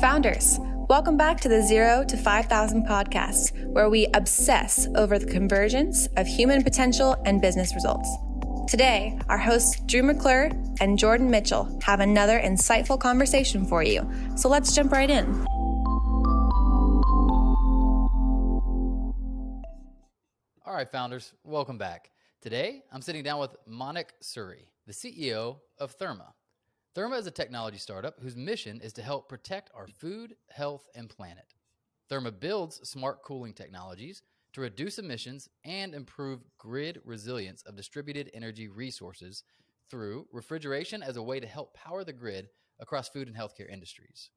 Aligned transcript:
Founders, 0.00 0.58
welcome 0.88 1.16
back 1.16 1.38
to 1.40 1.48
the 1.48 1.62
Zero 1.62 2.02
to 2.04 2.16
5,000 2.16 2.86
podcast, 2.86 3.64
where 3.66 3.90
we 3.90 4.08
obsess 4.14 4.88
over 4.96 5.18
the 5.18 5.26
convergence 5.26 6.08
of 6.16 6.26
human 6.26 6.62
potential 6.64 7.14
and 7.24 7.40
business 7.40 7.74
results. 7.74 8.08
Today, 8.66 9.18
our 9.28 9.38
hosts 9.38 9.80
Drew 9.82 10.02
McClure 10.02 10.50
and 10.80 10.98
Jordan 10.98 11.30
Mitchell 11.30 11.78
have 11.84 12.00
another 12.00 12.40
insightful 12.40 12.98
conversation 12.98 13.66
for 13.66 13.82
you. 13.82 14.10
So 14.34 14.48
let's 14.48 14.74
jump 14.74 14.92
right 14.92 15.10
in. 15.10 15.46
All 20.64 20.74
right, 20.74 20.90
founders, 20.90 21.34
welcome 21.44 21.78
back. 21.78 22.10
Today, 22.40 22.82
I'm 22.90 23.02
sitting 23.02 23.22
down 23.22 23.38
with 23.38 23.54
Manik 23.66 24.14
Suri, 24.22 24.64
the 24.86 24.92
CEO 24.92 25.58
of 25.78 25.96
Therma. 25.98 26.32
Therma 26.94 27.18
is 27.18 27.26
a 27.26 27.30
technology 27.30 27.78
startup 27.78 28.20
whose 28.20 28.36
mission 28.36 28.78
is 28.82 28.92
to 28.92 29.02
help 29.02 29.26
protect 29.26 29.70
our 29.74 29.86
food, 29.86 30.36
health, 30.50 30.86
and 30.94 31.08
planet. 31.08 31.54
Therma 32.10 32.38
builds 32.38 32.86
smart 32.86 33.22
cooling 33.22 33.54
technologies 33.54 34.20
to 34.52 34.60
reduce 34.60 34.98
emissions 34.98 35.48
and 35.64 35.94
improve 35.94 36.44
grid 36.58 37.00
resilience 37.06 37.62
of 37.62 37.76
distributed 37.76 38.30
energy 38.34 38.68
resources 38.68 39.44
through 39.88 40.26
refrigeration 40.32 41.02
as 41.02 41.16
a 41.16 41.22
way 41.22 41.40
to 41.40 41.46
help 41.46 41.72
power 41.72 42.04
the 42.04 42.12
grid 42.12 42.50
across 42.78 43.08
food 43.08 43.26
and 43.26 43.34
healthcare 43.34 43.70
industries. 43.72 44.28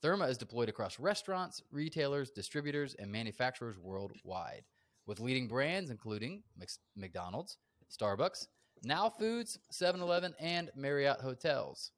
Therma 0.00 0.28
is 0.28 0.38
deployed 0.38 0.68
across 0.68 1.00
restaurants, 1.00 1.64
retailers, 1.72 2.30
distributors, 2.30 2.94
and 2.94 3.10
manufacturers 3.10 3.76
worldwide, 3.76 4.62
with 5.06 5.18
leading 5.18 5.48
brands 5.48 5.90
including 5.90 6.44
McDonald's, 6.94 7.56
Starbucks, 7.90 8.46
Now 8.84 9.08
Foods, 9.08 9.58
7 9.72 10.00
Eleven, 10.00 10.32
and 10.38 10.70
Marriott 10.76 11.20
Hotels. 11.20 11.90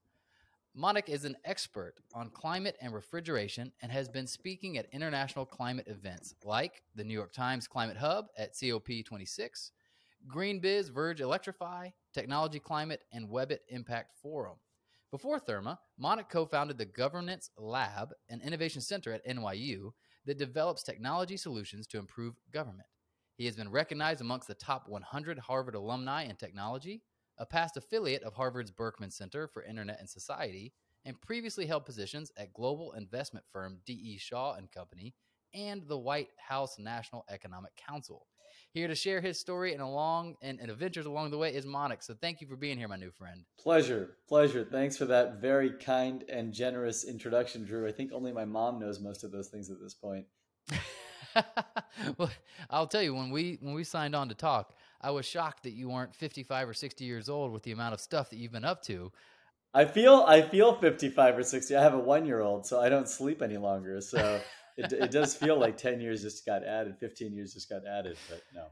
Manik 0.79 1.09
is 1.09 1.25
an 1.25 1.39
expert 1.47 1.95
on 2.12 2.29
climate 2.29 2.77
and 2.83 2.93
refrigeration 2.93 3.73
and 3.80 3.91
has 3.91 4.10
been 4.10 4.27
speaking 4.27 4.77
at 4.77 4.93
international 4.93 5.46
climate 5.46 5.88
events 5.88 6.35
like 6.45 6.83
the 6.95 7.02
New 7.02 7.15
York 7.15 7.33
Times 7.33 7.66
Climate 7.66 7.96
Hub 7.96 8.27
at 8.37 8.52
COP26, 8.52 9.71
GreenBiz 10.29 10.93
Verge 10.93 11.23
Electrify, 11.23 11.88
Technology 12.13 12.59
Climate, 12.59 13.01
and 13.10 13.27
Webit 13.27 13.60
Impact 13.71 14.13
Forum. 14.21 14.59
Before 15.10 15.41
Therma, 15.41 15.79
Manik 15.96 16.29
co 16.29 16.45
founded 16.45 16.77
the 16.77 16.85
Governance 16.85 17.49
Lab, 17.57 18.11
an 18.29 18.43
innovation 18.43 18.83
center 18.83 19.15
at 19.15 19.27
NYU 19.27 19.93
that 20.27 20.37
develops 20.37 20.83
technology 20.83 21.38
solutions 21.38 21.87
to 21.87 21.99
improve 21.99 22.35
government. 22.52 22.88
He 23.38 23.46
has 23.46 23.57
been 23.57 23.71
recognized 23.71 24.21
amongst 24.21 24.46
the 24.46 24.55
top 24.55 24.90
100 24.90 25.38
Harvard 25.38 25.74
alumni 25.74 26.24
in 26.24 26.37
technology 26.37 27.01
a 27.38 27.46
past 27.46 27.76
affiliate 27.76 28.23
of 28.23 28.34
Harvard's 28.34 28.70
Berkman 28.70 29.10
Center 29.10 29.46
for 29.46 29.62
Internet 29.62 30.01
and 30.01 30.09
Society, 30.09 30.73
and 31.04 31.20
previously 31.20 31.66
held 31.66 31.84
positions 31.84 32.32
at 32.37 32.52
global 32.52 32.93
investment 32.93 33.46
firm 33.52 33.78
D.E. 33.87 34.18
Shaw 34.18 34.54
and 34.54 34.70
Company 34.70 35.15
and 35.54 35.82
the 35.87 35.98
White 35.98 36.28
House 36.37 36.78
National 36.78 37.24
Economic 37.30 37.73
Council. 37.76 38.26
Here 38.73 38.88
to 38.88 38.95
share 38.95 39.20
his 39.20 39.38
story 39.38 39.73
and 39.73 39.80
along 39.80 40.34
and, 40.43 40.60
and 40.60 40.70
adventures 40.70 41.06
along 41.06 41.30
the 41.30 41.38
way 41.38 41.54
is 41.54 41.65
Manik. 41.65 42.02
So 42.02 42.15
thank 42.20 42.40
you 42.40 42.46
for 42.46 42.56
being 42.56 42.76
here, 42.76 42.88
my 42.88 42.96
new 42.96 43.10
friend. 43.10 43.45
Pleasure, 43.59 44.16
pleasure. 44.28 44.66
Thanks 44.71 44.96
for 44.96 45.06
that 45.06 45.40
very 45.40 45.71
kind 45.71 46.24
and 46.28 46.52
generous 46.52 47.04
introduction, 47.04 47.65
Drew. 47.65 47.87
I 47.87 47.93
think 47.93 48.12
only 48.12 48.32
my 48.32 48.45
mom 48.45 48.78
knows 48.78 49.00
most 49.00 49.24
of 49.24 49.32
those 49.32 49.48
things 49.48 49.71
at 49.71 49.80
this 49.80 49.95
point. 49.95 50.26
well, 52.18 52.30
I'll 52.68 52.87
tell 52.87 53.02
you 53.02 53.15
when 53.15 53.30
we 53.30 53.59
when 53.60 53.74
we 53.74 53.84
signed 53.84 54.15
on 54.15 54.28
to 54.28 54.34
talk, 54.34 54.74
I 55.01 55.11
was 55.11 55.27
shocked 55.27 55.63
that 55.65 55.73
you 55.73 55.89
weren't 55.89 56.15
55 56.15 56.69
or 56.69 56.75
60 56.75 57.05
years 57.05 57.29
old 57.29 57.52
with 57.52 57.63
the 57.63 57.73
amount 57.73 57.95
of 57.95 58.01
stuff 58.01 58.30
that 58.30 58.37
you've 58.37 58.52
been 58.52 58.65
up 58.65 58.83
to. 58.85 59.13
I 59.75 59.85
feel 59.85 60.25
I 60.27 60.43
feel 60.43 60.75
55 60.75 61.39
or 61.39 61.43
60. 61.43 61.77
I 61.77 61.83
have 61.83 61.95
a 61.95 62.01
1-year-old, 62.01 62.66
so 62.66 62.80
I 62.80 62.89
don't 62.89 63.09
sleep 63.09 63.43
any 63.43 63.59
longer. 63.59 64.00
So 64.00 64.41
it 64.77 64.93
it 64.93 65.11
does 65.11 65.34
feel 65.34 65.59
like 65.59 65.77
10 65.89 66.00
years 66.00 66.22
just 66.22 66.47
got 66.47 66.65
added, 66.65 66.97
15 66.99 67.35
years 67.35 67.53
just 67.53 67.69
got 67.69 67.87
added, 67.87 68.17
but 68.31 68.43
no 68.55 68.67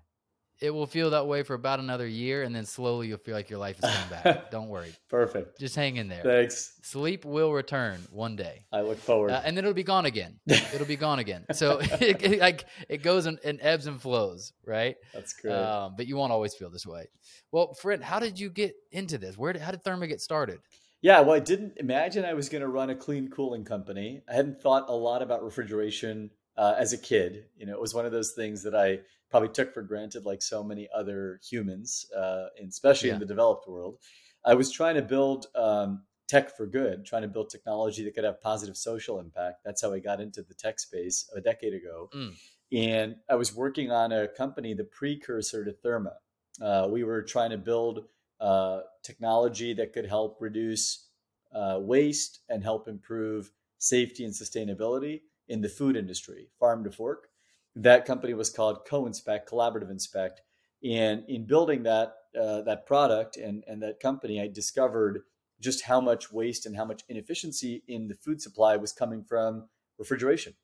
it 0.60 0.70
will 0.70 0.86
feel 0.86 1.10
that 1.10 1.26
way 1.26 1.42
for 1.42 1.54
about 1.54 1.80
another 1.80 2.06
year, 2.06 2.42
and 2.42 2.54
then 2.54 2.64
slowly 2.64 3.08
you'll 3.08 3.18
feel 3.18 3.34
like 3.34 3.50
your 3.50 3.58
life 3.58 3.78
is 3.82 3.90
coming 3.90 4.08
back. 4.10 4.50
Don't 4.50 4.68
worry. 4.68 4.92
Perfect. 5.08 5.58
Just 5.58 5.74
hang 5.74 5.96
in 5.96 6.08
there. 6.08 6.22
Thanks. 6.22 6.78
Sleep 6.82 7.24
will 7.24 7.52
return 7.52 8.00
one 8.10 8.36
day. 8.36 8.64
I 8.72 8.82
look 8.82 8.98
forward. 8.98 9.30
Uh, 9.30 9.42
and 9.44 9.56
then 9.56 9.64
it'll 9.64 9.74
be 9.74 9.82
gone 9.82 10.06
again. 10.06 10.38
It'll 10.46 10.86
be 10.86 10.96
gone 10.96 11.18
again. 11.18 11.44
So 11.52 11.78
it, 11.82 12.22
it, 12.22 12.40
like 12.40 12.66
it 12.88 13.02
goes 13.02 13.26
and, 13.26 13.38
in, 13.40 13.60
ebbs 13.60 13.86
and 13.86 14.00
flows, 14.00 14.52
right? 14.64 14.96
That's 15.12 15.32
great. 15.32 15.54
Um, 15.54 15.94
but 15.96 16.06
you 16.06 16.16
won't 16.16 16.32
always 16.32 16.54
feel 16.54 16.70
this 16.70 16.86
way. 16.86 17.06
Well, 17.52 17.74
friend, 17.74 18.02
how 18.02 18.18
did 18.20 18.38
you 18.38 18.50
get 18.50 18.74
into 18.92 19.18
this? 19.18 19.36
Where 19.36 19.52
did, 19.52 19.62
how 19.62 19.70
did 19.70 19.82
Therma 19.82 20.08
get 20.08 20.20
started? 20.20 20.60
Yeah, 21.02 21.20
well, 21.20 21.34
I 21.34 21.40
didn't 21.40 21.74
imagine 21.76 22.24
I 22.24 22.32
was 22.32 22.48
going 22.48 22.62
to 22.62 22.68
run 22.68 22.88
a 22.88 22.94
clean 22.94 23.28
cooling 23.28 23.64
company. 23.64 24.22
I 24.26 24.34
hadn't 24.34 24.62
thought 24.62 24.88
a 24.88 24.94
lot 24.94 25.20
about 25.20 25.44
refrigeration 25.44 26.30
uh, 26.56 26.74
as 26.78 26.92
a 26.92 26.98
kid. 26.98 27.46
You 27.56 27.66
know, 27.66 27.72
it 27.72 27.80
was 27.80 27.94
one 27.94 28.06
of 28.06 28.12
those 28.12 28.32
things 28.32 28.62
that 28.62 28.74
I 28.74 29.00
probably 29.30 29.48
took 29.48 29.72
for 29.74 29.82
granted, 29.82 30.24
like 30.24 30.42
so 30.42 30.62
many 30.62 30.88
other 30.94 31.40
humans, 31.48 32.06
uh, 32.16 32.46
especially 32.66 33.08
yeah. 33.08 33.14
in 33.14 33.20
the 33.20 33.26
developed 33.26 33.68
world. 33.68 33.98
I 34.44 34.54
was 34.54 34.70
trying 34.70 34.94
to 34.96 35.02
build 35.02 35.46
um, 35.54 36.02
tech 36.28 36.56
for 36.56 36.66
good, 36.66 37.04
trying 37.04 37.22
to 37.22 37.28
build 37.28 37.50
technology 37.50 38.04
that 38.04 38.14
could 38.14 38.24
have 38.24 38.40
positive 38.40 38.76
social 38.76 39.18
impact. 39.18 39.64
That's 39.64 39.82
how 39.82 39.92
I 39.92 39.98
got 39.98 40.20
into 40.20 40.42
the 40.42 40.54
tech 40.54 40.78
space 40.78 41.28
a 41.34 41.40
decade 41.40 41.74
ago. 41.74 42.10
Mm. 42.14 42.34
And 42.72 43.16
I 43.28 43.34
was 43.36 43.54
working 43.54 43.90
on 43.90 44.12
a 44.12 44.28
company, 44.28 44.74
the 44.74 44.84
precursor 44.84 45.64
to 45.64 45.72
Therma. 45.72 46.14
Uh, 46.60 46.88
we 46.90 47.04
were 47.04 47.22
trying 47.22 47.50
to 47.50 47.58
build 47.58 48.04
uh, 48.40 48.80
technology 49.02 49.74
that 49.74 49.92
could 49.92 50.06
help 50.06 50.38
reduce 50.40 51.08
uh, 51.54 51.78
waste 51.80 52.40
and 52.48 52.62
help 52.62 52.88
improve 52.88 53.50
safety 53.78 54.24
and 54.24 54.32
sustainability 54.32 55.20
in 55.48 55.60
the 55.60 55.68
food 55.68 55.96
industry, 55.96 56.48
farm 56.58 56.84
to 56.84 56.90
fork. 56.90 57.28
That 57.76 58.04
company 58.04 58.34
was 58.34 58.50
called 58.50 58.86
Co-Inspect, 58.86 59.50
Collaborative 59.50 59.90
Inspect. 59.90 60.40
And 60.82 61.24
in 61.28 61.46
building 61.46 61.82
that 61.84 62.14
uh, 62.38 62.62
that 62.62 62.86
product 62.86 63.36
and, 63.36 63.64
and 63.66 63.82
that 63.82 64.00
company, 64.00 64.40
I 64.40 64.48
discovered 64.48 65.22
just 65.60 65.84
how 65.84 66.00
much 66.00 66.32
waste 66.32 66.66
and 66.66 66.76
how 66.76 66.84
much 66.84 67.02
inefficiency 67.08 67.82
in 67.86 68.08
the 68.08 68.14
food 68.14 68.42
supply 68.42 68.76
was 68.76 68.92
coming 68.92 69.22
from 69.22 69.68
refrigeration, 69.98 70.54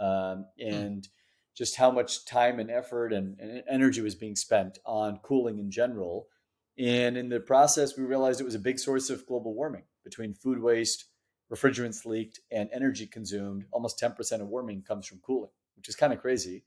um, 0.00 0.46
hmm. 0.58 0.68
and 0.68 1.02
mm. 1.02 1.08
just 1.54 1.76
how 1.76 1.90
much 1.90 2.24
time 2.24 2.58
and 2.58 2.70
effort 2.70 3.12
and, 3.12 3.38
and 3.38 3.62
energy 3.70 4.00
was 4.00 4.14
being 4.14 4.36
spent 4.36 4.78
on 4.86 5.18
cooling 5.22 5.58
in 5.58 5.70
general. 5.70 6.26
And 6.78 7.16
in 7.16 7.28
the 7.28 7.40
process, 7.40 7.96
we 7.96 8.04
realized 8.04 8.40
it 8.40 8.44
was 8.44 8.54
a 8.54 8.60
big 8.60 8.78
source 8.78 9.10
of 9.10 9.26
global 9.26 9.54
warming 9.54 9.84
between 10.04 10.32
food 10.32 10.60
waste, 10.60 11.04
refrigerants 11.52 12.04
leaked, 12.04 12.40
and 12.50 12.68
energy 12.72 13.06
consumed. 13.06 13.64
Almost 13.70 14.00
10% 14.00 14.40
of 14.40 14.48
warming 14.48 14.82
comes 14.82 15.06
from 15.06 15.18
cooling 15.18 15.50
which 15.78 15.88
is 15.88 15.96
kind 15.96 16.12
of 16.12 16.20
crazy. 16.20 16.64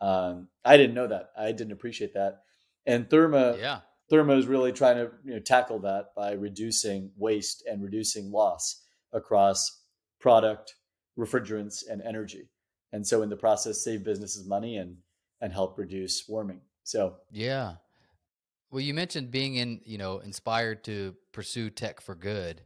Um, 0.00 0.48
I 0.64 0.76
didn't 0.76 0.94
know 0.94 1.06
that. 1.06 1.30
I 1.38 1.52
didn't 1.52 1.72
appreciate 1.72 2.14
that. 2.14 2.42
And 2.86 3.08
Therma, 3.08 3.58
yeah. 3.58 3.80
Therma 4.10 4.36
is 4.36 4.46
really 4.46 4.72
trying 4.72 4.96
to 4.96 5.10
you 5.24 5.34
know, 5.34 5.38
tackle 5.38 5.78
that 5.80 6.14
by 6.16 6.32
reducing 6.32 7.12
waste 7.16 7.62
and 7.70 7.82
reducing 7.82 8.32
loss 8.32 8.82
across 9.12 9.82
product, 10.18 10.74
refrigerants, 11.16 11.84
and 11.88 12.02
energy. 12.02 12.48
And 12.92 13.06
so, 13.06 13.22
in 13.22 13.28
the 13.28 13.36
process, 13.36 13.82
save 13.82 14.04
businesses 14.04 14.46
money 14.46 14.76
and 14.76 14.96
and 15.40 15.52
help 15.52 15.78
reduce 15.78 16.28
warming. 16.28 16.60
So, 16.84 17.16
yeah. 17.30 17.74
Well, 18.70 18.80
you 18.80 18.94
mentioned 18.94 19.30
being 19.30 19.56
in, 19.56 19.80
you 19.84 19.98
know, 19.98 20.18
inspired 20.18 20.84
to 20.84 21.14
pursue 21.32 21.70
tech 21.70 22.00
for 22.00 22.14
good. 22.14 22.62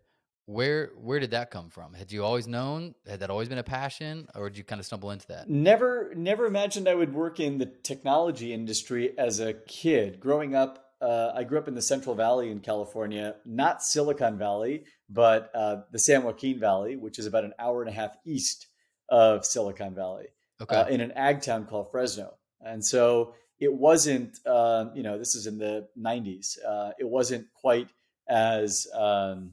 Where 0.48 0.92
where 0.96 1.20
did 1.20 1.32
that 1.32 1.50
come 1.50 1.68
from? 1.68 1.92
Had 1.92 2.10
you 2.10 2.24
always 2.24 2.48
known? 2.48 2.94
Had 3.06 3.20
that 3.20 3.28
always 3.28 3.50
been 3.50 3.58
a 3.58 3.62
passion, 3.62 4.28
or 4.34 4.48
did 4.48 4.56
you 4.56 4.64
kind 4.64 4.78
of 4.78 4.86
stumble 4.86 5.10
into 5.10 5.26
that? 5.26 5.50
Never 5.50 6.10
never 6.16 6.46
imagined 6.46 6.88
I 6.88 6.94
would 6.94 7.12
work 7.12 7.38
in 7.38 7.58
the 7.58 7.66
technology 7.66 8.54
industry 8.54 9.12
as 9.18 9.40
a 9.40 9.52
kid. 9.52 10.20
Growing 10.20 10.54
up, 10.54 10.86
uh, 11.02 11.32
I 11.34 11.44
grew 11.44 11.58
up 11.58 11.68
in 11.68 11.74
the 11.74 11.82
Central 11.82 12.14
Valley 12.14 12.50
in 12.50 12.60
California, 12.60 13.34
not 13.44 13.82
Silicon 13.82 14.38
Valley, 14.38 14.84
but 15.10 15.50
uh, 15.54 15.82
the 15.92 15.98
San 15.98 16.22
Joaquin 16.22 16.58
Valley, 16.58 16.96
which 16.96 17.18
is 17.18 17.26
about 17.26 17.44
an 17.44 17.52
hour 17.58 17.82
and 17.82 17.90
a 17.90 17.94
half 17.94 18.16
east 18.24 18.68
of 19.10 19.44
Silicon 19.44 19.94
Valley, 19.94 20.28
okay. 20.62 20.76
uh, 20.76 20.86
in 20.86 21.02
an 21.02 21.12
ag 21.12 21.42
town 21.42 21.66
called 21.66 21.90
Fresno. 21.90 22.38
And 22.62 22.82
so 22.82 23.34
it 23.60 23.74
wasn't, 23.74 24.38
um, 24.46 24.92
you 24.94 25.02
know, 25.02 25.18
this 25.18 25.34
is 25.34 25.46
in 25.46 25.58
the 25.58 25.88
'90s. 25.98 26.56
Uh, 26.66 26.92
it 26.98 27.06
wasn't 27.06 27.48
quite 27.52 27.90
as 28.26 28.86
um, 28.94 29.52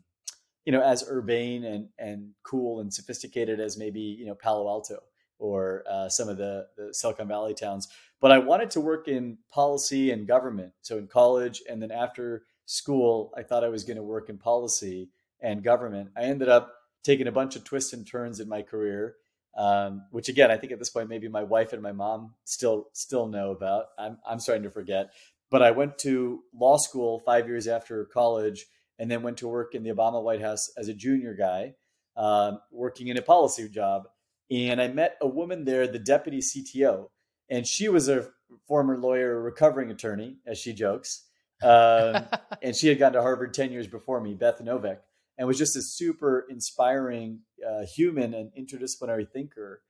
you 0.66 0.72
know 0.72 0.82
as 0.82 1.08
urbane 1.08 1.64
and 1.64 1.88
and 1.98 2.32
cool 2.44 2.80
and 2.80 2.94
sophisticated 2.94 3.60
as 3.60 3.78
maybe 3.78 4.02
you 4.02 4.26
know 4.26 4.36
Palo 4.36 4.68
Alto 4.68 5.00
or 5.38 5.84
uh, 5.90 6.08
some 6.08 6.30
of 6.30 6.38
the, 6.38 6.66
the 6.78 6.94
Silicon 6.94 7.28
Valley 7.28 7.54
towns. 7.54 7.88
But 8.22 8.32
I 8.32 8.38
wanted 8.38 8.72
to 8.72 8.82
work 8.82 9.08
in 9.08 9.38
policy 9.52 10.12
and 10.12 10.26
government. 10.26 10.72
So 10.82 10.98
in 10.98 11.08
college 11.08 11.62
and 11.70 11.82
then 11.82 11.92
after 11.92 12.44
school, 12.66 13.34
I 13.38 13.44
thought 13.44 13.64
I 13.64 13.70
was 13.70 13.84
going 13.84 13.98
to 13.98 14.04
work 14.04 14.30
in 14.30 14.38
policy 14.38 15.10
and 15.42 15.64
government. 15.64 16.12
I 16.16 16.22
ended 16.22 16.50
up 16.50 16.74
taking 17.04 17.28
a 17.28 17.32
bunch 17.32 17.56
of 17.56 17.64
twists 17.64 17.94
and 17.94 18.08
turns 18.08 18.40
in 18.40 18.48
my 18.48 18.62
career, 18.62 19.16
um, 19.58 20.04
which 20.12 20.30
again 20.30 20.52
I 20.52 20.58
think 20.58 20.72
at 20.72 20.80
this 20.80 20.90
point 20.90 21.10
maybe 21.10 21.28
my 21.28 21.44
wife 21.44 21.74
and 21.74 21.82
my 21.82 21.92
mom 21.92 22.34
still 22.46 22.88
still 22.94 23.28
know 23.28 23.52
about. 23.52 23.88
I'm 23.98 24.18
I'm 24.28 24.40
starting 24.40 24.64
to 24.64 24.72
forget. 24.72 25.12
But 25.52 25.62
I 25.62 25.72
went 25.72 26.00
to 26.00 26.42
law 26.54 26.78
school 26.78 27.20
five 27.20 27.48
years 27.48 27.68
after 27.68 28.06
college 28.06 28.66
and 29.00 29.10
then 29.12 29.24
went 29.24 29.38
to 29.38 29.48
work 29.48 29.76
in 29.76 29.84
the 29.84 29.90
Obama 29.92 30.22
White 30.24 30.42
House 30.42 30.72
as 30.78 30.88
a 30.88 30.94
junior 30.94 31.34
guy. 31.34 31.76
uh, 32.16 32.54
working 32.72 33.08
in 33.08 33.18
a 33.18 33.22
policy 33.22 33.68
job. 33.70 34.08
And 34.50 34.82
I 34.82 34.88
met 34.88 35.18
a 35.22 35.28
woman 35.28 35.66
there, 35.66 35.88
the 35.88 36.00
deputy 36.00 36.40
CTO, 36.40 37.10
and 37.50 37.66
she 37.68 37.90
was 37.90 38.08
a 38.08 38.30
former 38.68 38.98
lawyer, 38.98 39.42
recovering 39.42 39.92
attorney, 39.92 40.38
as 40.46 40.58
she 40.58 40.74
jokes. 40.74 41.24
Um, 41.64 42.26
and 42.62 42.76
she 42.76 42.90
had 42.90 43.00
gone 43.00 43.14
to 43.14 43.22
Harvard 43.22 43.54
10 43.54 43.72
years 43.72 43.88
before 43.88 44.20
me, 44.20 44.34
Beth 44.34 44.60
Noveck, 44.62 44.98
and 45.38 45.48
was 45.48 45.58
just 45.58 45.78
a 45.78 45.82
super 45.82 46.46
inspiring 46.50 47.40
uh, 47.66 47.86
human 47.86 48.34
and 48.34 48.52
interdisciplinary 48.60 49.26
thinker. 49.32 49.82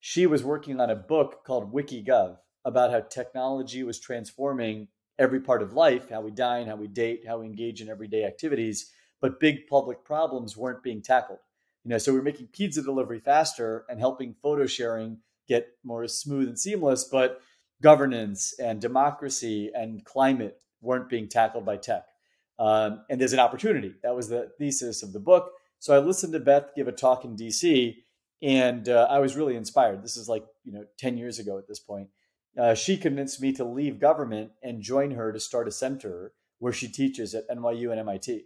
She 0.00 0.26
was 0.26 0.44
working 0.44 0.80
on 0.80 0.90
a 0.90 0.94
book 0.94 1.44
called 1.46 1.72
WikiGov 1.72 2.36
about 2.62 2.90
how 2.90 3.00
technology 3.00 3.82
was 3.82 3.98
transforming 3.98 4.88
every 5.18 5.40
part 5.40 5.62
of 5.62 5.72
life, 5.72 6.10
how 6.10 6.20
we 6.20 6.30
dine, 6.30 6.66
how 6.66 6.76
we 6.76 6.86
date, 6.86 7.24
how 7.26 7.38
we 7.38 7.46
engage 7.46 7.80
in 7.80 7.88
everyday 7.88 8.24
activities, 8.24 8.92
but 9.20 9.40
big 9.40 9.66
public 9.66 10.04
problems 10.04 10.56
weren't 10.56 10.82
being 10.82 11.02
tackled. 11.02 11.40
You 11.84 11.90
know, 11.90 11.98
so 11.98 12.12
we're 12.12 12.22
making 12.22 12.48
pizza 12.48 12.82
delivery 12.82 13.18
faster 13.18 13.84
and 13.88 13.98
helping 13.98 14.34
photo 14.42 14.66
sharing 14.66 15.18
get 15.48 15.68
more 15.82 16.06
smooth 16.06 16.48
and 16.48 16.58
seamless, 16.58 17.04
but 17.04 17.40
governance 17.82 18.54
and 18.58 18.80
democracy 18.80 19.70
and 19.74 20.04
climate 20.04 20.60
weren't 20.80 21.08
being 21.08 21.28
tackled 21.28 21.64
by 21.64 21.76
tech. 21.76 22.04
Um, 22.58 23.04
and 23.08 23.20
there's 23.20 23.32
an 23.32 23.38
opportunity. 23.38 23.94
That 24.02 24.14
was 24.14 24.28
the 24.28 24.50
thesis 24.58 25.02
of 25.02 25.12
the 25.12 25.20
book. 25.20 25.52
So 25.78 25.94
I 25.94 26.00
listened 26.00 26.32
to 26.32 26.40
Beth 26.40 26.74
give 26.74 26.88
a 26.88 26.92
talk 26.92 27.24
in 27.24 27.36
DC, 27.36 27.96
and 28.42 28.88
uh, 28.88 29.06
I 29.08 29.20
was 29.20 29.36
really 29.36 29.56
inspired. 29.56 30.02
This 30.02 30.16
is 30.16 30.28
like 30.28 30.44
you 30.64 30.72
know 30.72 30.84
10 30.98 31.16
years 31.16 31.38
ago 31.38 31.58
at 31.58 31.68
this 31.68 31.78
point. 31.78 32.08
Uh, 32.58 32.74
she 32.74 32.96
convinced 32.96 33.40
me 33.40 33.52
to 33.52 33.64
leave 33.64 34.00
government 34.00 34.50
and 34.62 34.82
join 34.82 35.12
her 35.12 35.32
to 35.32 35.38
start 35.38 35.68
a 35.68 35.70
center 35.70 36.32
where 36.58 36.72
she 36.72 36.88
teaches 36.88 37.34
at 37.34 37.48
NYU 37.48 37.90
and 37.90 38.00
MIT. 38.00 38.44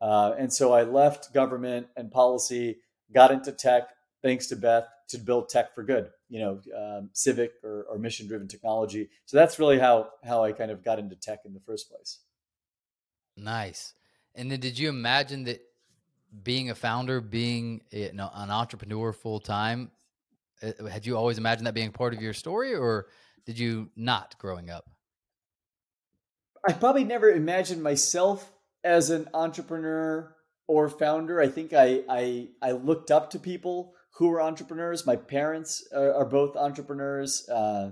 Uh, 0.00 0.34
and 0.38 0.52
so 0.52 0.72
I 0.72 0.82
left 0.82 1.32
government 1.32 1.86
and 1.96 2.12
policy, 2.12 2.78
got 3.12 3.30
into 3.30 3.52
tech, 3.52 3.84
thanks 4.22 4.48
to 4.48 4.56
Beth, 4.56 4.86
to 5.08 5.18
build 5.18 5.48
tech 5.48 5.74
for 5.74 5.82
good, 5.82 6.10
you 6.28 6.40
know, 6.40 6.60
um, 6.76 7.10
civic 7.14 7.52
or, 7.62 7.86
or 7.90 7.98
mission 7.98 8.26
driven 8.26 8.48
technology. 8.48 9.08
So 9.24 9.36
that's 9.38 9.58
really 9.58 9.78
how, 9.78 10.10
how 10.22 10.44
I 10.44 10.52
kind 10.52 10.70
of 10.70 10.84
got 10.84 10.98
into 10.98 11.16
tech 11.16 11.40
in 11.46 11.54
the 11.54 11.60
first 11.60 11.90
place. 11.90 12.18
Nice. 13.36 13.94
And 14.34 14.50
then 14.50 14.60
did 14.60 14.78
you 14.78 14.90
imagine 14.90 15.44
that 15.44 15.62
being 16.42 16.70
a 16.70 16.74
founder, 16.74 17.20
being 17.20 17.80
an 17.92 18.20
entrepreneur 18.20 19.12
full 19.12 19.40
time, 19.40 19.90
uh, 20.62 20.86
had 20.86 21.06
you 21.06 21.16
always 21.16 21.38
imagined 21.38 21.66
that 21.66 21.74
being 21.74 21.92
part 21.92 22.14
of 22.14 22.20
your 22.20 22.32
story 22.32 22.74
or 22.74 23.06
did 23.46 23.58
you 23.58 23.90
not 23.96 24.36
growing 24.38 24.70
up? 24.70 24.88
I 26.66 26.72
probably 26.72 27.04
never 27.04 27.30
imagined 27.30 27.82
myself 27.82 28.52
as 28.82 29.10
an 29.10 29.28
entrepreneur 29.34 30.34
or 30.66 30.88
founder. 30.88 31.40
I 31.40 31.48
think 31.48 31.72
I 31.72 32.02
I, 32.08 32.48
I 32.62 32.72
looked 32.72 33.10
up 33.10 33.30
to 33.30 33.38
people 33.38 33.94
who 34.14 34.28
were 34.28 34.40
entrepreneurs. 34.40 35.06
My 35.06 35.16
parents 35.16 35.86
are, 35.94 36.14
are 36.14 36.24
both 36.24 36.56
entrepreneurs, 36.56 37.48
uh, 37.48 37.90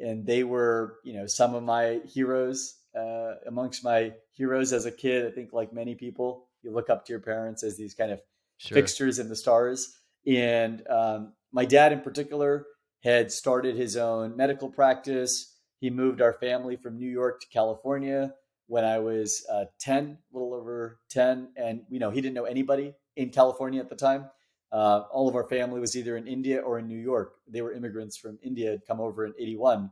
and 0.00 0.26
they 0.26 0.44
were 0.44 0.98
you 1.04 1.14
know 1.14 1.26
some 1.26 1.54
of 1.54 1.62
my 1.62 2.00
heroes. 2.06 2.76
Uh, 2.96 3.34
amongst 3.48 3.82
my 3.82 4.12
heroes 4.34 4.72
as 4.72 4.86
a 4.86 4.92
kid, 4.92 5.26
I 5.26 5.30
think 5.32 5.52
like 5.52 5.72
many 5.72 5.96
people, 5.96 6.46
you 6.62 6.72
look 6.72 6.88
up 6.88 7.04
to 7.06 7.12
your 7.12 7.20
parents 7.20 7.64
as 7.64 7.76
these 7.76 7.92
kind 7.92 8.12
of 8.12 8.20
sure. 8.56 8.76
fixtures 8.76 9.18
in 9.18 9.28
the 9.28 9.34
stars. 9.34 9.98
And 10.26 10.80
um, 10.88 11.32
my 11.52 11.64
dad, 11.64 11.92
in 11.92 12.02
particular, 12.02 12.66
had 13.04 13.30
started 13.30 13.76
his 13.76 13.96
own 13.96 14.34
medical 14.34 14.68
practice. 14.68 15.54
He 15.78 15.90
moved 15.90 16.22
our 16.22 16.32
family 16.32 16.76
from 16.76 16.96
New 16.96 17.10
York 17.10 17.40
to 17.42 17.46
California 17.48 18.34
when 18.66 18.84
I 18.84 18.98
was 18.98 19.46
uh, 19.52 19.66
10, 19.78 20.16
a 20.32 20.36
little 20.36 20.54
over 20.54 20.98
10. 21.10 21.50
And, 21.56 21.82
you 21.90 21.98
know, 21.98 22.10
he 22.10 22.22
didn't 22.22 22.34
know 22.34 22.44
anybody 22.44 22.94
in 23.16 23.28
California 23.28 23.80
at 23.80 23.90
the 23.90 23.94
time. 23.94 24.30
Uh, 24.72 25.02
all 25.12 25.28
of 25.28 25.36
our 25.36 25.44
family 25.44 25.80
was 25.80 25.94
either 25.94 26.16
in 26.16 26.26
India 26.26 26.60
or 26.60 26.78
in 26.78 26.88
New 26.88 26.98
York. 26.98 27.34
They 27.46 27.60
were 27.60 27.74
immigrants 27.74 28.16
from 28.16 28.38
India, 28.42 28.70
had 28.70 28.86
come 28.86 29.00
over 29.00 29.26
in 29.26 29.34
81. 29.38 29.90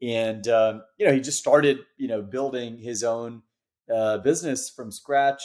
And, 0.00 0.48
um, 0.48 0.82
you 0.96 1.06
know, 1.06 1.12
he 1.12 1.20
just 1.20 1.38
started, 1.38 1.80
you 1.98 2.08
know, 2.08 2.22
building 2.22 2.78
his 2.78 3.04
own 3.04 3.42
uh, 3.94 4.18
business 4.18 4.70
from 4.70 4.90
scratch 4.90 5.42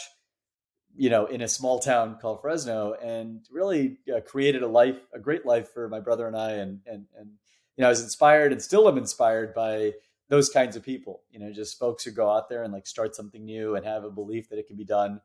you 0.96 1.10
know, 1.10 1.26
in 1.26 1.40
a 1.40 1.48
small 1.48 1.78
town 1.78 2.18
called 2.20 2.40
Fresno, 2.40 2.94
and 2.94 3.40
really 3.50 3.98
uh, 4.14 4.20
created 4.20 4.62
a 4.62 4.68
life, 4.68 4.98
a 5.14 5.18
great 5.18 5.46
life 5.46 5.72
for 5.72 5.88
my 5.88 6.00
brother 6.00 6.26
and 6.26 6.36
I. 6.36 6.52
And 6.52 6.80
and 6.86 7.06
and 7.18 7.30
you 7.76 7.82
know, 7.82 7.86
I 7.86 7.90
was 7.90 8.02
inspired 8.02 8.52
and 8.52 8.60
still 8.60 8.88
am 8.88 8.98
inspired 8.98 9.54
by 9.54 9.92
those 10.28 10.48
kinds 10.48 10.76
of 10.76 10.82
people. 10.82 11.22
You 11.30 11.40
know, 11.40 11.52
just 11.52 11.78
folks 11.78 12.04
who 12.04 12.10
go 12.10 12.30
out 12.30 12.48
there 12.48 12.62
and 12.62 12.72
like 12.72 12.86
start 12.86 13.14
something 13.14 13.44
new 13.44 13.76
and 13.76 13.84
have 13.86 14.04
a 14.04 14.10
belief 14.10 14.48
that 14.50 14.58
it 14.58 14.66
can 14.66 14.76
be 14.76 14.84
done. 14.84 15.20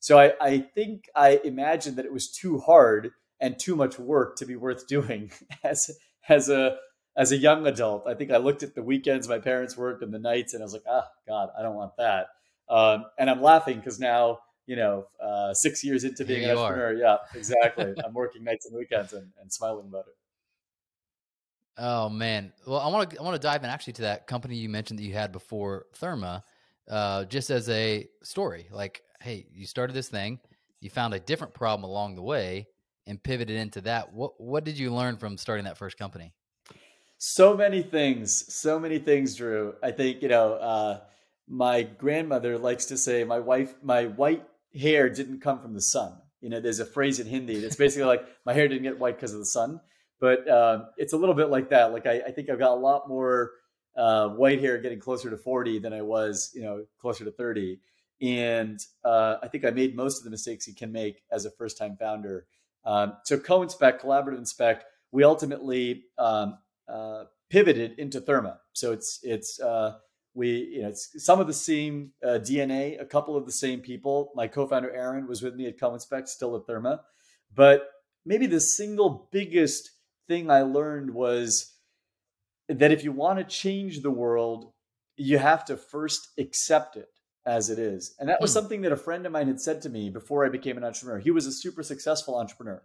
So 0.00 0.18
I, 0.18 0.32
I 0.40 0.58
think 0.58 1.08
I 1.14 1.40
imagined 1.44 1.96
that 1.96 2.04
it 2.04 2.12
was 2.12 2.28
too 2.28 2.58
hard 2.58 3.12
and 3.40 3.58
too 3.58 3.76
much 3.76 3.98
work 3.98 4.36
to 4.36 4.46
be 4.46 4.56
worth 4.56 4.86
doing 4.86 5.30
as 5.64 5.90
as 6.28 6.48
a 6.48 6.76
as 7.16 7.32
a 7.32 7.36
young 7.36 7.66
adult. 7.66 8.06
I 8.06 8.14
think 8.14 8.30
I 8.30 8.38
looked 8.38 8.62
at 8.62 8.74
the 8.74 8.82
weekends 8.82 9.28
my 9.28 9.38
parents 9.38 9.76
worked 9.76 10.02
and 10.02 10.12
the 10.12 10.18
nights, 10.18 10.54
and 10.54 10.62
I 10.62 10.64
was 10.64 10.72
like, 10.72 10.84
ah, 10.88 11.08
God, 11.28 11.50
I 11.58 11.62
don't 11.62 11.74
want 11.74 11.96
that. 11.98 12.28
Um, 12.68 13.04
and 13.18 13.28
I'm 13.28 13.42
laughing 13.42 13.76
because 13.76 14.00
now 14.00 14.38
you 14.66 14.76
know, 14.76 15.06
uh, 15.22 15.52
six 15.54 15.82
years 15.82 16.04
into 16.04 16.24
being 16.24 16.44
an 16.44 16.56
entrepreneur. 16.56 16.88
Are. 16.88 16.94
Yeah, 16.94 17.16
exactly. 17.34 17.94
I'm 18.04 18.14
working 18.14 18.44
nights 18.44 18.66
and 18.66 18.76
weekends 18.76 19.12
and, 19.12 19.28
and 19.40 19.52
smiling 19.52 19.86
about 19.86 20.06
it. 20.08 20.14
Oh 21.78 22.08
man. 22.08 22.52
Well, 22.66 22.80
I 22.80 22.88
want 22.88 23.10
to 23.10 23.18
I 23.18 23.22
want 23.22 23.34
to 23.34 23.46
dive 23.46 23.64
in 23.64 23.70
actually 23.70 23.94
to 23.94 24.02
that 24.02 24.26
company 24.26 24.56
you 24.56 24.68
mentioned 24.68 24.98
that 24.98 25.04
you 25.04 25.14
had 25.14 25.32
before 25.32 25.86
Therma, 25.98 26.42
uh, 26.88 27.24
just 27.24 27.50
as 27.50 27.68
a 27.68 28.08
story. 28.22 28.68
Like, 28.70 29.02
hey, 29.20 29.46
you 29.52 29.66
started 29.66 29.94
this 29.94 30.08
thing, 30.08 30.38
you 30.80 30.90
found 30.90 31.14
a 31.14 31.20
different 31.20 31.54
problem 31.54 31.88
along 31.88 32.14
the 32.14 32.22
way, 32.22 32.66
and 33.06 33.22
pivoted 33.22 33.56
into 33.56 33.80
that. 33.82 34.12
What 34.12 34.40
what 34.40 34.64
did 34.64 34.78
you 34.78 34.92
learn 34.92 35.16
from 35.16 35.38
starting 35.38 35.64
that 35.64 35.78
first 35.78 35.96
company? 35.96 36.32
So 37.18 37.56
many 37.56 37.82
things. 37.82 38.52
So 38.52 38.78
many 38.78 38.98
things, 38.98 39.34
Drew. 39.34 39.74
I 39.82 39.90
think 39.90 40.22
you 40.22 40.28
know. 40.28 40.54
Uh, 40.54 41.00
my 41.48 41.82
grandmother 41.82 42.56
likes 42.56 42.86
to 42.86 42.96
say, 42.96 43.24
"My 43.24 43.38
wife, 43.38 43.74
my 43.82 44.06
white 44.06 44.46
hair 44.78 45.08
didn't 45.08 45.40
come 45.40 45.60
from 45.60 45.74
the 45.74 45.80
sun. 45.80 46.14
You 46.40 46.50
know, 46.50 46.60
there's 46.60 46.80
a 46.80 46.86
phrase 46.86 47.20
in 47.20 47.26
Hindi 47.26 47.60
that's 47.60 47.76
basically 47.76 48.06
like 48.06 48.26
my 48.46 48.52
hair 48.52 48.68
didn't 48.68 48.82
get 48.82 48.98
white 48.98 49.16
because 49.16 49.32
of 49.32 49.38
the 49.38 49.46
sun. 49.46 49.80
But 50.20 50.48
um, 50.48 50.86
it's 50.96 51.12
a 51.12 51.16
little 51.16 51.34
bit 51.34 51.48
like 51.48 51.70
that. 51.70 51.92
Like 51.92 52.06
I, 52.06 52.20
I 52.20 52.30
think 52.30 52.48
I've 52.48 52.58
got 52.58 52.72
a 52.72 52.80
lot 52.80 53.08
more 53.08 53.52
uh, 53.96 54.28
white 54.28 54.60
hair 54.60 54.78
getting 54.78 55.00
closer 55.00 55.30
to 55.30 55.36
40 55.36 55.80
than 55.80 55.92
I 55.92 56.02
was, 56.02 56.52
you 56.54 56.62
know, 56.62 56.84
closer 57.00 57.24
to 57.24 57.32
30. 57.32 57.80
And 58.20 58.78
uh, 59.04 59.36
I 59.42 59.48
think 59.48 59.64
I 59.64 59.70
made 59.70 59.96
most 59.96 60.18
of 60.18 60.24
the 60.24 60.30
mistakes 60.30 60.68
you 60.68 60.74
can 60.74 60.92
make 60.92 61.22
as 61.32 61.44
a 61.44 61.50
first 61.50 61.76
time 61.76 61.96
founder. 61.96 62.46
Um, 62.84 63.14
so 63.24 63.38
co-inspect, 63.38 64.02
collaborative 64.02 64.38
inspect, 64.38 64.84
we 65.10 65.24
ultimately 65.24 66.04
um, 66.18 66.58
uh, 66.88 67.24
pivoted 67.50 67.98
into 67.98 68.20
Therma. 68.20 68.58
So 68.72 68.92
it's 68.92 69.20
it's 69.22 69.60
uh, 69.60 69.98
we 70.34 70.48
you 70.48 70.82
know 70.82 70.88
it's 70.88 71.10
some 71.24 71.40
of 71.40 71.46
the 71.46 71.52
same 71.52 72.12
uh, 72.24 72.38
dna 72.38 73.00
a 73.00 73.04
couple 73.04 73.36
of 73.36 73.46
the 73.46 73.52
same 73.52 73.80
people. 73.80 74.32
My 74.34 74.46
co-founder 74.46 74.90
aaron 74.90 75.26
was 75.26 75.42
with 75.42 75.54
me 75.54 75.66
at 75.66 75.78
co-inspect 75.78 76.28
still 76.28 76.56
at 76.56 76.66
therma. 76.66 77.00
But 77.54 77.90
maybe 78.24 78.46
the 78.46 78.60
single 78.60 79.28
biggest 79.32 79.90
thing 80.28 80.50
i 80.50 80.62
learned 80.62 81.10
was 81.12 81.74
that 82.68 82.92
if 82.92 83.04
you 83.04 83.12
want 83.12 83.38
to 83.38 83.44
change 83.44 84.00
the 84.00 84.10
world 84.10 84.72
you 85.16 85.38
have 85.38 85.64
to 85.66 85.76
first 85.76 86.28
accept 86.38 86.96
it 86.96 87.08
as 87.44 87.68
it 87.68 87.78
is. 87.78 88.14
And 88.18 88.28
that 88.28 88.40
was 88.40 88.50
hmm. 88.50 88.60
something 88.60 88.82
that 88.82 88.92
a 88.92 88.96
friend 88.96 89.26
of 89.26 89.32
mine 89.32 89.48
had 89.48 89.60
said 89.60 89.82
to 89.82 89.90
me 89.90 90.10
before 90.10 90.46
i 90.46 90.48
became 90.48 90.76
an 90.76 90.84
entrepreneur. 90.84 91.18
He 91.18 91.30
was 91.30 91.46
a 91.46 91.52
super 91.52 91.82
successful 91.82 92.38
entrepreneur. 92.38 92.82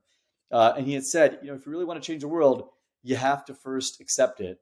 Uh, 0.52 0.74
and 0.78 0.86
he 0.86 0.94
had 0.94 1.06
said 1.06 1.40
you 1.42 1.50
know 1.50 1.56
if 1.56 1.66
you 1.66 1.72
really 1.72 1.86
want 1.86 2.02
to 2.02 2.06
change 2.06 2.22
the 2.22 2.28
world 2.28 2.70
you 3.04 3.16
have 3.16 3.46
to 3.46 3.54
first 3.54 4.02
accept 4.02 4.42
it 4.42 4.60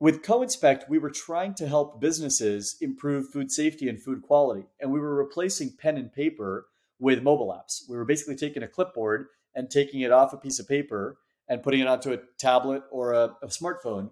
with 0.00 0.22
co-inspect 0.22 0.88
we 0.88 0.98
were 0.98 1.10
trying 1.10 1.54
to 1.54 1.66
help 1.66 2.00
businesses 2.00 2.76
improve 2.80 3.30
food 3.30 3.50
safety 3.50 3.88
and 3.88 4.02
food 4.02 4.22
quality 4.22 4.66
and 4.80 4.92
we 4.92 5.00
were 5.00 5.14
replacing 5.14 5.76
pen 5.78 5.96
and 5.96 6.12
paper 6.12 6.66
with 6.98 7.22
mobile 7.22 7.48
apps. 7.48 7.88
We 7.88 7.96
were 7.96 8.04
basically 8.04 8.36
taking 8.36 8.62
a 8.62 8.68
clipboard 8.68 9.26
and 9.54 9.70
taking 9.70 10.00
it 10.00 10.12
off 10.12 10.32
a 10.32 10.36
piece 10.36 10.58
of 10.58 10.68
paper 10.68 11.18
and 11.48 11.62
putting 11.62 11.80
it 11.80 11.86
onto 11.86 12.12
a 12.12 12.18
tablet 12.38 12.82
or 12.90 13.12
a, 13.12 13.36
a 13.42 13.46
smartphone. 13.46 14.10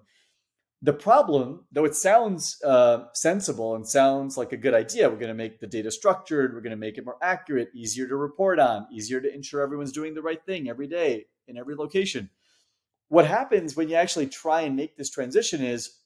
The 0.83 0.93
problem 0.93 1.67
though 1.73 1.85
it 1.85 1.95
sounds 1.95 2.61
uh, 2.65 3.05
sensible 3.15 3.75
and 3.75 3.87
sounds 3.87 4.37
like 4.37 4.53
a 4.53 4.57
good 4.57 4.75
idea 4.75 5.09
we're 5.09 5.17
going 5.17 5.29
to 5.29 5.35
make 5.35 5.59
the 5.59 5.67
data 5.67 5.91
structured 5.91 6.53
we're 6.53 6.61
going 6.61 6.71
to 6.71 6.77
make 6.77 6.99
it 6.99 7.05
more 7.05 7.17
accurate 7.23 7.71
easier 7.75 8.07
to 8.07 8.15
report 8.15 8.59
on 8.59 8.87
easier 8.93 9.21
to 9.21 9.35
ensure 9.35 9.63
everyone's 9.63 9.91
doing 9.91 10.15
the 10.15 10.23
right 10.23 10.45
thing 10.45 10.69
every 10.69 10.87
day 10.87 11.25
in 11.49 11.57
every 11.57 11.75
location 11.75 12.29
what 13.09 13.27
happens 13.27 13.77
when 13.77 13.89
you 13.89 13.95
actually 13.95 14.27
try 14.27 14.63
and 14.63 14.77
make 14.77 14.97
this 14.97 15.11
transition 15.11 15.63
is 15.63 15.97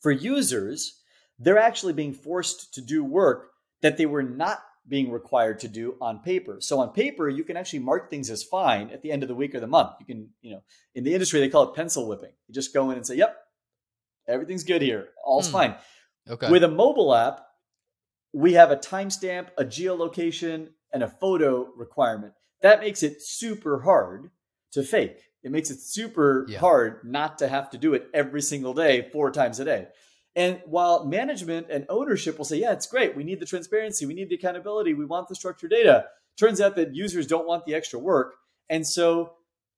for 0.00 0.10
users, 0.10 1.00
they're 1.38 1.58
actually 1.58 1.92
being 1.92 2.12
forced 2.12 2.74
to 2.74 2.80
do 2.80 3.04
work 3.04 3.50
that 3.82 3.96
they 3.96 4.06
were 4.06 4.22
not 4.22 4.60
being 4.88 5.10
required 5.10 5.60
to 5.60 5.68
do 5.68 5.96
on 6.00 6.20
paper. 6.20 6.58
So 6.60 6.80
on 6.80 6.90
paper, 6.90 7.28
you 7.28 7.44
can 7.44 7.56
actually 7.56 7.80
mark 7.80 8.10
things 8.10 8.30
as 8.30 8.42
fine 8.42 8.90
at 8.90 9.02
the 9.02 9.12
end 9.12 9.22
of 9.22 9.28
the 9.28 9.34
week 9.34 9.54
or 9.54 9.60
the 9.60 9.66
month. 9.66 9.92
You 10.00 10.06
can, 10.06 10.28
you 10.40 10.52
know, 10.52 10.62
in 10.94 11.04
the 11.04 11.14
industry 11.14 11.40
they 11.40 11.48
call 11.48 11.70
it 11.70 11.74
pencil 11.74 12.08
whipping. 12.08 12.32
You 12.46 12.54
just 12.54 12.74
go 12.74 12.90
in 12.90 12.96
and 12.96 13.06
say, 13.06 13.16
"Yep, 13.16 13.36
everything's 14.26 14.64
good 14.64 14.82
here. 14.82 15.08
All's 15.24 15.46
hmm. 15.46 15.52
fine." 15.52 15.74
Okay. 16.28 16.50
With 16.50 16.64
a 16.64 16.68
mobile 16.68 17.14
app, 17.14 17.46
we 18.32 18.54
have 18.54 18.70
a 18.70 18.76
timestamp, 18.76 19.48
a 19.58 19.64
geolocation, 19.64 20.68
and 20.92 21.02
a 21.02 21.08
photo 21.08 21.68
requirement. 21.76 22.34
that 22.62 22.80
makes 22.80 23.02
it 23.02 23.22
super 23.22 23.80
hard 23.80 24.30
to 24.72 24.82
fake. 24.82 25.29
It 25.42 25.50
makes 25.50 25.70
it 25.70 25.80
super 25.80 26.46
Yeah. 26.48 26.58
hard 26.58 27.00
not 27.04 27.38
to 27.38 27.48
have 27.48 27.70
to 27.70 27.78
do 27.78 27.94
it 27.94 28.08
every 28.12 28.42
single 28.42 28.74
day, 28.74 29.08
four 29.12 29.30
times 29.30 29.58
a 29.60 29.64
day. 29.64 29.88
And 30.36 30.60
while 30.66 31.04
management 31.04 31.66
and 31.70 31.86
ownership 31.88 32.38
will 32.38 32.44
say, 32.44 32.58
yeah, 32.58 32.72
it's 32.72 32.86
great. 32.86 33.16
We 33.16 33.24
need 33.24 33.40
the 33.40 33.46
transparency. 33.46 34.06
We 34.06 34.14
need 34.14 34.28
the 34.28 34.36
accountability. 34.36 34.94
We 34.94 35.04
want 35.04 35.28
the 35.28 35.34
structured 35.34 35.70
data. 35.70 36.06
Turns 36.38 36.60
out 36.60 36.76
that 36.76 36.94
users 36.94 37.26
don't 37.26 37.46
want 37.46 37.64
the 37.66 37.74
extra 37.74 37.98
work. 37.98 38.34
And 38.68 38.86
so 38.86 39.34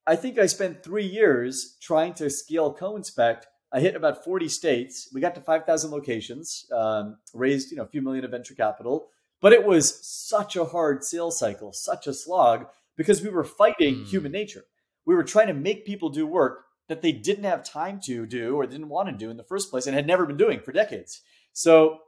I 0.07 0.17
think 0.17 0.39
I 0.39 0.47
spent 0.47 0.83
three 0.83 1.07
years 1.07 1.77
trying 1.81 2.15
to 2.15 2.29
scale 2.29 2.73
co-inspect. 2.75 3.47
I 3.73 3.81
hit 3.81 3.97
about 3.97 4.25
40 4.25 4.49
states. 4.49 5.09
We 5.15 5.21
got 5.23 5.35
to 5.37 5.41
5,000 5.41 5.91
locations, 5.91 6.67
um, 6.73 7.17
raised 7.33 7.71
you 7.71 7.79
know 7.79 7.85
a 7.85 7.89
few 7.89 8.03
million 8.03 8.25
of 8.25 8.31
venture 8.33 8.55
capital. 8.55 9.09
But 9.41 9.53
it 9.55 9.65
was 9.65 10.05
such 10.07 10.55
a 10.57 10.65
hard 10.67 11.03
sales 11.03 11.39
cycle, 11.39 11.73
such 11.73 12.07
a 12.07 12.13
slog, 12.13 12.67
because 12.97 13.23
we 13.23 13.31
were 13.31 13.43
fighting 13.45 13.95
Mm. 14.05 14.07
human 14.07 14.33
nature. 14.33 14.65
We 15.07 15.15
were 15.15 15.25
trying 15.25 15.49
to 15.49 15.55
make 15.55 15.87
people 15.87 16.11
do 16.11 16.27
work 16.27 16.65
that 16.89 17.03
they 17.03 17.13
didn't 17.13 17.45
have 17.45 17.65
time 17.65 18.01
to 18.05 18.27
do 18.27 18.57
or 18.57 18.67
didn't 18.67 18.89
want 18.89 19.09
to 19.09 19.15
do 19.15 19.31
in 19.31 19.37
the 19.37 19.45
first 19.45 19.71
place 19.71 19.87
and 19.87 19.95
had 19.95 20.07
never 20.07 20.27
been 20.27 20.37
doing 20.37 20.61
for 20.61 20.73
decades. 20.73 21.21
So 21.53 21.99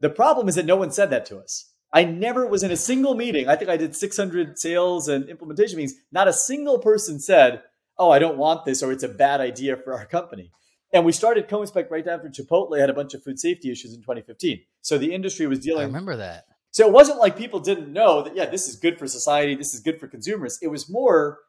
the 0.00 0.10
problem 0.10 0.48
is 0.48 0.54
that 0.54 0.66
no 0.66 0.76
one 0.76 0.90
said 0.90 1.10
that 1.10 1.26
to 1.26 1.38
us. 1.38 1.72
I 1.92 2.04
never 2.04 2.46
was 2.46 2.62
in 2.62 2.70
a 2.70 2.76
single 2.76 3.14
meeting. 3.14 3.48
I 3.48 3.56
think 3.56 3.70
I 3.70 3.76
did 3.76 3.96
600 3.96 4.58
sales 4.58 5.08
and 5.08 5.28
implementation 5.28 5.76
meetings. 5.76 5.98
Not 6.12 6.28
a 6.28 6.32
single 6.32 6.78
person 6.78 7.18
said, 7.18 7.62
Oh, 7.96 8.10
I 8.10 8.18
don't 8.20 8.38
want 8.38 8.64
this 8.64 8.82
or 8.82 8.92
it's 8.92 9.02
a 9.02 9.08
bad 9.08 9.40
idea 9.40 9.76
for 9.76 9.94
our 9.94 10.06
company. 10.06 10.52
And 10.92 11.04
we 11.04 11.12
started 11.12 11.48
co-inspect 11.48 11.90
right 11.90 12.06
after 12.06 12.28
Chipotle 12.28 12.78
had 12.78 12.90
a 12.90 12.94
bunch 12.94 13.12
of 13.14 13.22
food 13.22 13.38
safety 13.38 13.70
issues 13.70 13.92
in 13.92 14.00
2015. 14.00 14.60
So 14.82 14.96
the 14.96 15.12
industry 15.12 15.46
was 15.46 15.58
dealing. 15.58 15.82
I 15.82 15.84
dealing 15.86 15.94
remember 15.94 16.16
that. 16.16 16.44
so 16.70 16.86
it 16.86 16.92
wasn't 16.92 17.18
like 17.18 17.36
people 17.36 17.60
didn't 17.60 17.92
know 17.92 18.22
that, 18.22 18.36
yeah, 18.36 18.46
this 18.46 18.68
is 18.68 18.76
good 18.76 18.98
for 18.98 19.06
society, 19.06 19.54
this 19.54 19.74
is 19.74 19.80
good 19.80 19.98
for 19.98 20.06
consumers. 20.06 20.58
It 20.62 20.68
was 20.68 20.88
more 20.88 21.40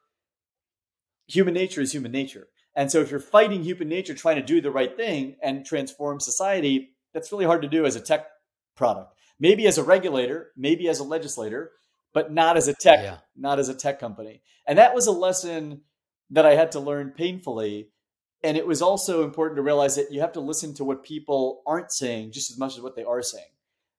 human 1.30 1.54
nature 1.54 1.80
is 1.80 1.92
human 1.92 2.12
nature. 2.12 2.48
And 2.74 2.90
so 2.90 3.00
if 3.00 3.10
you're 3.10 3.20
fighting 3.20 3.62
human 3.62 3.88
nature 3.88 4.14
trying 4.14 4.36
to 4.36 4.42
do 4.42 4.60
the 4.60 4.70
right 4.70 4.96
thing 4.96 5.36
and 5.42 5.64
transform 5.64 6.20
society, 6.20 6.90
that's 7.12 7.32
really 7.32 7.44
hard 7.44 7.62
to 7.62 7.68
do 7.68 7.84
as 7.84 7.96
a 7.96 8.00
tech 8.00 8.26
product. 8.76 9.14
Maybe 9.38 9.66
as 9.66 9.78
a 9.78 9.82
regulator, 9.84 10.52
maybe 10.56 10.88
as 10.88 11.00
a 11.00 11.04
legislator, 11.04 11.72
but 12.12 12.32
not 12.32 12.56
as 12.56 12.68
a 12.68 12.74
tech, 12.74 13.00
Yeah. 13.02 13.18
not 13.36 13.58
as 13.58 13.68
a 13.68 13.74
tech 13.74 13.98
company. 13.98 14.42
And 14.66 14.78
that 14.78 14.94
was 14.94 15.06
a 15.06 15.12
lesson 15.12 15.82
that 16.30 16.46
I 16.46 16.54
had 16.54 16.72
to 16.72 16.80
learn 16.80 17.10
painfully. 17.10 17.90
And 18.42 18.56
it 18.56 18.66
was 18.66 18.80
also 18.80 19.24
important 19.24 19.56
to 19.56 19.62
realize 19.62 19.96
that 19.96 20.12
you 20.12 20.20
have 20.20 20.32
to 20.32 20.40
listen 20.40 20.74
to 20.74 20.84
what 20.84 21.02
people 21.02 21.62
aren't 21.66 21.92
saying 21.92 22.32
just 22.32 22.50
as 22.50 22.58
much 22.58 22.76
as 22.76 22.80
what 22.82 22.96
they 22.96 23.04
are 23.04 23.22
saying. 23.22 23.52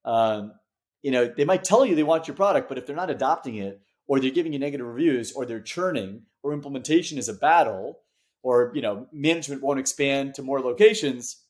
Um, 0.05 0.53
you 1.01 1.11
know, 1.11 1.27
they 1.27 1.45
might 1.45 1.63
tell 1.63 1.85
you 1.85 1.95
they 1.95 2.03
want 2.03 2.27
your 2.27 2.35
product, 2.35 2.69
but 2.69 2.77
if 2.77 2.85
they're 2.85 2.95
not 2.95 3.09
adopting 3.09 3.55
it, 3.55 3.81
or 4.07 4.19
they're 4.19 4.31
giving 4.31 4.53
you 4.53 4.59
negative 4.59 4.85
reviews, 4.87 5.31
or 5.31 5.45
they're 5.45 5.61
churning, 5.61 6.23
or 6.43 6.53
implementation 6.53 7.17
is 7.17 7.29
a 7.29 7.33
battle, 7.33 7.99
or 8.43 8.71
you 8.73 8.81
know, 8.81 9.07
management 9.11 9.61
won't 9.61 9.79
expand 9.79 10.35
to 10.35 10.41
more 10.43 10.59
locations, 10.59 11.43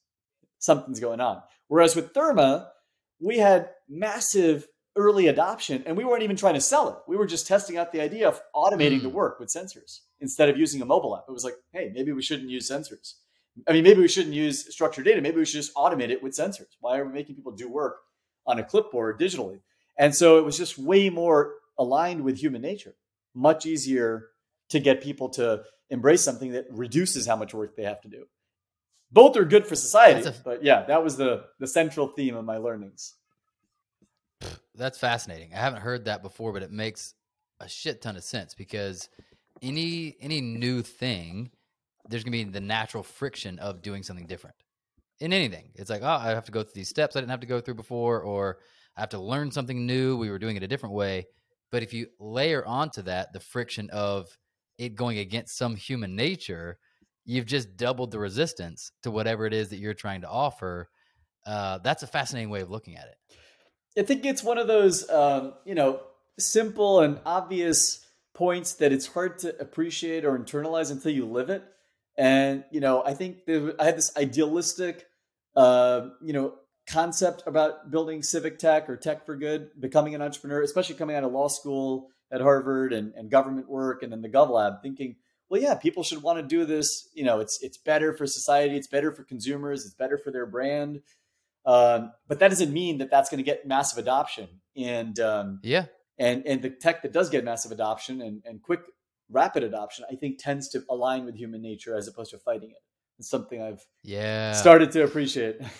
something's 0.60 1.00
going 1.00 1.19
on. 1.21 1.41
Whereas 1.67 1.95
with 1.95 2.13
Therma, 2.13 2.67
we 3.19 3.38
had 3.38 3.69
massive 3.88 4.67
early 4.98 5.27
adoption, 5.27 5.83
and 5.86 5.95
we 5.95 6.03
weren't 6.03 6.24
even 6.24 6.36
trying 6.36 6.55
to 6.55 6.62
sell 6.62 6.89
it. 6.89 6.95
We 7.07 7.15
were 7.15 7.25
just 7.25 7.48
testing 7.48 7.77
out 7.77 7.93
the 7.93 8.01
idea 8.01 8.27
of 8.27 8.41
automating 8.53 9.01
the 9.01 9.10
Hmm. 9.10 9.15
work 9.15 9.39
with 9.39 9.48
sensors 9.50 10.01
instead 10.19 10.50
of 10.50 10.57
using 10.57 10.81
a 10.81 10.86
mobile 10.86 11.15
app. 11.15 11.25
It 11.29 11.31
was 11.31 11.45
like, 11.45 11.55
hey, 11.71 11.91
maybe 11.93 12.12
we 12.12 12.21
shouldn't 12.21 12.50
use 12.50 12.69
sensors. 12.69 13.13
I 13.67 13.74
mean, 13.74 13.83
maybe 13.83 14.01
we 14.01 14.07
shouldn't 14.10 14.36
use 14.36 14.71
structured 14.74 15.05
data. 15.05 15.21
Maybe 15.21 15.38
we 15.38 15.45
should 15.45 15.62
just 15.62 15.74
automate 15.75 16.10
it 16.10 16.21
with 16.21 16.33
sensors. 16.33 16.75
Why 16.81 16.98
are 16.98 17.05
we 17.05 17.13
making 17.13 17.36
people 17.36 17.53
do 17.53 17.69
work 17.69 18.00
on 18.45 18.60
a 18.60 18.63
clipboard 18.63 19.19
digitally? 19.19 19.62
And 19.98 20.13
so 20.15 20.38
it 20.38 20.45
was 20.45 20.57
just 20.57 20.77
way 20.77 21.10
more 21.10 21.55
aligned 21.77 22.24
with 22.24 22.38
human 22.38 22.62
nature, 22.62 22.95
much 23.33 23.65
easier 23.65 24.30
to 24.71 24.79
get 24.79 25.01
people 25.01 25.29
to 25.29 25.63
embrace 25.89 26.21
something 26.21 26.51
that 26.53 26.65
reduces 26.69 27.25
how 27.27 27.35
much 27.35 27.53
work 27.53 27.75
they 27.75 27.83
have 27.83 28.01
to 28.01 28.09
do. 28.09 28.25
Both 29.11 29.35
are 29.37 29.45
good 29.45 29.67
for 29.67 29.75
society, 29.75 30.27
a- 30.27 30.33
but 30.43 30.63
yeah, 30.63 30.83
that 30.85 31.03
was 31.03 31.17
the 31.17 31.45
the 31.59 31.67
central 31.67 32.07
theme 32.07 32.35
of 32.35 32.45
my 32.45 32.57
learnings. 32.57 33.15
That's 34.75 34.97
fascinating. 34.97 35.53
I 35.53 35.57
haven't 35.57 35.81
heard 35.81 36.05
that 36.05 36.23
before, 36.23 36.53
but 36.53 36.63
it 36.63 36.71
makes 36.71 37.13
a 37.59 37.67
shit 37.67 38.01
ton 38.01 38.15
of 38.15 38.23
sense 38.23 38.55
because 38.55 39.09
any 39.61 40.15
any 40.21 40.41
new 40.41 40.81
thing, 40.81 41.51
there's 42.09 42.23
gonna 42.23 42.31
be 42.31 42.43
the 42.45 42.61
natural 42.61 43.03
friction 43.03 43.59
of 43.59 43.81
doing 43.81 44.01
something 44.03 44.27
different 44.27 44.55
in 45.19 45.33
anything. 45.33 45.71
It's 45.75 45.89
like, 45.89 46.01
oh, 46.01 46.07
I 46.07 46.29
have 46.29 46.45
to 46.45 46.51
go 46.51 46.63
through 46.63 46.71
these 46.73 46.89
steps 46.89 47.15
I 47.15 47.19
didn't 47.19 47.31
have 47.31 47.41
to 47.41 47.47
go 47.47 47.59
through 47.59 47.75
before, 47.75 48.21
or 48.21 48.59
I 48.95 49.01
have 49.01 49.09
to 49.09 49.19
learn 49.19 49.51
something 49.51 49.85
new. 49.85 50.17
We 50.17 50.29
were 50.31 50.39
doing 50.39 50.55
it 50.55 50.63
a 50.63 50.67
different 50.67 50.95
way. 50.95 51.27
But 51.71 51.83
if 51.83 51.93
you 51.93 52.07
layer 52.19 52.65
onto 52.65 53.01
that 53.03 53.33
the 53.33 53.39
friction 53.39 53.89
of 53.91 54.27
it 54.81 54.95
going 54.95 55.19
against 55.19 55.57
some 55.57 55.75
human 55.75 56.15
nature, 56.15 56.79
you've 57.23 57.45
just 57.45 57.77
doubled 57.77 58.09
the 58.09 58.17
resistance 58.17 58.91
to 59.03 59.11
whatever 59.11 59.45
it 59.45 59.53
is 59.53 59.69
that 59.69 59.77
you're 59.77 59.93
trying 59.93 60.21
to 60.21 60.27
offer. 60.27 60.89
Uh, 61.45 61.77
that's 61.77 62.01
a 62.01 62.07
fascinating 62.07 62.50
way 62.50 62.61
of 62.61 62.69
looking 62.71 62.97
at 62.97 63.05
it. 63.05 63.38
I 64.00 64.03
think 64.03 64.25
it's 64.25 64.43
one 64.43 64.57
of 64.57 64.67
those, 64.67 65.07
um, 65.09 65.53
you 65.65 65.75
know, 65.75 66.01
simple 66.39 67.01
and 67.01 67.19
obvious 67.25 68.03
points 68.33 68.73
that 68.75 68.91
it's 68.91 69.05
hard 69.05 69.38
to 69.39 69.55
appreciate 69.61 70.25
or 70.25 70.38
internalize 70.38 70.89
until 70.89 71.11
you 71.11 71.27
live 71.27 71.51
it. 71.51 71.63
And 72.17 72.63
you 72.71 72.79
know, 72.79 73.03
I 73.05 73.13
think 73.13 73.38
I 73.47 73.85
had 73.85 73.97
this 73.97 74.15
idealistic, 74.17 75.05
uh, 75.55 76.09
you 76.21 76.33
know, 76.33 76.55
concept 76.88 77.43
about 77.45 77.91
building 77.91 78.23
civic 78.23 78.57
tech 78.57 78.89
or 78.89 78.97
tech 78.97 79.25
for 79.25 79.35
good, 79.35 79.69
becoming 79.79 80.15
an 80.15 80.21
entrepreneur, 80.21 80.63
especially 80.63 80.95
coming 80.95 81.15
out 81.15 81.23
of 81.23 81.31
law 81.31 81.50
school 81.50 82.09
at 82.31 82.41
Harvard 82.41 82.93
and, 82.93 83.13
and 83.15 83.29
government 83.29 83.69
work, 83.69 84.03
and 84.03 84.11
then 84.11 84.21
the 84.21 84.29
GovLab, 84.29 84.81
thinking, 84.81 85.15
well, 85.50 85.61
yeah, 85.61 85.75
people 85.75 86.01
should 86.03 86.23
want 86.23 86.39
to 86.39 86.43
do 86.43 86.65
this. 86.65 87.09
You 87.13 87.25
know, 87.25 87.39
it's 87.39 87.59
it's 87.61 87.77
better 87.77 88.13
for 88.13 88.25
society, 88.25 88.77
it's 88.77 88.88
better 88.88 89.11
for 89.11 89.23
consumers, 89.23 89.85
it's 89.85 89.95
better 89.95 90.17
for 90.17 90.31
their 90.31 90.45
brand. 90.45 91.01
Um, 91.65 92.11
but 92.27 92.39
that 92.39 92.47
doesn't 92.50 92.71
mean 92.73 92.97
that 93.00 93.11
that's 93.11 93.29
going 93.29 93.38
to 93.38 93.43
get 93.43 93.67
massive 93.67 93.97
adoption. 94.00 94.47
And 94.77 95.19
um, 95.19 95.59
Yeah. 95.61 95.85
and 96.17 96.43
and 96.47 96.61
the 96.61 96.69
tech 96.69 97.01
that 97.03 97.11
does 97.11 97.29
get 97.29 97.43
massive 97.43 97.71
adoption 97.71 98.21
and, 98.21 98.41
and 98.45 98.61
quick 98.61 98.81
rapid 99.29 99.63
adoption, 99.63 100.05
I 100.11 100.15
think 100.15 100.39
tends 100.39 100.69
to 100.69 100.83
align 100.89 101.25
with 101.25 101.35
human 101.35 101.61
nature 101.61 101.95
as 101.95 102.07
opposed 102.07 102.31
to 102.31 102.38
fighting 102.39 102.71
it. 102.71 102.77
It's 103.19 103.29
something 103.29 103.61
I've 103.61 103.85
Yeah. 104.03 104.53
started 104.53 104.91
to 104.93 105.03
appreciate. 105.03 105.59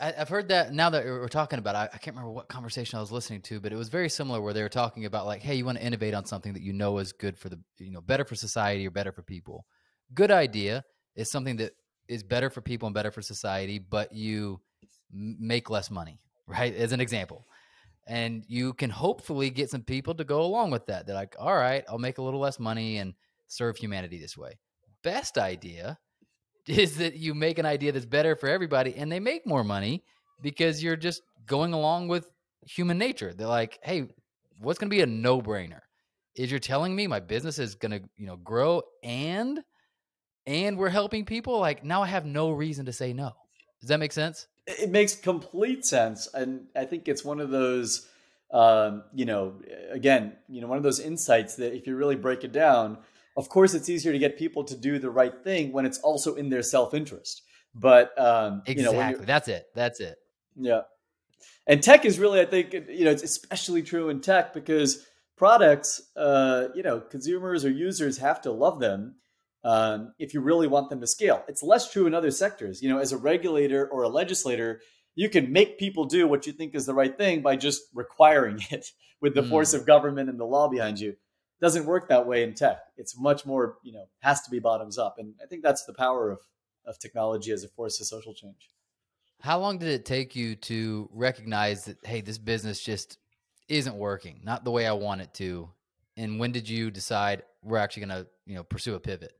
I, 0.00 0.14
I've 0.18 0.28
heard 0.28 0.48
that 0.48 0.72
now 0.72 0.90
that 0.90 1.04
we're 1.04 1.28
talking 1.28 1.58
about. 1.58 1.74
it, 1.74 1.78
I, 1.78 1.84
I 1.84 1.98
can't 1.98 2.16
remember 2.16 2.30
what 2.30 2.48
conversation 2.48 2.96
I 2.96 3.00
was 3.00 3.12
listening 3.12 3.42
to, 3.42 3.60
but 3.60 3.72
it 3.72 3.76
was 3.76 3.88
very 3.88 4.08
similar 4.08 4.40
where 4.40 4.54
they 4.54 4.62
were 4.62 4.68
talking 4.68 5.04
about 5.04 5.26
like, 5.26 5.42
hey, 5.42 5.54
you 5.54 5.64
want 5.64 5.78
to 5.78 5.84
innovate 5.84 6.14
on 6.14 6.24
something 6.24 6.54
that 6.54 6.62
you 6.62 6.72
know 6.72 6.98
is 6.98 7.12
good 7.12 7.36
for 7.36 7.48
the, 7.48 7.60
you 7.78 7.90
know, 7.90 8.00
better 8.00 8.24
for 8.24 8.34
society 8.34 8.86
or 8.86 8.90
better 8.90 9.12
for 9.12 9.22
people. 9.22 9.66
Good 10.14 10.30
idea 10.30 10.84
is 11.14 11.30
something 11.30 11.56
that 11.56 11.72
is 12.08 12.22
better 12.22 12.50
for 12.50 12.60
people 12.60 12.86
and 12.86 12.94
better 12.94 13.10
for 13.10 13.22
society, 13.22 13.78
but 13.78 14.12
you 14.12 14.60
make 15.12 15.70
less 15.70 15.90
money, 15.90 16.20
right? 16.46 16.74
As 16.74 16.92
an 16.92 17.00
example. 17.00 17.46
And 18.06 18.44
you 18.48 18.72
can 18.72 18.90
hopefully 18.90 19.50
get 19.50 19.70
some 19.70 19.82
people 19.82 20.14
to 20.14 20.24
go 20.24 20.42
along 20.42 20.70
with 20.70 20.86
that. 20.86 21.06
They're 21.06 21.14
like, 21.14 21.36
all 21.38 21.54
right, 21.54 21.84
I'll 21.88 21.98
make 21.98 22.18
a 22.18 22.22
little 22.22 22.40
less 22.40 22.58
money 22.58 22.96
and 22.96 23.14
serve 23.46 23.76
humanity 23.76 24.18
this 24.18 24.36
way. 24.36 24.58
Best 25.02 25.38
idea 25.38 25.98
is 26.70 26.96
that 26.98 27.16
you 27.16 27.34
make 27.34 27.58
an 27.58 27.66
idea 27.66 27.92
that's 27.92 28.06
better 28.06 28.36
for 28.36 28.48
everybody 28.48 28.94
and 28.94 29.10
they 29.10 29.20
make 29.20 29.46
more 29.46 29.64
money 29.64 30.04
because 30.42 30.82
you're 30.82 30.96
just 30.96 31.22
going 31.46 31.72
along 31.72 32.08
with 32.08 32.30
human 32.62 32.98
nature. 32.98 33.32
They're 33.34 33.46
like, 33.46 33.78
"Hey, 33.82 34.08
what's 34.58 34.78
going 34.78 34.90
to 34.90 34.94
be 34.94 35.02
a 35.02 35.06
no-brainer? 35.06 35.80
Is 36.36 36.50
you're 36.50 36.60
telling 36.60 36.94
me 36.94 37.06
my 37.06 37.20
business 37.20 37.58
is 37.58 37.74
going 37.74 37.92
to, 37.92 38.08
you 38.16 38.26
know, 38.26 38.36
grow 38.36 38.82
and 39.02 39.60
and 40.46 40.78
we're 40.78 40.88
helping 40.88 41.24
people 41.24 41.58
like 41.60 41.84
now 41.84 42.02
I 42.02 42.06
have 42.06 42.24
no 42.24 42.50
reason 42.50 42.86
to 42.86 42.92
say 42.92 43.12
no." 43.12 43.32
Does 43.80 43.88
that 43.88 43.98
make 43.98 44.12
sense? 44.12 44.46
it 44.78 44.90
makes 44.90 45.14
complete 45.14 45.84
sense 45.84 46.28
and 46.34 46.66
i 46.76 46.84
think 46.84 47.08
it's 47.08 47.24
one 47.24 47.40
of 47.40 47.50
those 47.50 48.08
um, 48.52 49.04
you 49.14 49.24
know 49.24 49.54
again 49.90 50.32
you 50.48 50.60
know 50.60 50.66
one 50.66 50.76
of 50.76 50.82
those 50.82 50.98
insights 50.98 51.54
that 51.56 51.74
if 51.74 51.86
you 51.86 51.94
really 51.94 52.16
break 52.16 52.42
it 52.42 52.52
down 52.52 52.98
of 53.36 53.48
course 53.48 53.74
it's 53.74 53.88
easier 53.88 54.12
to 54.12 54.18
get 54.18 54.38
people 54.38 54.64
to 54.64 54.76
do 54.76 54.98
the 54.98 55.10
right 55.10 55.42
thing 55.44 55.72
when 55.72 55.86
it's 55.86 55.98
also 56.00 56.34
in 56.34 56.48
their 56.48 56.62
self-interest 56.62 57.42
but 57.74 58.18
um, 58.18 58.62
Exactly. 58.66 58.98
you 58.98 59.18
know 59.18 59.24
That's 59.24 59.48
it. 59.48 59.66
That's 59.74 60.00
it. 60.00 60.16
yeah 60.56 60.82
and 61.66 61.82
tech 61.82 62.04
is 62.04 62.18
really 62.18 62.40
i 62.40 62.44
think 62.44 62.72
you 62.72 63.04
know 63.04 63.10
it's 63.10 63.22
especially 63.22 63.82
true 63.82 64.08
in 64.08 64.20
tech 64.20 64.52
because 64.52 65.06
products 65.36 66.02
uh, 66.16 66.68
you 66.74 66.82
know 66.82 67.00
consumers 67.00 67.64
or 67.64 67.70
users 67.70 68.18
have 68.18 68.40
to 68.42 68.50
love 68.52 68.80
them 68.80 69.14
um, 69.64 70.12
if 70.18 70.32
you 70.34 70.40
really 70.40 70.66
want 70.66 70.88
them 70.88 71.00
to 71.02 71.06
scale. 71.06 71.44
It's 71.46 71.62
less 71.62 71.90
true 71.92 72.06
in 72.06 72.14
other 72.14 72.30
sectors. 72.30 72.80
You 72.82 72.88
know, 72.88 72.98
as 72.98 73.12
a 73.12 73.18
regulator 73.18 73.86
or 73.86 74.02
a 74.04 74.08
legislator, 74.08 74.80
you 75.14 75.28
can 75.28 75.52
make 75.52 75.78
people 75.78 76.06
do 76.06 76.26
what 76.26 76.46
you 76.46 76.52
think 76.54 76.74
is 76.74 76.86
the 76.86 76.94
right 76.94 77.14
thing 77.14 77.42
by 77.42 77.56
just 77.56 77.82
requiring 77.94 78.58
it 78.70 78.86
with 79.20 79.34
the 79.34 79.42
Mm. 79.42 79.50
force 79.50 79.74
of 79.74 79.84
government 79.84 80.30
and 80.30 80.40
the 80.40 80.46
law 80.46 80.68
behind 80.68 80.98
you. 80.98 81.14
Doesn't 81.60 81.84
work 81.84 82.08
that 82.08 82.26
way 82.26 82.42
in 82.42 82.54
tech. 82.54 82.78
It's 82.96 83.18
much 83.18 83.44
more, 83.44 83.76
you 83.82 83.92
know, 83.92 84.06
has 84.20 84.40
to 84.42 84.50
be 84.50 84.58
bottoms 84.58 84.98
up. 84.98 85.16
And 85.18 85.34
I 85.42 85.46
think 85.46 85.62
that's 85.62 85.84
the 85.84 85.92
power 85.92 86.30
of, 86.30 86.38
of 86.86 86.98
technology 86.98 87.52
as 87.52 87.64
a 87.64 87.68
force 87.68 88.00
of 88.00 88.06
social 88.06 88.32
change. 88.32 88.70
How 89.40 89.58
long 89.58 89.78
did 89.78 89.88
it 89.88 90.04
take 90.04 90.36
you 90.36 90.54
to 90.56 91.08
recognize 91.12 91.84
that 91.86 91.98
hey, 92.04 92.20
this 92.20 92.38
business 92.38 92.80
just 92.80 93.18
isn't 93.68 93.94
working, 93.94 94.40
not 94.42 94.64
the 94.64 94.70
way 94.70 94.86
I 94.86 94.92
want 94.92 95.20
it 95.20 95.32
to, 95.34 95.70
and 96.16 96.38
when 96.38 96.52
did 96.52 96.68
you 96.68 96.90
decide 96.90 97.42
we're 97.62 97.78
actually 97.78 98.06
going 98.06 98.24
to 98.24 98.26
you 98.46 98.54
know 98.54 98.64
pursue 98.64 98.94
a 98.94 99.00
pivot? 99.00 99.32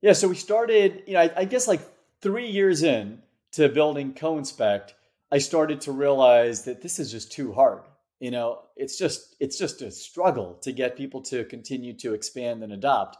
Yeah, 0.00 0.12
so 0.12 0.28
we 0.28 0.34
started, 0.34 1.04
you 1.06 1.14
know, 1.14 1.20
I, 1.20 1.30
I 1.36 1.44
guess 1.44 1.68
like 1.68 1.80
three 2.20 2.48
years 2.48 2.82
in 2.82 3.22
to 3.52 3.68
building 3.68 4.14
CoInspect, 4.14 4.92
I 5.30 5.38
started 5.38 5.80
to 5.82 5.92
realize 5.92 6.64
that 6.64 6.82
this 6.82 6.98
is 6.98 7.10
just 7.10 7.32
too 7.32 7.52
hard. 7.52 7.82
You 8.22 8.30
know, 8.30 8.60
it's 8.76 8.96
just 8.96 9.34
it's 9.40 9.58
just 9.58 9.82
a 9.82 9.90
struggle 9.90 10.54
to 10.62 10.70
get 10.70 10.96
people 10.96 11.22
to 11.22 11.44
continue 11.44 11.92
to 11.94 12.14
expand 12.14 12.62
and 12.62 12.72
adopt. 12.72 13.16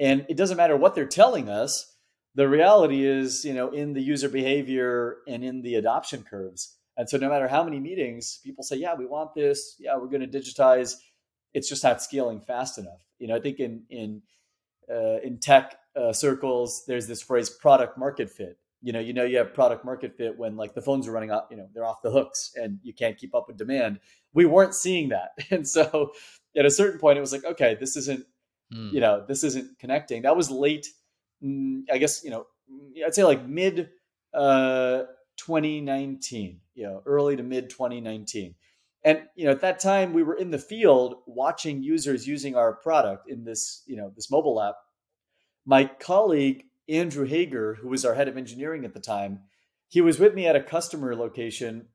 And 0.00 0.26
it 0.28 0.36
doesn't 0.36 0.56
matter 0.56 0.76
what 0.76 0.96
they're 0.96 1.06
telling 1.06 1.48
us. 1.48 1.94
The 2.34 2.48
reality 2.48 3.06
is, 3.06 3.44
you 3.44 3.54
know, 3.54 3.70
in 3.70 3.92
the 3.92 4.02
user 4.02 4.28
behavior 4.28 5.18
and 5.28 5.44
in 5.44 5.62
the 5.62 5.76
adoption 5.76 6.24
curves. 6.28 6.74
And 6.96 7.08
so 7.08 7.16
no 7.16 7.28
matter 7.28 7.46
how 7.46 7.62
many 7.62 7.78
meetings 7.78 8.40
people 8.42 8.64
say, 8.64 8.74
yeah, 8.74 8.96
we 8.96 9.06
want 9.06 9.36
this, 9.36 9.76
yeah, 9.78 9.96
we're 9.96 10.08
going 10.08 10.28
to 10.28 10.38
digitize, 10.38 10.96
it's 11.54 11.68
just 11.68 11.84
not 11.84 12.02
scaling 12.02 12.40
fast 12.40 12.76
enough. 12.76 13.06
You 13.20 13.28
know, 13.28 13.36
I 13.36 13.40
think 13.40 13.60
in 13.60 13.84
in 13.88 14.22
uh, 14.92 15.20
in 15.22 15.38
tech 15.38 15.76
uh, 15.94 16.12
circles, 16.12 16.82
there's 16.88 17.06
this 17.06 17.22
phrase 17.22 17.50
product 17.50 17.96
market 17.96 18.28
fit. 18.28 18.58
You 18.82 18.92
know, 18.92 19.00
you 19.00 19.12
know 19.12 19.24
you 19.24 19.38
have 19.38 19.52
product 19.52 19.84
market 19.84 20.16
fit 20.16 20.38
when 20.38 20.56
like 20.56 20.74
the 20.74 20.82
phones 20.82 21.06
are 21.06 21.12
running 21.12 21.30
out, 21.30 21.46
you 21.50 21.56
know, 21.56 21.68
they're 21.74 21.84
off 21.84 22.02
the 22.02 22.10
hooks 22.10 22.52
and 22.56 22.78
you 22.82 22.94
can't 22.94 23.16
keep 23.16 23.34
up 23.34 23.46
with 23.46 23.56
demand. 23.56 24.00
We 24.32 24.46
weren't 24.46 24.74
seeing 24.74 25.10
that. 25.10 25.30
And 25.50 25.66
so 25.66 26.12
at 26.56 26.64
a 26.64 26.70
certain 26.70 26.98
point 26.98 27.18
it 27.18 27.20
was 27.20 27.32
like, 27.32 27.44
okay, 27.44 27.76
this 27.78 27.96
isn't, 27.96 28.24
mm. 28.72 28.92
you 28.92 29.00
know, 29.00 29.24
this 29.26 29.44
isn't 29.44 29.78
connecting. 29.78 30.22
That 30.22 30.36
was 30.36 30.50
late, 30.50 30.86
mm, 31.44 31.82
I 31.92 31.98
guess, 31.98 32.24
you 32.24 32.30
know, 32.30 32.46
I'd 33.04 33.14
say 33.14 33.24
like 33.24 33.46
mid 33.46 33.90
uh 34.32 35.02
2019, 35.36 36.60
you 36.74 36.84
know, 36.84 37.02
early 37.06 37.36
to 37.36 37.42
mid 37.42 37.70
2019. 37.70 38.54
And 39.02 39.22
you 39.34 39.46
know, 39.46 39.50
at 39.50 39.62
that 39.62 39.80
time 39.80 40.12
we 40.12 40.22
were 40.22 40.34
in 40.34 40.50
the 40.50 40.58
field 40.58 41.16
watching 41.26 41.82
users 41.82 42.26
using 42.26 42.54
our 42.54 42.74
product 42.74 43.28
in 43.28 43.44
this, 43.44 43.82
you 43.86 43.96
know, 43.96 44.12
this 44.14 44.30
mobile 44.30 44.62
app 44.62 44.76
my 45.66 45.84
colleague, 45.84 46.64
Andrew 46.90 47.24
Hager, 47.24 47.74
who 47.74 47.88
was 47.88 48.04
our 48.04 48.14
head 48.14 48.28
of 48.28 48.36
engineering 48.36 48.84
at 48.84 48.94
the 48.94 49.00
time, 49.00 49.40
he 49.88 50.00
was 50.00 50.18
with 50.18 50.34
me 50.34 50.46
at 50.46 50.56
a 50.56 50.62
customer 50.62 51.14
location 51.14 51.86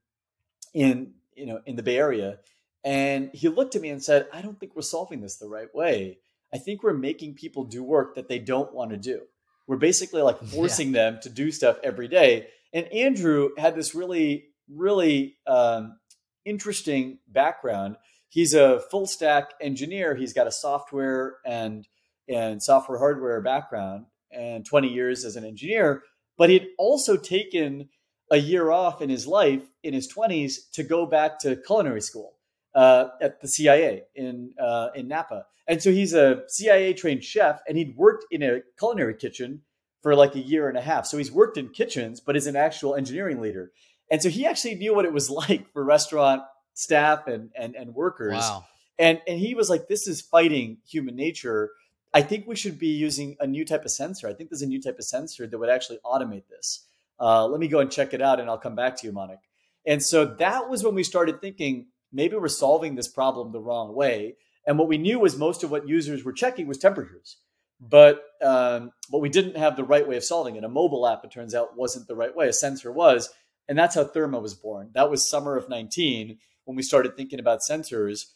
in, 0.73 1.13
you 1.35 1.45
know, 1.45 1.61
in 1.65 1.75
the 1.75 1.83
Bay 1.83 1.97
Area. 1.97 2.39
And 2.83 3.29
he 3.33 3.49
looked 3.49 3.75
at 3.75 3.81
me 3.81 3.89
and 3.89 4.03
said, 4.03 4.27
I 4.33 4.41
don't 4.41 4.59
think 4.59 4.75
we're 4.75 4.81
solving 4.81 5.21
this 5.21 5.37
the 5.37 5.47
right 5.47 5.73
way. 5.73 6.19
I 6.53 6.57
think 6.57 6.83
we're 6.83 6.93
making 6.93 7.35
people 7.35 7.65
do 7.65 7.83
work 7.83 8.15
that 8.15 8.27
they 8.27 8.39
don't 8.39 8.73
want 8.73 8.91
to 8.91 8.97
do. 8.97 9.21
We're 9.67 9.77
basically 9.77 10.21
like 10.21 10.39
forcing 10.53 10.93
yeah. 10.93 11.11
them 11.11 11.19
to 11.23 11.29
do 11.29 11.51
stuff 11.51 11.77
every 11.83 12.07
day. 12.07 12.47
And 12.73 12.85
Andrew 12.91 13.49
had 13.57 13.75
this 13.75 13.95
really, 13.95 14.47
really 14.69 15.37
um, 15.47 15.97
interesting 16.45 17.19
background. 17.27 17.97
He's 18.29 18.53
a 18.53 18.81
full 18.91 19.07
stack 19.07 19.51
engineer. 19.61 20.15
He's 20.15 20.33
got 20.33 20.47
a 20.47 20.51
software 20.51 21.37
and 21.45 21.87
and 22.27 22.61
software 22.61 22.97
hardware 22.97 23.39
background 23.39 24.05
and 24.35 24.65
20 24.65 24.87
years 24.87 25.25
as 25.25 25.35
an 25.35 25.45
engineer, 25.45 26.03
but 26.37 26.49
he'd 26.49 26.67
also 26.77 27.17
taken 27.17 27.89
a 28.31 28.37
year 28.37 28.71
off 28.71 29.01
in 29.01 29.09
his 29.09 29.27
life 29.27 29.63
in 29.83 29.93
his 29.93 30.11
20s 30.11 30.71
to 30.73 30.83
go 30.83 31.05
back 31.05 31.39
to 31.39 31.55
culinary 31.55 32.01
school 32.01 32.35
uh, 32.73 33.07
at 33.21 33.41
the 33.41 33.47
CIA 33.47 34.03
in 34.15 34.51
uh, 34.59 34.89
in 34.95 35.07
Napa. 35.07 35.45
And 35.67 35.81
so 35.81 35.91
he's 35.91 36.13
a 36.13 36.43
CIA 36.47 36.93
trained 36.93 37.23
chef, 37.23 37.59
and 37.67 37.77
he'd 37.77 37.95
worked 37.97 38.25
in 38.29 38.43
a 38.43 38.61
culinary 38.77 39.15
kitchen 39.15 39.61
for 40.01 40.15
like 40.15 40.35
a 40.35 40.39
year 40.39 40.69
and 40.69 40.77
a 40.77 40.81
half. 40.81 41.07
So 41.07 41.17
he's 41.17 41.31
worked 41.31 41.57
in 41.57 41.69
kitchens, 41.69 42.19
but 42.19 42.35
is 42.35 42.45
an 42.45 42.55
actual 42.55 42.93
engineering 42.93 43.41
leader. 43.41 43.71
And 44.11 44.21
so 44.21 44.29
he 44.29 44.45
actually 44.45 44.75
knew 44.75 44.93
what 44.93 45.05
it 45.05 45.13
was 45.13 45.29
like 45.49 45.71
for 45.71 45.83
restaurant 45.83 46.43
staff 46.73 47.27
and 47.27 47.49
and, 47.57 47.75
and 47.75 47.95
workers. 47.95 48.33
Wow. 48.33 48.65
And 48.97 49.21
and 49.27 49.39
he 49.39 49.55
was 49.55 49.69
like, 49.69 49.87
"This 49.87 50.07
is 50.07 50.21
fighting 50.21 50.77
human 50.87 51.15
nature." 51.15 51.71
I 52.15 52.21
think 52.21 52.47
we 52.47 52.55
should 52.55 52.79
be 52.79 52.87
using 52.87 53.35
a 53.41 53.45
new 53.45 53.65
type 53.65 53.83
of 53.83 53.91
sensor. 53.91 54.29
I 54.29 54.33
think 54.33 54.49
there's 54.49 54.61
a 54.61 54.67
new 54.67 54.81
type 54.81 54.97
of 54.97 55.03
sensor 55.03 55.45
that 55.45 55.57
would 55.57 55.69
actually 55.69 55.99
automate 56.05 56.47
this. 56.47 56.87
Uh, 57.19 57.45
let 57.45 57.59
me 57.59 57.67
go 57.67 57.79
and 57.79 57.91
check 57.91 58.13
it 58.13 58.21
out 58.21 58.39
and 58.39 58.49
I'll 58.49 58.57
come 58.57 58.73
back 58.73 58.95
to 58.97 59.07
you, 59.07 59.11
Manik. 59.11 59.39
And 59.85 60.01
so 60.01 60.23
that 60.23 60.69
was 60.69 60.81
when 60.81 60.95
we 60.95 61.03
started 61.03 61.41
thinking 61.41 61.87
maybe 62.13 62.37
we're 62.37 62.47
solving 62.47 62.95
this 62.95 63.09
problem 63.09 63.51
the 63.51 63.59
wrong 63.59 63.93
way. 63.93 64.37
And 64.65 64.79
what 64.79 64.87
we 64.87 64.97
knew 64.97 65.19
was 65.19 65.37
most 65.37 65.61
of 65.65 65.71
what 65.71 65.89
users 65.89 66.23
were 66.23 66.31
checking 66.31 66.67
was 66.67 66.77
temperatures. 66.77 67.35
But 67.81 68.23
um, 68.41 68.91
but 69.11 69.19
we 69.19 69.27
didn't 69.27 69.57
have 69.57 69.75
the 69.75 69.83
right 69.83 70.07
way 70.07 70.15
of 70.15 70.23
solving 70.23 70.55
it. 70.55 70.63
A 70.63 70.69
mobile 70.69 71.05
app, 71.05 71.25
it 71.25 71.31
turns 71.31 71.53
out, 71.53 71.75
wasn't 71.75 72.07
the 72.07 72.15
right 72.15 72.33
way. 72.33 72.47
A 72.47 72.53
sensor 72.53 72.93
was, 72.93 73.29
and 73.67 73.77
that's 73.77 73.95
how 73.95 74.05
Therma 74.05 74.41
was 74.41 74.53
born. 74.53 74.91
That 74.93 75.11
was 75.11 75.29
summer 75.29 75.57
of 75.57 75.67
19 75.67 76.37
when 76.63 76.77
we 76.77 76.81
started 76.81 77.17
thinking 77.17 77.39
about 77.39 77.59
sensors. 77.69 78.27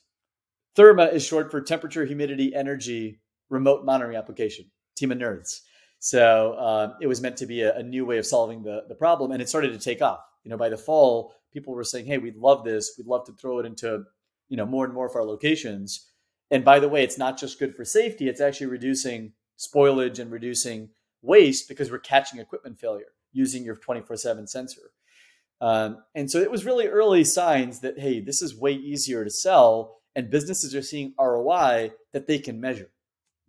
Therma 0.76 1.13
is 1.13 1.26
short 1.26 1.50
for 1.50 1.62
temperature, 1.62 2.04
humidity, 2.04 2.54
energy, 2.54 3.20
remote 3.50 3.86
monitoring 3.86 4.18
application, 4.18 4.66
team 4.96 5.12
of 5.12 5.18
nerds. 5.18 5.62
So 6.00 6.54
uh, 6.54 6.94
it 7.02 7.08
was 7.08 7.22
meant 7.22 7.38
to 7.38 7.46
be 7.46 7.62
a, 7.62 7.78
a, 7.78 7.84
new 7.84 8.06
way 8.06 8.18
of 8.18 8.26
solving 8.26 8.64
the, 8.64 8.86
the 8.88 8.96
problem, 8.96 9.32
and 9.32 9.42
it 9.42 9.50
started 9.50 9.74
to 9.74 9.80
take 9.80 10.02
off. 10.02 10.22
You 10.44 10.52
know, 10.52 10.58
by 10.58 10.70
the 10.70 10.78
fall, 10.78 11.34
people 11.52 11.74
were 11.74 11.84
saying, 11.84 12.06
"Hey, 12.06 12.18
we'd 12.18 12.38
love 12.38 12.64
this. 12.64 12.94
We'd 12.98 13.08
love 13.08 13.26
to 13.26 13.34
throw 13.34 13.60
it 13.60 13.66
into 13.66 14.06
you 14.48 14.58
know 14.58 14.66
more 14.66 14.86
and 14.86 14.94
more 14.94 15.08
of 15.08 15.16
our 15.16 15.26
locations." 15.26 16.08
And 16.52 16.66
by 16.66 16.80
the 16.80 16.90
way, 16.90 17.04
it's 17.04 17.18
not 17.18 17.38
just 17.38 17.60
good 17.60 17.76
for 17.76 17.84
safety; 17.84 18.30
it's 18.30 18.40
actually 18.40 18.68
reducing 18.68 19.34
spoilage 19.58 20.20
and 20.20 20.32
reducing 20.32 20.90
waste 21.22 21.68
because 21.68 21.92
we're 21.92 22.00
catching 22.00 22.40
equipment 22.40 22.80
failure 22.80 23.12
using 23.34 23.66
your 23.66 23.76
24/7 23.76 24.48
sensor. 24.48 24.92
Um, 25.60 26.04
and 26.16 26.32
so 26.32 26.40
it 26.40 26.50
was 26.50 26.66
really 26.66 26.88
early 26.88 27.26
signs 27.26 27.82
that 27.82 28.00
hey, 28.00 28.22
this 28.22 28.42
is 28.42 28.56
way 28.56 28.72
easier 28.72 29.26
to 29.26 29.30
sell, 29.30 29.98
and 30.16 30.30
businesses 30.30 30.74
are 30.74 30.82
seeing 30.82 31.14
ROI 31.20 31.92
that 32.14 32.26
they 32.26 32.40
can 32.40 32.62
measure. 32.62 32.90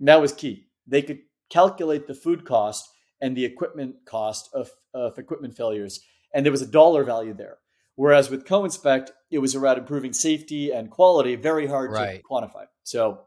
And 0.01 0.09
that 0.09 0.21
was 0.21 0.33
key. 0.33 0.67
They 0.87 1.03
could 1.03 1.21
calculate 1.51 2.07
the 2.07 2.15
food 2.15 2.45
cost 2.45 2.89
and 3.21 3.37
the 3.37 3.45
equipment 3.45 3.97
cost 4.07 4.49
of, 4.55 4.71
of 4.93 5.19
equipment 5.19 5.57
failures, 5.57 6.01
and 6.35 6.45
there 6.45 6.53
was 6.53 6.63
a 6.63 6.67
dollar 6.67 7.05
value 7.05 7.35
there. 7.35 7.59
Whereas 7.97 8.31
with 8.31 8.47
CoInspect, 8.47 9.11
it 9.31 9.39
was 9.39 9.55
around 9.55 9.79
improving 9.79 10.15
safety 10.15 10.71
and 10.71 10.91
quality, 10.91 11.37
very 11.37 11.67
hard 11.67 11.93
right. 11.93 12.17
to 12.17 12.23
quantify. 12.23 12.65
So, 12.83 13.27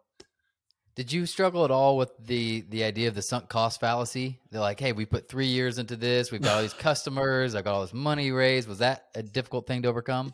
did 0.95 1.11
you 1.11 1.25
struggle 1.25 1.63
at 1.63 1.71
all 1.71 1.95
with 1.97 2.11
the 2.19 2.61
the 2.69 2.83
idea 2.83 3.07
of 3.07 3.15
the 3.15 3.21
sunk 3.21 3.49
cost 3.49 3.79
fallacy? 3.79 4.39
They're 4.49 4.61
like, 4.61 4.79
"Hey, 4.79 4.91
we 4.91 5.05
put 5.05 5.27
three 5.27 5.47
years 5.47 5.77
into 5.77 5.95
this. 5.95 6.31
We've 6.31 6.41
got 6.41 6.55
all 6.55 6.61
these 6.61 6.73
customers. 6.89 7.53
I 7.55 7.61
got 7.61 7.75
all 7.75 7.81
this 7.81 7.93
money 7.93 8.31
raised." 8.31 8.67
Was 8.67 8.79
that 8.79 9.05
a 9.13 9.21
difficult 9.21 9.67
thing 9.67 9.83
to 9.83 9.89
overcome? 9.89 10.33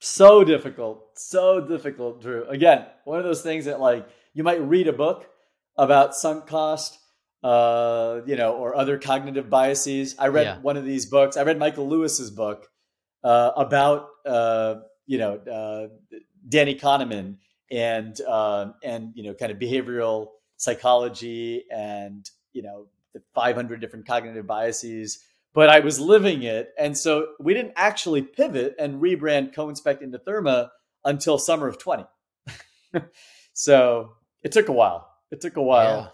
So 0.00 0.44
difficult, 0.44 1.04
so 1.14 1.60
difficult, 1.60 2.20
Drew. 2.20 2.44
Again, 2.48 2.86
one 3.04 3.18
of 3.18 3.24
those 3.24 3.40
things 3.40 3.66
that 3.66 3.80
like 3.80 4.06
you 4.34 4.42
might 4.42 4.60
read 4.60 4.88
a 4.88 4.92
book 4.92 5.28
about 5.76 6.14
sunk 6.14 6.46
cost, 6.46 6.98
uh, 7.42 8.20
you 8.26 8.36
know, 8.36 8.52
or 8.52 8.76
other 8.76 8.98
cognitive 8.98 9.50
biases. 9.50 10.14
I 10.18 10.28
read 10.28 10.44
yeah. 10.44 10.58
one 10.58 10.76
of 10.76 10.84
these 10.84 11.06
books. 11.06 11.36
I 11.36 11.42
read 11.42 11.58
Michael 11.58 11.88
Lewis's 11.88 12.30
book 12.30 12.68
uh, 13.24 13.52
about, 13.56 14.08
uh, 14.26 14.76
you 15.06 15.18
know, 15.18 15.36
uh, 15.38 16.16
Danny 16.48 16.74
Kahneman 16.74 17.36
and 17.70 18.20
uh, 18.20 18.72
and 18.82 19.12
you 19.14 19.24
know, 19.24 19.34
kind 19.34 19.50
of 19.50 19.58
behavioral 19.58 20.28
psychology 20.56 21.64
and 21.70 22.28
you 22.52 22.62
know, 22.62 22.86
the 23.14 23.22
500 23.34 23.80
different 23.80 24.06
cognitive 24.06 24.46
biases. 24.46 25.18
But 25.54 25.68
I 25.68 25.80
was 25.80 26.00
living 26.00 26.44
it, 26.44 26.70
and 26.78 26.96
so 26.96 27.28
we 27.38 27.52
didn't 27.52 27.74
actually 27.76 28.22
pivot 28.22 28.74
and 28.78 29.02
rebrand 29.02 29.54
CoInspect 29.54 30.00
into 30.00 30.18
Therma 30.18 30.70
until 31.04 31.36
summer 31.36 31.68
of 31.68 31.78
20. 31.78 32.04
so 33.52 34.12
it 34.42 34.52
took 34.52 34.68
a 34.68 34.72
while 34.72 35.11
it 35.32 35.40
took 35.40 35.56
a 35.56 35.62
while 35.62 36.12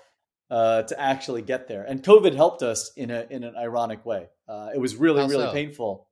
yeah. 0.50 0.56
uh, 0.56 0.82
to 0.84 0.98
actually 0.98 1.42
get 1.42 1.68
there, 1.68 1.82
and 1.82 2.02
COVID 2.02 2.34
helped 2.34 2.62
us 2.62 2.92
in 2.96 3.10
a 3.10 3.26
in 3.28 3.44
an 3.44 3.54
ironic 3.56 4.06
way. 4.06 4.28
Uh, 4.48 4.70
it 4.74 4.78
was 4.78 4.96
really 4.96 5.20
How 5.20 5.28
really 5.28 5.46
so? 5.46 5.52
painful. 5.52 6.08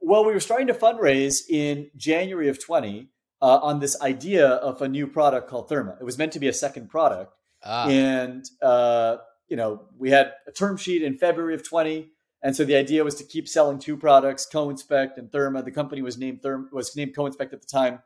Well, 0.00 0.24
we 0.24 0.32
were 0.32 0.40
starting 0.40 0.68
to 0.68 0.74
fundraise 0.74 1.42
in 1.48 1.90
January 1.96 2.48
of 2.48 2.62
twenty 2.64 3.10
uh, 3.42 3.58
on 3.58 3.78
this 3.78 4.00
idea 4.00 4.48
of 4.48 4.82
a 4.82 4.88
new 4.88 5.06
product 5.06 5.48
called 5.48 5.68
Therma. 5.68 6.00
It 6.00 6.04
was 6.04 6.18
meant 6.18 6.32
to 6.32 6.40
be 6.40 6.48
a 6.48 6.52
second 6.52 6.88
product, 6.88 7.34
ah. 7.62 7.86
and 7.88 8.44
uh, 8.62 9.18
you 9.48 9.56
know 9.56 9.82
we 9.96 10.10
had 10.10 10.32
a 10.48 10.52
term 10.52 10.76
sheet 10.76 11.02
in 11.02 11.16
February 11.18 11.54
of 11.54 11.68
twenty. 11.68 12.10
And 12.40 12.54
so 12.54 12.64
the 12.64 12.76
idea 12.76 13.02
was 13.02 13.16
to 13.16 13.24
keep 13.24 13.48
selling 13.48 13.80
two 13.80 13.96
products, 13.96 14.46
CoInspect 14.52 15.16
and 15.16 15.28
Therma. 15.28 15.64
The 15.64 15.72
company 15.72 16.02
was 16.02 16.16
named 16.16 16.40
Therm 16.40 16.70
was 16.72 16.94
named 16.94 17.14
CoInspect 17.16 17.52
at 17.52 17.60
the 17.60 17.66
time. 17.66 17.98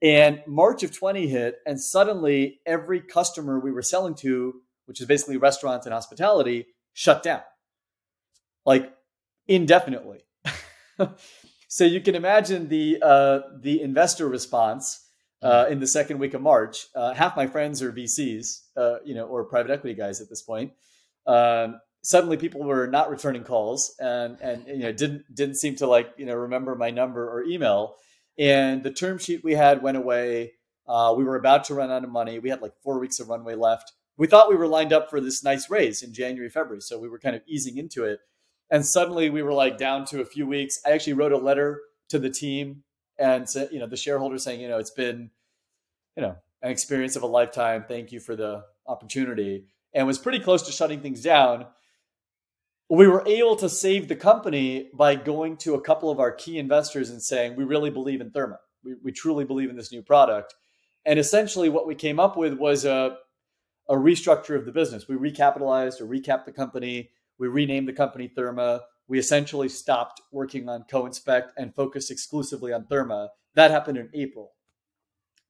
And 0.00 0.42
March 0.46 0.82
of 0.84 0.96
20 0.96 1.26
hit, 1.26 1.56
and 1.66 1.80
suddenly 1.80 2.60
every 2.64 3.00
customer 3.00 3.58
we 3.58 3.72
were 3.72 3.82
selling 3.82 4.14
to, 4.16 4.60
which 4.86 5.00
is 5.00 5.06
basically 5.06 5.36
restaurants 5.36 5.86
and 5.86 5.92
hospitality, 5.92 6.66
shut 6.92 7.22
down 7.22 7.42
like 8.68 8.92
indefinitely. 9.48 10.20
so 11.68 11.84
you 11.84 12.00
can 12.02 12.14
imagine 12.14 12.68
the 12.68 12.98
uh, 13.02 13.40
the 13.60 13.80
investor 13.80 14.28
response 14.28 15.06
uh, 15.42 15.64
in 15.70 15.80
the 15.80 15.86
second 15.86 16.18
week 16.18 16.34
of 16.34 16.42
March. 16.42 16.86
Uh, 16.94 17.14
half 17.14 17.34
my 17.34 17.46
friends 17.46 17.82
are 17.82 17.90
VCs, 17.90 18.60
uh, 18.76 18.96
you 19.04 19.14
know, 19.14 19.24
or 19.24 19.44
private 19.44 19.70
equity 19.70 19.94
guys 19.94 20.20
at 20.20 20.28
this 20.28 20.42
point. 20.42 20.72
Um, 21.26 21.80
suddenly, 22.02 22.36
people 22.36 22.62
were 22.62 22.86
not 22.86 23.10
returning 23.10 23.42
calls 23.42 23.94
and 23.98 24.38
and 24.40 24.66
you 24.66 24.80
know 24.80 24.92
didn't 24.92 25.24
didn't 25.34 25.56
seem 25.56 25.74
to 25.76 25.86
like 25.86 26.10
you 26.18 26.26
know 26.26 26.34
remember 26.34 26.74
my 26.74 26.90
number 26.90 27.26
or 27.26 27.42
email 27.44 27.96
and 28.38 28.82
the 28.82 28.92
term 28.92 29.18
sheet 29.18 29.42
we 29.42 29.54
had 29.54 29.82
went 29.82 29.96
away. 29.96 30.52
Uh, 30.86 31.14
we 31.16 31.24
were 31.24 31.36
about 31.36 31.64
to 31.64 31.74
run 31.74 31.90
out 31.90 32.04
of 32.04 32.10
money. 32.10 32.38
We 32.38 32.48
had 32.48 32.62
like 32.62 32.72
four 32.82 32.98
weeks 32.98 33.20
of 33.20 33.28
runway 33.28 33.54
left. 33.54 33.92
We 34.16 34.26
thought 34.26 34.48
we 34.48 34.56
were 34.56 34.66
lined 34.66 34.92
up 34.92 35.10
for 35.10 35.20
this 35.20 35.44
nice 35.44 35.68
raise 35.68 36.02
in 36.02 36.14
January, 36.14 36.48
February. 36.48 36.80
So 36.80 36.98
we 36.98 37.08
were 37.08 37.18
kind 37.18 37.36
of 37.36 37.42
easing 37.46 37.76
into 37.76 38.04
it. 38.04 38.20
And 38.70 38.84
suddenly 38.84 39.30
we 39.30 39.42
were 39.42 39.52
like 39.52 39.78
down 39.78 40.04
to 40.06 40.20
a 40.20 40.24
few 40.24 40.46
weeks. 40.46 40.80
I 40.86 40.90
actually 40.90 41.12
wrote 41.14 41.32
a 41.32 41.38
letter 41.38 41.80
to 42.08 42.18
the 42.18 42.30
team 42.30 42.84
and 43.18 43.48
said, 43.48 43.68
you 43.72 43.78
know, 43.78 43.86
the 43.86 43.96
shareholders 43.96 44.44
saying, 44.44 44.60
you 44.60 44.68
know, 44.68 44.78
it's 44.78 44.90
been, 44.90 45.30
you 46.16 46.22
know, 46.22 46.36
an 46.62 46.70
experience 46.70 47.16
of 47.16 47.22
a 47.22 47.26
lifetime. 47.26 47.84
Thank 47.86 48.12
you 48.12 48.20
for 48.20 48.36
the 48.36 48.64
opportunity. 48.86 49.66
And 49.94 50.06
was 50.06 50.18
pretty 50.18 50.40
close 50.40 50.62
to 50.62 50.72
shutting 50.72 51.00
things 51.00 51.22
down. 51.22 51.66
We 52.90 53.06
were 53.06 53.26
able 53.26 53.56
to 53.56 53.68
save 53.68 54.08
the 54.08 54.16
company 54.16 54.90
by 54.94 55.14
going 55.14 55.58
to 55.58 55.74
a 55.74 55.80
couple 55.80 56.10
of 56.10 56.20
our 56.20 56.32
key 56.32 56.58
investors 56.58 57.10
and 57.10 57.22
saying, 57.22 57.54
we 57.54 57.64
really 57.64 57.90
believe 57.90 58.20
in 58.20 58.30
Therma. 58.30 58.56
We, 58.82 58.94
we 59.02 59.12
truly 59.12 59.44
believe 59.44 59.68
in 59.68 59.76
this 59.76 59.92
new 59.92 60.02
product. 60.02 60.54
And 61.04 61.18
essentially, 61.18 61.68
what 61.68 61.86
we 61.86 61.94
came 61.94 62.18
up 62.18 62.36
with 62.36 62.54
was 62.54 62.84
a, 62.84 63.18
a 63.88 63.94
restructure 63.94 64.56
of 64.56 64.64
the 64.64 64.72
business. 64.72 65.06
We 65.06 65.16
recapitalized 65.16 66.00
or 66.00 66.06
recapped 66.06 66.46
the 66.46 66.52
company. 66.52 67.10
We 67.38 67.48
renamed 67.48 67.88
the 67.88 67.92
company 67.92 68.32
Therma. 68.34 68.80
We 69.06 69.18
essentially 69.18 69.68
stopped 69.68 70.20
working 70.32 70.68
on 70.68 70.84
co-inspect 70.90 71.52
and 71.56 71.74
focused 71.74 72.10
exclusively 72.10 72.72
on 72.72 72.84
Therma. 72.84 73.28
That 73.54 73.70
happened 73.70 73.98
in 73.98 74.10
April 74.14 74.52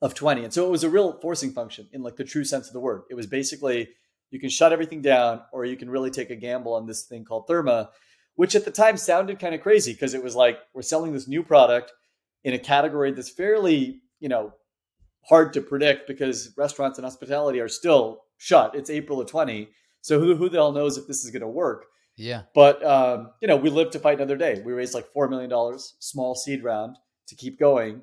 of 0.00 0.14
20. 0.14 0.44
And 0.44 0.52
so 0.52 0.64
it 0.64 0.70
was 0.70 0.84
a 0.84 0.90
real 0.90 1.18
forcing 1.20 1.52
function 1.52 1.88
in 1.92 2.02
like 2.02 2.16
the 2.16 2.24
true 2.24 2.44
sense 2.44 2.68
of 2.68 2.72
the 2.72 2.80
word. 2.80 3.02
It 3.10 3.14
was 3.14 3.26
basically 3.26 3.90
you 4.30 4.38
can 4.38 4.50
shut 4.50 4.72
everything 4.72 5.02
down 5.02 5.42
or 5.52 5.64
you 5.64 5.76
can 5.76 5.90
really 5.90 6.10
take 6.10 6.30
a 6.30 6.36
gamble 6.36 6.74
on 6.74 6.86
this 6.86 7.04
thing 7.04 7.24
called 7.24 7.46
Therma, 7.46 7.88
which 8.34 8.54
at 8.54 8.64
the 8.64 8.70
time 8.70 8.96
sounded 8.96 9.38
kind 9.38 9.54
of 9.54 9.60
crazy 9.60 9.92
because 9.92 10.14
it 10.14 10.22
was 10.22 10.36
like 10.36 10.58
we're 10.74 10.82
selling 10.82 11.12
this 11.12 11.28
new 11.28 11.42
product 11.42 11.92
in 12.44 12.54
a 12.54 12.58
category 12.58 13.12
that's 13.12 13.30
fairly, 13.30 14.00
you 14.20 14.28
know, 14.28 14.52
hard 15.28 15.52
to 15.54 15.60
predict 15.60 16.06
because 16.06 16.54
restaurants 16.56 16.98
and 16.98 17.04
hospitality 17.04 17.60
are 17.60 17.68
still 17.68 18.22
shut. 18.36 18.74
It's 18.74 18.90
April 18.90 19.20
of 19.20 19.28
20. 19.28 19.68
So 20.00 20.20
who, 20.20 20.36
who 20.36 20.48
the 20.48 20.58
hell 20.58 20.72
knows 20.72 20.96
if 20.96 21.06
this 21.06 21.24
is 21.24 21.30
going 21.30 21.42
to 21.42 21.48
work? 21.48 21.86
Yeah. 22.16 22.42
But, 22.54 22.84
um, 22.84 23.30
you 23.40 23.48
know, 23.48 23.56
we 23.56 23.70
live 23.70 23.90
to 23.90 23.98
fight 23.98 24.18
another 24.18 24.36
day. 24.36 24.60
We 24.64 24.72
raised 24.72 24.94
like 24.94 25.12
$4 25.14 25.28
million, 25.28 25.50
small 25.98 26.34
seed 26.34 26.64
round 26.64 26.96
to 27.28 27.34
keep 27.34 27.58
going. 27.58 28.02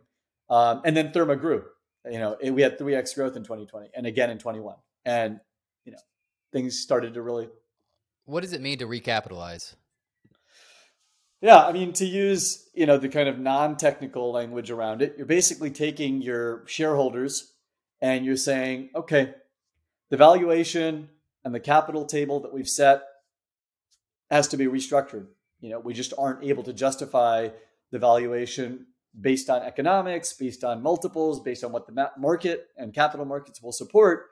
Um, 0.50 0.82
and 0.86 0.96
then 0.96 1.12
Therma 1.12 1.40
grew. 1.40 1.64
You 2.10 2.20
know, 2.20 2.38
we 2.52 2.62
had 2.62 2.78
3x 2.78 3.16
growth 3.16 3.36
in 3.36 3.44
2020 3.44 3.90
and 3.96 4.06
again 4.06 4.30
in 4.30 4.38
21. 4.38 4.76
And, 5.06 5.40
you 5.86 5.92
know, 5.92 5.98
things 6.56 6.80
started 6.80 7.14
to 7.14 7.22
really. 7.22 7.50
What 8.24 8.42
does 8.42 8.54
it 8.54 8.62
mean 8.62 8.78
to 8.78 8.88
recapitalize? 8.88 9.76
Yeah, 11.42 11.66
I 11.66 11.74
mean, 11.74 11.92
to 11.94 12.06
use 12.06 12.70
you 12.74 12.86
know 12.86 12.98
the 12.98 13.10
kind 13.10 13.28
of 13.28 13.38
non-technical 13.38 14.32
language 14.32 14.72
around 14.72 15.02
it, 15.02 15.16
you're 15.18 15.26
basically 15.26 15.70
taking 15.70 16.22
your 16.22 16.64
shareholders 16.66 17.54
and 18.02 18.26
you're 18.26 18.38
saying, 18.38 18.90
okay, 18.96 19.34
the 20.10 20.18
valuation 20.18 21.10
and 21.44 21.54
the 21.54 21.60
capital 21.60 22.06
table 22.06 22.40
that 22.40 22.54
we've 22.54 22.70
set 22.70 23.02
has 24.32 24.48
to 24.48 24.58
be 24.58 24.66
restructured. 24.66 25.28
You 25.60 25.72
know, 25.72 25.80
we 25.80 25.94
just 25.94 26.14
aren't 26.18 26.44
able 26.44 26.64
to 26.64 26.74
justify 26.74 27.50
the 27.92 28.00
valuation 28.00 28.88
based 29.20 29.50
on 29.50 29.62
economics, 29.62 30.32
based 30.34 30.64
on 30.64 30.82
multiples, 30.82 31.42
based 31.42 31.66
on 31.66 31.74
what 31.74 31.86
the 31.86 32.12
market 32.18 32.68
and 32.78 32.94
capital 32.94 33.26
markets 33.26 33.62
will 33.62 33.74
support. 33.74 34.28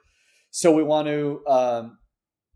So 0.52 0.72
we 0.72 0.84
want 0.84 1.08
to 1.08 1.44
um, 1.48 1.98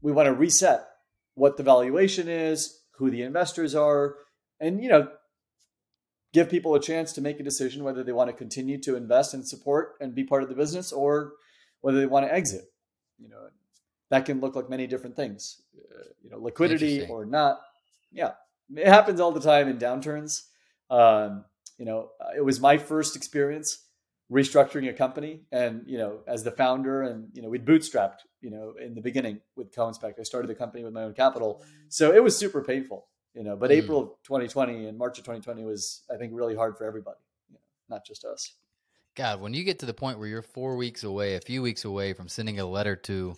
we 0.02 0.12
want 0.12 0.28
to 0.28 0.34
reset 0.34 0.88
what 1.36 1.58
the 1.58 1.64
valuation 1.64 2.28
is, 2.28 2.82
who 2.98 3.10
the 3.10 3.22
investors 3.22 3.76
are, 3.76 4.16
and 4.60 4.84
you 4.84 4.90
know 4.90 5.08
give 6.34 6.50
people 6.50 6.76
a 6.76 6.82
chance 6.82 7.14
to 7.14 7.22
make 7.22 7.40
a 7.40 7.44
decision 7.44 7.84
whether 7.84 8.04
they 8.04 8.12
want 8.12 8.30
to 8.30 8.36
continue 8.36 8.80
to 8.82 8.96
invest 8.96 9.34
and 9.34 9.48
support 9.48 9.96
and 10.02 10.14
be 10.14 10.24
part 10.24 10.44
of 10.44 10.50
the 10.50 10.56
business 10.56 10.92
or 10.92 11.34
whether 11.82 12.00
they 12.00 12.06
want 12.06 12.26
to 12.26 12.34
exit. 12.34 12.66
You 13.20 13.30
know 13.30 13.48
that 14.10 14.26
can 14.26 14.40
look 14.40 14.56
like 14.56 14.70
many 14.70 14.88
different 14.88 15.16
things 15.16 15.62
uh, 15.76 16.04
you 16.24 16.30
know 16.30 16.38
liquidity 16.38 17.06
or 17.08 17.26
not. 17.26 17.60
Yeah 18.12 18.32
it 18.76 18.88
happens 18.88 19.20
all 19.20 19.32
the 19.32 19.40
time 19.40 19.68
in 19.68 19.78
downturns. 19.78 20.44
Um, 20.90 21.46
you 21.78 21.86
know 21.86 22.12
it 22.36 22.44
was 22.44 22.60
my 22.60 22.78
first 22.78 23.16
experience 23.16 23.84
restructuring 24.32 24.90
a 24.90 24.94
company 24.94 25.42
and 25.52 25.84
you 25.86 25.98
know 25.98 26.20
as 26.28 26.44
the 26.44 26.52
founder 26.52 27.04
and 27.04 27.30
you 27.34 27.42
know 27.42 27.48
we'd 27.48 27.66
bootstrapped 27.66 28.20
you 28.42 28.50
know 28.50 28.74
in 28.82 28.94
the 28.94 29.02
beginning 29.02 29.40
with 29.56 29.74
co-inspect 29.74 30.20
i 30.20 30.24
started 30.24 30.50
the 30.50 30.56
company 30.56 30.84
with 30.84 30.94
my 30.94 31.04
own 31.04 31.14
capital. 31.14 31.64
So 31.90 32.14
it 32.14 32.22
was 32.22 32.38
super 32.38 32.62
painful 32.62 33.08
you 33.34 33.44
know 33.44 33.56
but 33.56 33.70
mm. 33.70 33.76
april 33.76 34.00
of 34.02 34.10
2020 34.24 34.88
and 34.88 34.98
march 34.98 35.18
of 35.18 35.24
2020 35.24 35.64
was 35.64 36.04
i 36.14 36.18
think 36.18 36.34
really 36.36 36.56
hard 36.56 36.78
for 36.78 36.86
everybody 36.86 37.18
you 37.48 37.54
know, 37.54 37.96
not 37.96 38.06
just 38.06 38.26
us. 38.26 38.54
God 39.16 39.40
when 39.40 39.54
you 39.54 39.64
get 39.64 39.80
to 39.80 39.86
the 39.86 39.94
point 39.94 40.20
where 40.20 40.28
you're 40.28 40.42
four 40.42 40.76
weeks 40.76 41.04
away 41.04 41.36
a 41.36 41.42
few 41.42 41.62
weeks 41.62 41.86
away 41.86 42.12
from 42.12 42.28
sending 42.28 42.60
a 42.60 42.66
letter 42.66 42.96
to 42.96 43.36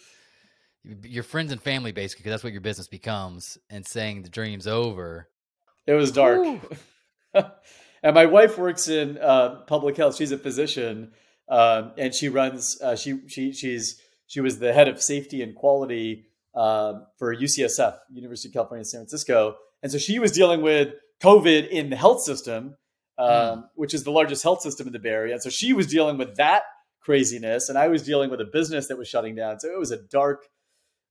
your 1.03 1.23
friends 1.23 1.51
and 1.51 1.61
family 1.61 1.91
basically 1.91 2.23
because 2.23 2.31
that's 2.31 2.43
what 2.43 2.51
your 2.53 2.61
business 2.61 2.87
becomes 2.87 3.57
and 3.69 3.85
saying 3.85 4.23
the 4.23 4.29
dream's 4.29 4.67
over. 4.67 5.29
It 5.85 5.93
was 5.93 6.11
dark 6.11 6.47
and 8.03 8.15
my 8.15 8.25
wife 8.25 8.57
works 8.57 8.87
in 8.87 9.17
uh, 9.17 9.61
public 9.67 9.97
health 9.97 10.15
she's 10.15 10.31
a 10.31 10.37
physician 10.37 11.11
um, 11.49 11.91
and 11.97 12.13
she 12.13 12.29
runs 12.29 12.79
uh, 12.81 12.95
she 12.95 13.21
she 13.27 13.51
she's 13.51 13.99
she 14.27 14.41
was 14.41 14.59
the 14.59 14.71
head 14.71 14.87
of 14.87 15.01
safety 15.01 15.41
and 15.41 15.55
quality 15.55 16.29
uh, 16.55 16.99
for 17.17 17.35
UCSF, 17.35 17.97
University 18.11 18.49
of 18.49 18.53
California, 18.53 18.85
San 18.85 19.01
Francisco. 19.01 19.55
And 19.81 19.91
so 19.91 19.97
she 19.97 20.19
was 20.19 20.31
dealing 20.31 20.61
with 20.61 20.93
COVID 21.21 21.69
in 21.69 21.89
the 21.89 21.95
health 21.95 22.21
system, 22.21 22.75
um, 23.17 23.29
mm. 23.29 23.63
which 23.75 23.93
is 23.93 24.03
the 24.03 24.11
largest 24.11 24.43
health 24.43 24.61
system 24.61 24.87
in 24.87 24.93
the 24.93 24.99
Bay 24.99 25.09
Area. 25.09 25.33
And 25.33 25.41
so 25.41 25.49
she 25.49 25.73
was 25.73 25.87
dealing 25.87 26.17
with 26.17 26.35
that 26.35 26.63
craziness, 27.01 27.69
and 27.69 27.77
I 27.77 27.87
was 27.87 28.03
dealing 28.03 28.29
with 28.29 28.41
a 28.41 28.45
business 28.45 28.87
that 28.87 28.97
was 28.97 29.07
shutting 29.07 29.35
down. 29.35 29.59
So 29.59 29.71
it 29.71 29.79
was 29.79 29.91
a 29.91 29.97
dark, 29.97 30.45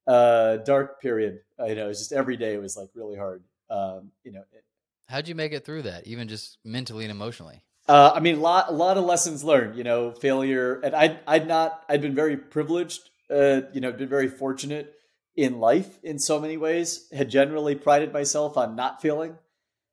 uh, 0.07 0.59
dark 0.59 1.01
period. 1.01 1.39
You 1.59 1.75
know, 1.75 1.87
it 1.87 1.89
was 1.89 1.99
just 1.99 2.13
every 2.13 2.37
day 2.37 2.57
was 2.59 2.77
like 2.77 2.91
really 2.95 3.17
hard. 3.17 3.43
Um, 3.71 4.13
you 4.25 4.33
know, 4.33 4.43
it, 4.53 4.65
how'd 5.09 5.29
you 5.29 5.35
make 5.35 5.53
it 5.53 5.65
through 5.65 5.83
that, 5.83 6.07
even 6.07 6.29
just 6.29 6.59
mentally 6.65 7.05
and 7.05 7.11
emotionally? 7.11 7.63
Uh, 7.89 8.13
I 8.15 8.21
mean, 8.21 8.37
a 8.37 8.41
lot, 8.41 8.69
a 8.69 8.73
lot 8.73 8.99
of 8.99 9.05
lessons 9.05 9.43
learned. 9.43 9.77
You 9.77 9.85
know, 9.85 10.13
failure, 10.13 10.81
and 10.81 10.95
I, 10.95 11.19
I'd 11.27 11.49
not, 11.49 11.83
I'd 11.89 12.03
been 12.03 12.15
very 12.15 12.37
privileged. 12.37 13.11
Uh, 13.31 13.63
you 13.73 13.81
know, 13.81 13.93
been 13.93 14.09
very 14.09 14.29
fortunate 14.29 14.95
in 15.37 15.61
life 15.61 15.99
in 16.03 16.19
so 16.19 16.41
many 16.41 16.57
ways. 16.57 17.09
Had 17.13 17.31
generally 17.31 17.75
prided 17.75 18.13
myself 18.13 18.57
on 18.57 18.77
not 18.77 19.01
failing. 19.03 19.37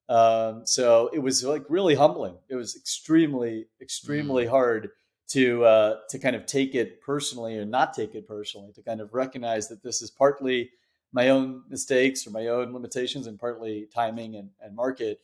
Um, 0.07 0.61
so 0.65 1.09
it 1.13 1.19
was 1.19 1.43
like 1.43 1.65
really 1.69 1.95
humbling. 1.95 2.35
It 2.49 2.55
was 2.55 2.75
extremely, 2.75 3.67
extremely 3.81 4.45
mm. 4.45 4.49
hard 4.49 4.89
to 5.29 5.65
uh, 5.65 5.95
to 6.09 6.19
kind 6.19 6.35
of 6.35 6.45
take 6.45 6.75
it 6.75 7.01
personally 7.01 7.57
or 7.57 7.65
not 7.65 7.93
take 7.93 8.13
it 8.13 8.27
personally. 8.27 8.71
To 8.73 8.83
kind 8.83 9.01
of 9.01 9.13
recognize 9.13 9.69
that 9.69 9.83
this 9.83 10.01
is 10.01 10.11
partly 10.11 10.69
my 11.15 11.29
own 11.29 11.63
mistakes 11.69 12.27
or 12.27 12.31
my 12.31 12.47
own 12.47 12.73
limitations, 12.73 13.25
and 13.25 13.39
partly 13.39 13.87
timing 13.95 14.35
and, 14.35 14.49
and 14.61 14.75
market. 14.75 15.21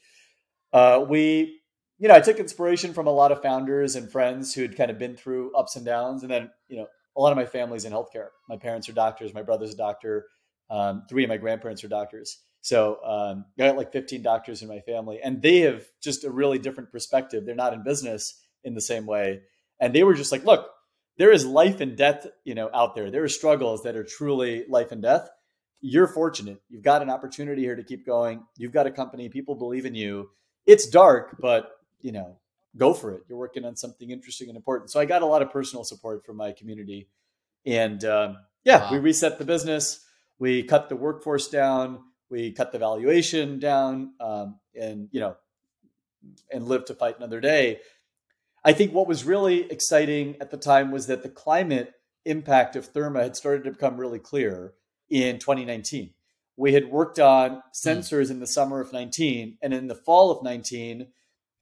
Uh, 0.72 1.06
we, 1.08 1.60
you 2.00 2.08
know, 2.08 2.16
I 2.16 2.22
took 2.22 2.40
inspiration 2.40 2.94
from 2.94 3.08
a 3.08 3.12
lot 3.12 3.34
of 3.34 3.42
founders 3.42 3.98
and 3.98 4.10
friends 4.10 4.54
who 4.54 4.62
had 4.62 4.78
kind 4.78 4.90
of 4.90 4.98
been 4.98 5.18
through 5.18 5.54
ups 5.54 5.76
and 5.76 5.86
downs, 5.86 6.24
and 6.24 6.32
then 6.32 6.50
you 6.70 6.78
know 6.78 6.88
a 7.18 7.22
lot 7.22 7.34
of 7.34 7.38
my 7.38 7.46
family's 7.46 7.84
in 7.84 7.92
healthcare. 7.92 8.30
My 8.48 8.56
parents 8.56 8.88
are 8.88 8.94
doctors. 8.94 9.34
My 9.34 9.44
brother's 9.44 9.74
a 9.74 9.78
doctor. 9.78 10.28
Um, 10.70 11.04
three 11.10 11.24
of 11.24 11.30
my 11.30 11.36
grandparents 11.36 11.84
are 11.84 11.90
doctors. 11.90 12.40
So 12.62 13.04
um, 13.04 13.46
I 13.60 13.68
got 13.68 13.76
like 13.76 13.92
15 13.92 14.22
doctors 14.22 14.62
in 14.62 14.70
my 14.70 14.80
family, 14.80 15.20
and 15.22 15.42
they 15.42 15.60
have 15.60 15.84
just 16.02 16.24
a 16.24 16.32
really 16.32 16.58
different 16.58 16.90
perspective. 16.90 17.46
They're 17.46 17.54
not 17.54 17.74
in 17.74 17.84
business 17.84 18.40
in 18.64 18.74
the 18.76 18.82
same 18.82 19.06
way, 19.06 19.42
and 19.82 19.94
they 19.94 20.04
were 20.04 20.14
just 20.14 20.32
like, 20.32 20.46
"Look, 20.46 20.70
there 21.18 21.32
is 21.32 21.46
life 21.46 21.82
and 21.82 21.98
death, 21.98 22.28
you 22.46 22.56
know, 22.56 22.70
out 22.74 22.96
there. 22.96 23.12
There 23.12 23.24
are 23.24 23.30
struggles 23.30 23.84
that 23.84 23.98
are 23.98 24.04
truly 24.06 24.64
life 24.70 24.94
and 24.94 25.02
death. 25.02 25.30
You're 25.82 26.08
fortunate. 26.08 26.62
You've 26.70 26.84
got 26.84 27.02
an 27.02 27.10
opportunity 27.10 27.62
here 27.62 27.76
to 27.76 27.84
keep 27.84 28.06
going. 28.06 28.44
You've 28.58 28.72
got 28.72 28.88
a 28.88 28.92
company. 28.92 29.30
People 29.30 29.56
believe 29.56 29.86
in 29.86 29.96
you. 29.96 30.30
It's 30.66 30.88
dark, 30.88 31.38
but 31.40 31.72
you 32.02 32.12
know, 32.12 32.38
go 32.78 32.94
for 32.94 33.12
it. 33.12 33.24
You're 33.28 33.38
working 33.38 33.66
on 33.66 33.76
something 33.76 34.10
interesting 34.10 34.48
and 34.48 34.56
important. 34.56 34.92
So 34.92 35.00
I 35.00 35.06
got 35.06 35.22
a 35.22 35.26
lot 35.26 35.42
of 35.42 35.52
personal 35.52 35.84
support 35.84 36.26
from 36.26 36.38
my 36.38 36.52
community. 36.52 37.10
And 37.66 38.04
um, 38.06 38.38
yeah, 38.64 38.86
wow. 38.86 38.92
we 38.92 39.00
reset 39.00 39.40
the 39.40 39.46
business. 39.46 40.06
We 40.40 40.64
cut 40.64 40.90
the 40.90 40.96
workforce 40.96 41.48
down. 41.48 42.00
We 42.30 42.52
cut 42.52 42.72
the 42.72 42.80
valuation 42.80 43.60
down, 43.60 44.14
um, 44.22 44.60
and 44.74 45.10
you 45.12 45.20
know, 45.20 45.36
and 46.52 46.66
live 46.66 46.86
to 46.86 46.96
fight 46.96 47.18
another 47.18 47.42
day. 47.42 47.80
I 48.64 48.74
think 48.74 48.94
what 48.94 49.08
was 49.08 49.26
really 49.26 49.70
exciting 49.70 50.38
at 50.40 50.50
the 50.50 50.58
time 50.58 50.92
was 50.92 51.08
that 51.08 51.24
the 51.24 51.30
climate 51.30 51.94
impact 52.26 52.76
of 52.76 52.92
Therma 52.94 53.22
had 53.24 53.36
started 53.36 53.64
to 53.66 53.72
become 53.72 53.98
really 53.98 54.20
clear 54.20 54.74
in 55.12 55.38
2019. 55.38 56.12
We 56.58 56.74
had 56.74 56.90
worked 56.90 57.20
on 57.20 57.52
hmm. 57.52 57.60
sensors 57.74 58.28
mm. 58.28 58.32
in 58.32 58.40
the 58.40 58.48
summer 58.48 58.80
of 58.80 58.94
19, 58.94 59.58
and 59.62 59.74
in 59.74 59.88
the 59.88 59.96
fall 59.96 60.32
of 60.32 60.44
19, 60.44 61.08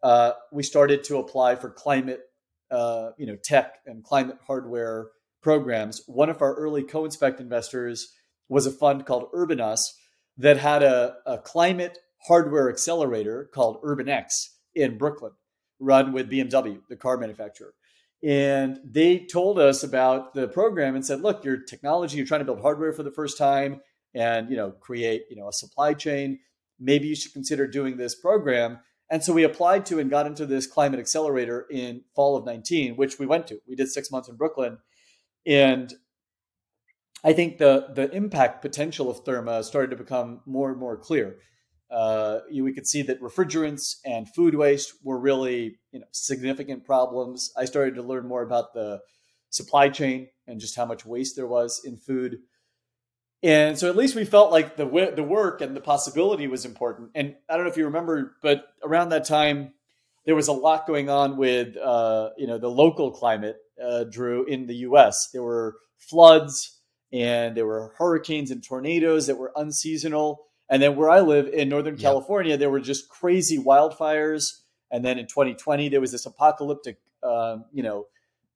uh, 0.03 0.31
we 0.51 0.63
started 0.63 1.03
to 1.05 1.17
apply 1.17 1.55
for 1.55 1.69
climate, 1.69 2.21
uh, 2.71 3.12
you 3.17 3.25
know, 3.25 3.35
tech 3.43 3.79
and 3.85 4.03
climate 4.03 4.38
hardware 4.45 5.07
programs. 5.41 6.01
One 6.05 6.29
of 6.29 6.41
our 6.41 6.53
early 6.53 6.83
co-inspect 6.83 7.39
investors 7.39 8.13
was 8.47 8.65
a 8.65 8.71
fund 8.71 9.05
called 9.05 9.29
Urban 9.33 9.59
Us 9.59 9.97
that 10.38 10.57
had 10.57 10.83
a, 10.83 11.15
a 11.25 11.38
climate 11.38 11.97
hardware 12.27 12.69
accelerator 12.69 13.49
called 13.53 13.81
UrbanX 13.83 14.49
in 14.75 14.97
Brooklyn, 14.97 15.33
run 15.79 16.13
with 16.13 16.29
BMW, 16.29 16.79
the 16.89 16.95
car 16.95 17.17
manufacturer. 17.17 17.73
And 18.21 18.79
they 18.84 19.19
told 19.19 19.60
us 19.60 19.84
about 19.84 20.34
the 20.34 20.47
program 20.47 20.95
and 20.95 21.05
said, 21.05 21.21
look, 21.21 21.45
your 21.45 21.58
technology, 21.58 22.17
you're 22.17 22.25
trying 22.25 22.41
to 22.41 22.45
build 22.45 22.62
hardware 22.62 22.91
for 22.91 23.03
the 23.03 23.12
first 23.12 23.38
time 23.38 23.82
and 24.13 24.49
you 24.49 24.58
know 24.58 24.71
create 24.71 25.25
you 25.29 25.36
know 25.36 25.47
a 25.47 25.53
supply 25.53 25.93
chain. 25.93 26.39
Maybe 26.79 27.08
you 27.08 27.15
should 27.15 27.34
consider 27.34 27.67
doing 27.67 27.97
this 27.97 28.15
program. 28.15 28.79
And 29.12 29.23
so 29.23 29.34
we 29.34 29.43
applied 29.43 29.86
to 29.88 29.99
and 29.99 30.10
got 30.10 30.27
into 30.27 30.45
this 30.45 30.67
climate 30.67 30.99
accelerator 30.99 31.65
in 31.71 32.03
fall 32.15 32.38
of 32.38 32.45
19, 32.45 32.95
which 32.95 33.17
we 33.17 33.25
went 33.25 33.47
to. 33.47 33.60
We 33.67 33.75
did 33.75 33.89
six 33.89 34.12
months 34.12 34.29
in 34.29 34.36
Brooklyn. 34.36 34.77
And 35.47 35.93
I 37.23 37.34
think 37.34 37.58
the 37.58 37.88
the 37.93 38.10
impact 38.12 38.62
potential 38.62 39.10
of 39.10 39.23
Therma 39.23 39.63
started 39.63 39.91
to 39.91 39.97
become 39.97 40.41
more 40.45 40.69
and 40.69 40.79
more 40.79 40.97
clear. 40.97 41.38
Uh, 41.91 42.39
you, 42.49 42.63
we 42.63 42.73
could 42.73 42.88
see 42.88 43.02
that 43.02 43.21
refrigerants 43.21 43.95
and 44.06 44.28
food 44.36 44.56
waste 44.56 44.93
were 45.04 45.19
really 45.19 45.80
you 45.91 45.99
know 45.99 46.06
significant 46.12 46.86
problems. 46.86 47.52
I 47.58 47.65
started 47.65 47.95
to 47.95 48.04
learn 48.04 48.28
more 48.28 48.43
about 48.43 48.73
the 48.73 48.99
supply 49.49 49.89
chain 49.89 50.28
and 50.47 50.60
just 50.60 50.75
how 50.75 50.86
much 50.86 51.06
waste 51.06 51.36
there 51.36 51.47
was 51.47 51.82
in 51.84 51.97
food. 51.97 52.39
And 53.41 53.78
so 53.78 53.89
at 53.89 53.95
least 53.95 54.15
we 54.15 54.25
felt 54.25 54.52
like 54.52 54.75
the 54.75 54.86
the 55.15 55.23
work 55.23 55.62
and 55.62 55.75
the 55.75 55.82
possibility 55.82 56.47
was 56.47 56.65
important. 56.65 57.12
And 57.15 57.36
I 57.49 57.56
don't 57.56 57.65
know 57.65 57.71
if 57.71 57.78
you 57.78 57.86
remember, 57.86 58.36
but 58.41 58.65
around 58.84 59.10
that 59.10 59.25
time, 59.25 59.73
there 60.25 60.36
was 60.36 60.49
a 60.49 60.54
lot 60.54 60.86
going 60.86 61.10
on 61.10 61.38
with 61.38 61.78
uh, 61.78 62.30
you 62.38 62.47
know 62.47 62.58
the 62.58 62.69
local 62.69 63.12
climate, 63.12 63.58
uh, 63.82 64.04
Drew, 64.04 64.45
in 64.45 64.67
the 64.67 64.75
U.S. 64.75 65.30
There 65.32 65.43
were 65.43 65.78
floods 65.97 66.80
and 67.12 67.56
there 67.56 67.65
were 67.65 67.93
hurricanes 67.97 68.52
and 68.52 68.63
tornadoes 68.63 69.28
that 69.28 69.38
were 69.38 69.52
unseasonal. 69.56 70.45
And 70.69 70.82
then 70.82 70.95
where 70.95 71.10
I 71.10 71.21
live 71.21 71.47
in 71.47 71.69
Northern 71.69 71.95
yep. 71.95 72.01
California, 72.01 72.58
there 72.58 72.69
were 72.69 72.79
just 72.79 73.10
crazy 73.10 73.58
wildfires. 73.58 74.60
And 74.91 75.03
then 75.03 75.17
in 75.17 75.25
2020, 75.27 75.89
there 75.89 76.01
was 76.01 76.12
this 76.12 76.25
apocalyptic, 76.25 76.99
um, 77.23 77.65
you 77.73 77.84
know, 77.84 78.08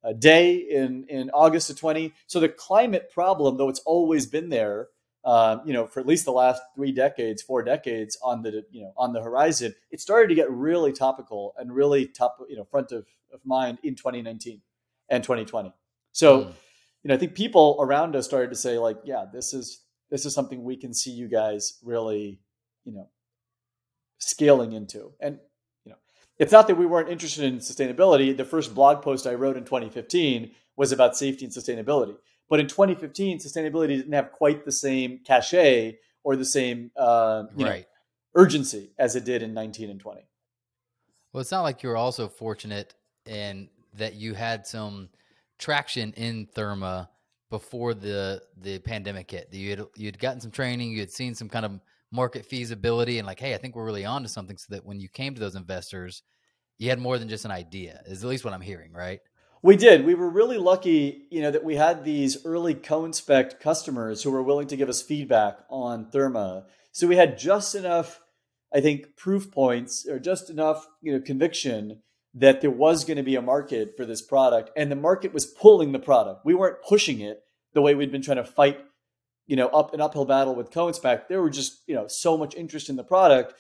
a 0.04 0.14
day 0.14 0.56
in 0.56 1.06
in 1.10 1.30
August 1.32 1.70
of 1.70 1.80
20. 1.80 2.14
So 2.28 2.40
the 2.40 2.50
climate 2.50 3.10
problem, 3.12 3.58
though 3.58 3.70
it's 3.70 3.80
always 3.80 4.26
been 4.26 4.50
there, 4.50 4.90
um, 5.26 5.62
you 5.66 5.74
know, 5.74 5.88
for 5.88 6.02
at 6.02 6.06
least 6.06 6.26
the 6.26 6.34
last 6.34 6.62
three 6.76 6.92
decades, 6.92 7.42
four 7.42 7.64
decades 7.64 8.18
on 8.22 8.42
the 8.42 8.66
you 8.72 8.82
know 8.82 8.94
on 8.98 9.14
the 9.14 9.22
horizon, 9.22 9.74
it 9.92 10.02
started 10.02 10.28
to 10.28 10.36
get 10.36 10.52
really 10.52 10.92
topical 10.92 11.54
and 11.58 11.74
really 11.74 12.06
top 12.08 12.38
you 12.50 12.58
know 12.58 12.66
front 12.66 12.92
of, 12.92 13.06
of 13.34 13.40
mind 13.46 13.80
in 13.84 13.96
2019 13.96 14.62
and 15.10 15.24
2020. 15.24 15.74
So, 16.12 16.42
mm. 16.42 16.54
you 17.04 17.08
know, 17.08 17.16
I 17.16 17.18
think 17.18 17.36
people 17.36 17.78
around 17.80 18.16
us 18.16 18.26
started 18.26 18.50
to 18.50 18.56
say 18.56 18.78
like, 18.78 18.98
yeah, 19.06 19.26
this 19.32 19.54
is 19.54 19.83
this 20.10 20.26
is 20.26 20.34
something 20.34 20.64
we 20.64 20.78
can 20.78 20.94
see 20.94 21.12
you 21.12 21.28
guys 21.28 21.80
really, 21.84 22.40
you 22.86 22.94
know, 22.94 23.10
scaling 24.20 24.74
into. 24.74 25.12
And 25.20 25.40
you 25.86 25.92
know, 25.92 25.98
it's 26.38 26.52
not 26.52 26.68
that 26.68 26.76
we 26.76 26.86
weren't 26.86 27.10
interested 27.10 27.46
in 27.46 27.58
sustainability. 27.60 28.36
The 28.36 28.46
first 28.46 28.74
blog 28.76 29.02
post 29.02 29.28
I 29.28 29.34
wrote 29.34 29.58
in 29.58 29.66
2015 29.66 30.52
was 30.76 30.92
about 30.92 31.16
safety 31.16 31.46
and 31.46 31.54
sustainability. 31.54 32.16
But 32.50 32.60
in 32.60 32.68
2015, 32.68 33.40
sustainability 33.40 33.98
didn't 33.98 34.14
have 34.14 34.32
quite 34.32 34.66
the 34.66 34.72
same 34.72 35.20
cachet 35.26 35.98
or 36.24 36.36
the 36.36 36.46
same 36.46 36.92
uh, 36.98 37.44
right. 37.56 37.58
know, 37.58 37.84
urgency 38.36 38.92
as 38.98 39.16
it 39.16 39.26
did 39.26 39.42
in 39.42 39.54
19 39.54 39.90
and 39.90 40.00
20. 40.00 40.22
Well, 41.32 41.42
it's 41.42 41.52
not 41.52 41.62
like 41.62 41.84
you 41.84 41.90
were 41.90 41.98
also 41.98 42.28
fortunate 42.28 42.94
in 43.26 43.70
that 43.96 44.16
you 44.16 44.34
had 44.34 44.68
some 44.68 45.10
traction 45.58 46.14
in 46.14 46.48
Therma 46.48 47.10
before 47.54 47.94
the 47.94 48.42
the 48.58 48.80
pandemic 48.80 49.30
hit. 49.30 49.48
You 49.52 49.70
had 49.70 49.86
you'd 49.96 50.18
gotten 50.18 50.42
some 50.42 50.50
training, 50.50 50.90
you 50.90 51.02
had 51.02 51.12
seen 51.12 51.36
some 51.36 51.50
kind 51.50 51.68
of 51.68 51.80
market 52.12 52.48
feasibility 52.48 53.20
and 53.20 53.28
like, 53.28 53.40
hey, 53.40 53.54
I 53.54 53.58
think 53.58 53.76
we're 53.76 53.86
really 53.86 54.06
on 54.06 54.24
to 54.24 54.28
something 54.28 54.58
so 54.58 54.74
that 54.74 54.84
when 54.84 55.00
you 55.00 55.08
came 55.08 55.36
to 55.36 55.40
those 55.40 55.54
investors, 55.54 56.24
you 56.80 56.90
had 56.90 56.98
more 56.98 57.20
than 57.20 57.30
just 57.30 57.46
an 57.46 57.52
idea, 57.52 58.02
is 58.08 58.24
at 58.24 58.30
least 58.32 58.44
what 58.44 58.56
I'm 58.56 58.62
hearing, 58.62 58.92
right? 58.92 59.20
We 59.62 59.76
did. 59.76 60.04
We 60.04 60.16
were 60.16 60.32
really 60.32 60.58
lucky, 60.58 61.28
you 61.30 61.44
know, 61.44 61.52
that 61.52 61.64
we 61.64 61.76
had 61.76 62.04
these 62.04 62.44
early 62.44 62.74
co-inspect 62.74 63.60
customers 63.60 64.24
who 64.24 64.32
were 64.32 64.42
willing 64.42 64.68
to 64.70 64.76
give 64.76 64.90
us 64.90 65.04
feedback 65.04 65.60
on 65.70 66.10
Therma. 66.10 66.66
So 66.92 67.06
we 67.06 67.18
had 67.18 67.38
just 67.38 67.76
enough, 67.76 68.20
I 68.74 68.82
think, 68.82 69.16
proof 69.16 69.52
points 69.52 70.08
or 70.08 70.18
just 70.18 70.50
enough, 70.50 70.88
you 71.04 71.14
know, 71.14 71.22
conviction 71.22 72.02
that 72.36 72.62
there 72.62 72.72
was 72.72 73.06
going 73.06 73.18
to 73.18 73.24
be 73.24 73.36
a 73.36 73.42
market 73.42 73.96
for 73.96 74.06
this 74.06 74.22
product 74.22 74.72
and 74.76 74.92
the 74.92 74.96
market 74.96 75.34
was 75.34 75.46
pulling 75.46 75.92
the 75.92 76.00
product. 76.00 76.46
We 76.46 76.56
weren't 76.56 76.82
pushing 76.82 77.20
it 77.20 77.44
the 77.74 77.82
way 77.82 77.94
we'd 77.96 78.12
been 78.12 78.22
trying 78.22 78.38
to 78.38 78.44
fight 78.44 78.80
you 79.46 79.56
know, 79.56 79.68
up 79.68 79.94
an 79.94 80.02
uphill 80.02 80.26
battle 80.26 80.56
with 80.56 80.72
co-inspect, 80.72 81.30
there 81.30 81.42
were 81.42 81.50
just, 81.50 81.82
you 81.88 81.96
know, 81.96 82.08
so 82.08 82.38
much 82.38 82.56
interest 82.56 82.90
in 82.90 82.96
the 82.96 83.04
product 83.04 83.54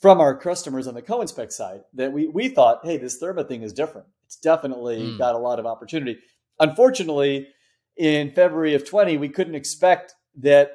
from 0.00 0.20
our 0.20 0.36
customers 0.36 0.86
on 0.86 0.94
the 0.94 1.02
co-inspect 1.02 1.52
side 1.52 1.80
that 1.94 2.12
we 2.12 2.28
we 2.28 2.48
thought, 2.48 2.80
hey, 2.84 2.98
this 2.98 3.20
Therma 3.22 3.46
thing 3.46 3.62
is 3.62 3.72
different. 3.72 4.06
It's 4.26 4.36
definitely 4.36 5.00
mm. 5.00 5.18
got 5.18 5.34
a 5.34 5.38
lot 5.38 5.58
of 5.58 5.66
opportunity. 5.66 6.18
Unfortunately, 6.60 7.48
in 7.96 8.32
February 8.32 8.74
of 8.74 8.88
20, 8.88 9.16
we 9.16 9.28
couldn't 9.28 9.54
expect 9.54 10.14
that 10.40 10.72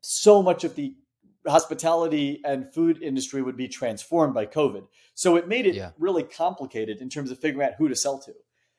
so 0.00 0.42
much 0.42 0.64
of 0.64 0.76
the 0.76 0.94
hospitality 1.46 2.40
and 2.44 2.72
food 2.72 3.02
industry 3.02 3.42
would 3.42 3.56
be 3.56 3.68
transformed 3.68 4.34
by 4.34 4.46
COVID. 4.46 4.86
So 5.14 5.36
it 5.36 5.48
made 5.48 5.66
it 5.66 5.74
yeah. 5.74 5.90
really 5.98 6.22
complicated 6.22 6.98
in 7.00 7.08
terms 7.08 7.30
of 7.30 7.38
figuring 7.38 7.66
out 7.66 7.74
who 7.78 7.88
to 7.88 7.96
sell 7.96 8.18
to. 8.20 8.32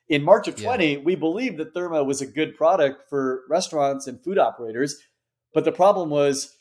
In 0.08 0.22
March 0.22 0.48
of 0.48 0.56
20, 0.56 0.92
yeah. 0.92 0.98
we 0.98 1.14
believed 1.14 1.58
that 1.58 1.72
Therma 1.72 2.04
was 2.04 2.20
a 2.20 2.26
good 2.26 2.56
product 2.56 3.08
for 3.08 3.42
restaurants 3.48 4.06
and 4.06 4.22
food 4.22 4.38
operators 4.38 5.00
but 5.52 5.64
the 5.64 5.72
problem 5.72 6.10
was 6.10 6.56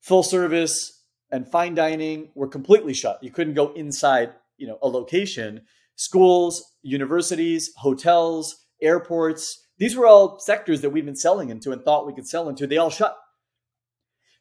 full 0.00 0.22
service 0.22 1.02
and 1.30 1.48
fine 1.48 1.74
dining 1.74 2.30
were 2.34 2.48
completely 2.48 2.94
shut. 2.94 3.22
You 3.22 3.30
couldn't 3.30 3.54
go 3.54 3.72
inside, 3.72 4.32
you 4.56 4.66
know, 4.66 4.78
a 4.82 4.88
location. 4.88 5.62
Schools, 5.96 6.72
universities, 6.82 7.72
hotels, 7.76 8.66
airports, 8.82 9.60
these 9.78 9.96
were 9.96 10.06
all 10.06 10.38
sectors 10.38 10.82
that 10.82 10.90
we've 10.90 11.04
been 11.04 11.16
selling 11.16 11.50
into 11.50 11.72
and 11.72 11.82
thought 11.82 12.06
we 12.06 12.14
could 12.14 12.28
sell 12.28 12.48
into. 12.48 12.66
They 12.66 12.78
all 12.78 12.90
shut. 12.90 13.16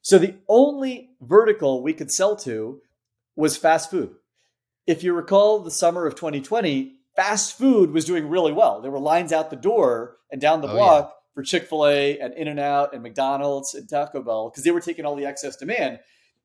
So 0.04 0.20
the 0.20 0.36
only 0.50 1.12
vertical 1.22 1.82
we 1.82 1.94
could 1.94 2.12
sell 2.12 2.36
to 2.38 2.82
was 3.38 3.58
fast 3.58 3.89
food. 3.89 4.13
If 4.86 5.02
you 5.02 5.13
recall 5.13 5.60
the 5.60 5.72
summer 5.72 6.06
of 6.06 6.16
2020, 6.16 6.98
fast 7.16 7.58
food 7.58 7.92
was 7.92 8.04
doing 8.04 8.28
really 8.28 8.52
well. 8.52 8.82
There 8.82 8.92
were 8.92 9.00
lines 9.00 9.32
out 9.32 9.50
the 9.50 9.56
door 9.56 10.18
and 10.30 10.42
down 10.42 10.60
the 10.60 10.68
oh, 10.68 10.76
block 10.76 11.16
for 11.34 11.42
Chick 11.42 11.70
fil 11.70 11.88
A 11.88 12.20
and 12.20 12.34
In 12.34 12.50
N 12.50 12.60
Out 12.60 12.94
and 12.94 13.02
McDonald's 13.02 13.74
and 13.74 13.89
Taco 13.89 14.22
Bell 14.22 14.50
because 14.50 14.66
they 14.66 14.72
were 14.72 14.82
taking 14.82 15.06
all 15.06 15.16
the 15.16 15.26
excess 15.26 15.56
demand. 15.56 16.00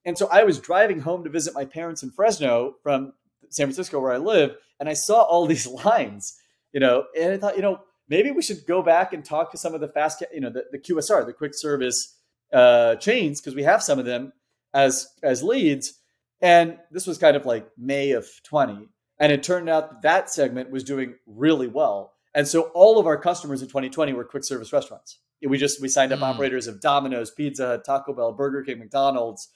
And 0.05 0.17
so 0.17 0.29
I 0.31 0.45
was 0.45 0.61
driving 0.61 1.01
home 1.01 1.25
to 1.25 1.31
visit 1.31 1.53
my 1.53 1.65
parents 1.65 2.05
in 2.05 2.13
Fresno 2.13 2.77
from 2.85 3.13
San 3.51 3.67
Francisco, 3.67 3.99
where 3.99 4.13
I 4.13 4.19
live, 4.19 4.55
and 4.79 4.89
I 4.89 4.95
saw 4.95 5.23
all 5.23 5.47
these 5.49 5.67
lines, 5.67 6.39
you 6.73 6.79
know, 6.79 7.07
and 7.19 7.33
I 7.33 7.39
thought, 7.39 7.57
you 7.57 7.63
know, 7.63 7.81
maybe 8.09 8.31
we 8.31 8.41
should 8.41 8.69
go 8.69 8.83
back 8.83 9.13
and 9.13 9.25
talk 9.25 9.51
to 9.51 9.59
some 9.59 9.75
of 9.75 9.81
the 9.81 9.89
fast, 9.89 10.23
you 10.33 10.41
know, 10.41 10.51
the, 10.51 10.67
the 10.71 10.79
QSR, 10.79 11.27
the 11.27 11.33
quick 11.33 11.55
service 11.55 12.15
uh, 12.53 12.97
chains, 12.97 13.41
because 13.41 13.55
we 13.55 13.63
have 13.63 13.83
some 13.83 13.99
of 13.99 14.05
them 14.05 14.33
as 14.75 15.09
as 15.23 15.43
leads. 15.43 15.95
And 16.41 16.79
this 16.91 17.07
was 17.07 17.19
kind 17.19 17.37
of 17.37 17.47
like 17.47 17.69
May 17.77 18.13
of 18.13 18.27
20. 18.45 18.89
And 19.19 19.33
it 19.33 19.43
turned 19.43 19.69
out 19.69 19.91
that, 19.91 20.03
that 20.03 20.31
segment 20.31 20.71
was 20.71 20.85
doing 20.85 21.15
really 21.27 21.67
well. 21.67 22.13
And 22.35 22.47
so 22.47 22.71
all 22.75 23.01
of 23.01 23.07
our 23.07 23.17
customers 23.17 23.63
in 23.63 23.69
2020 23.69 24.13
were 24.13 24.25
quick 24.25 24.45
service 24.45 24.73
restaurants. 24.73 25.19
We 25.43 25.59
just 25.59 25.81
we 25.81 25.89
signed 25.89 26.13
up 26.13 26.21
mm. 26.21 26.25
operators 26.25 26.67
of 26.67 26.81
Domino's, 26.81 27.31
Pizza, 27.31 27.81
Taco 27.85 28.13
Bell, 28.13 28.33
Burger 28.33 28.63
King, 28.63 28.79
McDonald's. 28.79 29.49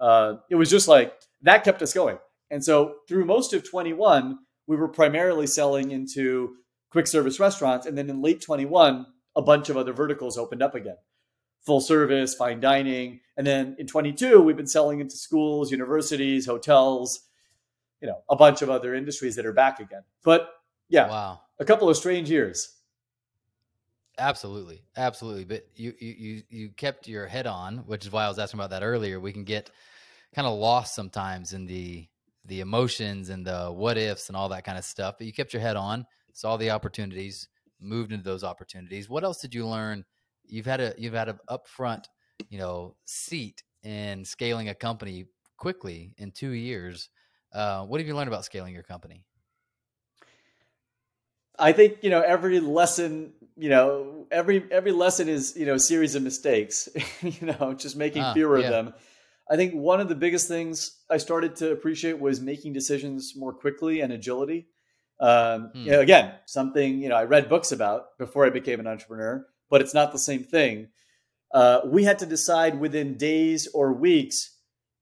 Uh, 0.00 0.34
it 0.50 0.56
was 0.56 0.70
just 0.70 0.88
like 0.88 1.14
that 1.42 1.64
kept 1.64 1.82
us 1.82 1.92
going. 1.92 2.18
And 2.50 2.64
so 2.64 2.96
through 3.08 3.24
most 3.24 3.52
of 3.52 3.68
21, 3.68 4.38
we 4.66 4.76
were 4.76 4.88
primarily 4.88 5.46
selling 5.46 5.90
into 5.90 6.56
quick 6.90 7.06
service 7.06 7.40
restaurants. 7.40 7.86
And 7.86 7.96
then 7.96 8.08
in 8.08 8.22
late 8.22 8.40
21, 8.40 9.06
a 9.34 9.42
bunch 9.42 9.68
of 9.68 9.76
other 9.76 9.92
verticals 9.92 10.38
opened 10.38 10.62
up 10.62 10.74
again 10.74 10.96
full 11.66 11.80
service, 11.80 12.34
fine 12.34 12.60
dining. 12.60 13.20
And 13.36 13.46
then 13.46 13.76
in 13.78 13.86
22, 13.86 14.40
we've 14.40 14.56
been 14.56 14.66
selling 14.66 15.00
into 15.00 15.16
schools, 15.16 15.70
universities, 15.70 16.46
hotels, 16.46 17.20
you 18.00 18.08
know, 18.08 18.22
a 18.30 18.36
bunch 18.36 18.62
of 18.62 18.70
other 18.70 18.94
industries 18.94 19.36
that 19.36 19.44
are 19.44 19.52
back 19.52 19.80
again. 19.80 20.02
But 20.22 20.48
yeah, 20.88 21.08
wow 21.08 21.40
a 21.58 21.64
couple 21.64 21.88
of 21.88 21.96
strange 21.96 22.30
years. 22.30 22.74
Absolutely, 24.18 24.82
absolutely. 24.96 25.44
But 25.44 25.66
you 25.74 25.92
you 25.98 26.42
you 26.48 26.68
kept 26.70 27.06
your 27.06 27.26
head 27.26 27.46
on, 27.46 27.78
which 27.78 28.06
is 28.06 28.12
why 28.12 28.24
I 28.24 28.28
was 28.28 28.38
asking 28.38 28.60
about 28.60 28.70
that 28.70 28.82
earlier. 28.82 29.20
We 29.20 29.32
can 29.32 29.44
get 29.44 29.70
kind 30.34 30.46
of 30.46 30.58
lost 30.58 30.94
sometimes 30.94 31.52
in 31.52 31.66
the 31.66 32.08
the 32.46 32.60
emotions 32.60 33.28
and 33.28 33.46
the 33.46 33.68
what 33.68 33.98
ifs 33.98 34.28
and 34.28 34.36
all 34.36 34.48
that 34.50 34.64
kind 34.64 34.78
of 34.78 34.84
stuff. 34.84 35.16
But 35.18 35.26
you 35.26 35.34
kept 35.34 35.52
your 35.52 35.60
head 35.60 35.76
on, 35.76 36.06
saw 36.32 36.56
the 36.56 36.70
opportunities, 36.70 37.48
moved 37.78 38.12
into 38.12 38.24
those 38.24 38.44
opportunities. 38.44 39.08
What 39.10 39.24
else 39.24 39.40
did 39.40 39.54
you 39.54 39.66
learn? 39.66 40.04
You've 40.48 40.66
had 40.66 40.80
a 40.80 40.94
you've 40.98 41.14
had 41.14 41.28
an 41.28 41.38
upfront, 41.48 42.04
you 42.48 42.58
know, 42.58 42.96
seat 43.04 43.62
in 43.82 44.24
scaling 44.24 44.68
a 44.68 44.74
company 44.74 45.26
quickly 45.56 46.12
in 46.18 46.32
two 46.32 46.50
years. 46.50 47.08
Uh, 47.52 47.84
what 47.84 48.00
have 48.00 48.06
you 48.06 48.14
learned 48.14 48.28
about 48.28 48.44
scaling 48.44 48.74
your 48.74 48.82
company? 48.82 49.24
I 51.58 51.72
think 51.72 51.98
you 52.02 52.10
know 52.10 52.20
every 52.20 52.60
lesson, 52.60 53.32
you 53.56 53.70
know 53.70 54.26
every 54.30 54.64
every 54.70 54.92
lesson 54.92 55.28
is 55.28 55.56
you 55.56 55.66
know 55.66 55.74
a 55.74 55.78
series 55.78 56.14
of 56.14 56.22
mistakes. 56.22 56.88
you 57.22 57.46
know, 57.46 57.74
just 57.74 57.96
making 57.96 58.22
ah, 58.22 58.34
fewer 58.34 58.58
yeah. 58.58 58.66
of 58.66 58.70
them. 58.70 58.94
I 59.48 59.56
think 59.56 59.74
one 59.74 60.00
of 60.00 60.08
the 60.08 60.16
biggest 60.16 60.48
things 60.48 60.98
I 61.08 61.18
started 61.18 61.56
to 61.56 61.70
appreciate 61.70 62.18
was 62.18 62.40
making 62.40 62.72
decisions 62.72 63.34
more 63.36 63.52
quickly 63.52 64.00
and 64.00 64.12
agility. 64.12 64.66
Um, 65.20 65.70
hmm. 65.72 65.84
you 65.84 65.90
know, 65.92 66.00
again, 66.00 66.34
something 66.46 67.00
you 67.00 67.08
know 67.08 67.16
I 67.16 67.24
read 67.24 67.48
books 67.48 67.72
about 67.72 68.18
before 68.18 68.44
I 68.44 68.50
became 68.50 68.80
an 68.80 68.86
entrepreneur, 68.86 69.46
but 69.70 69.80
it's 69.80 69.94
not 69.94 70.12
the 70.12 70.18
same 70.18 70.44
thing. 70.44 70.88
Uh, 71.52 71.80
we 71.84 72.04
had 72.04 72.18
to 72.18 72.26
decide 72.26 72.80
within 72.80 73.16
days 73.16 73.68
or 73.72 73.92
weeks: 73.92 74.58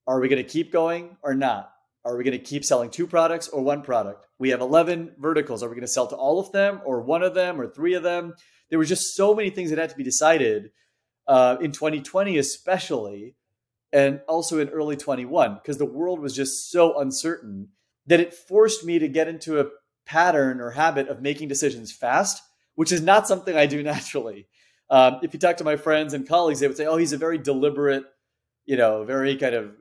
are 0.06 0.20
we 0.20 0.28
going 0.28 0.42
to 0.42 0.48
keep 0.48 0.72
going 0.72 1.16
or 1.22 1.34
not? 1.34 1.70
Are 2.04 2.16
we 2.16 2.24
going 2.24 2.38
to 2.38 2.44
keep 2.44 2.64
selling 2.64 2.90
two 2.90 3.06
products 3.06 3.48
or 3.48 3.62
one 3.62 3.82
product? 3.82 4.26
We 4.38 4.50
have 4.50 4.60
11 4.60 5.12
verticals. 5.18 5.62
Are 5.62 5.68
we 5.68 5.74
going 5.74 5.86
to 5.86 5.88
sell 5.88 6.06
to 6.08 6.16
all 6.16 6.38
of 6.38 6.52
them 6.52 6.80
or 6.84 7.00
one 7.00 7.22
of 7.22 7.34
them 7.34 7.58
or 7.58 7.66
three 7.66 7.94
of 7.94 8.02
them? 8.02 8.34
There 8.68 8.78
were 8.78 8.84
just 8.84 9.14
so 9.14 9.34
many 9.34 9.48
things 9.48 9.70
that 9.70 9.78
had 9.78 9.90
to 9.90 9.96
be 9.96 10.04
decided 10.04 10.70
uh, 11.26 11.56
in 11.62 11.72
2020, 11.72 12.36
especially, 12.36 13.36
and 13.92 14.20
also 14.28 14.58
in 14.58 14.68
early 14.68 14.96
21, 14.96 15.54
because 15.54 15.78
the 15.78 15.86
world 15.86 16.20
was 16.20 16.34
just 16.34 16.70
so 16.70 16.98
uncertain 16.98 17.68
that 18.06 18.20
it 18.20 18.34
forced 18.34 18.84
me 18.84 18.98
to 18.98 19.08
get 19.08 19.28
into 19.28 19.58
a 19.58 19.66
pattern 20.04 20.60
or 20.60 20.72
habit 20.72 21.08
of 21.08 21.22
making 21.22 21.48
decisions 21.48 21.90
fast, 21.90 22.42
which 22.74 22.92
is 22.92 23.00
not 23.00 23.26
something 23.26 23.56
I 23.56 23.64
do 23.64 23.82
naturally. 23.82 24.46
Um, 24.94 25.18
if 25.22 25.34
you 25.34 25.40
talk 25.40 25.56
to 25.56 25.64
my 25.64 25.74
friends 25.74 26.14
and 26.14 26.24
colleagues, 26.28 26.60
they 26.60 26.68
would 26.68 26.76
say, 26.76 26.86
"Oh, 26.86 26.96
he's 26.96 27.12
a 27.12 27.18
very 27.18 27.36
deliberate, 27.36 28.04
you 28.64 28.76
know, 28.76 29.02
very 29.02 29.34
kind 29.36 29.56
of, 29.56 29.72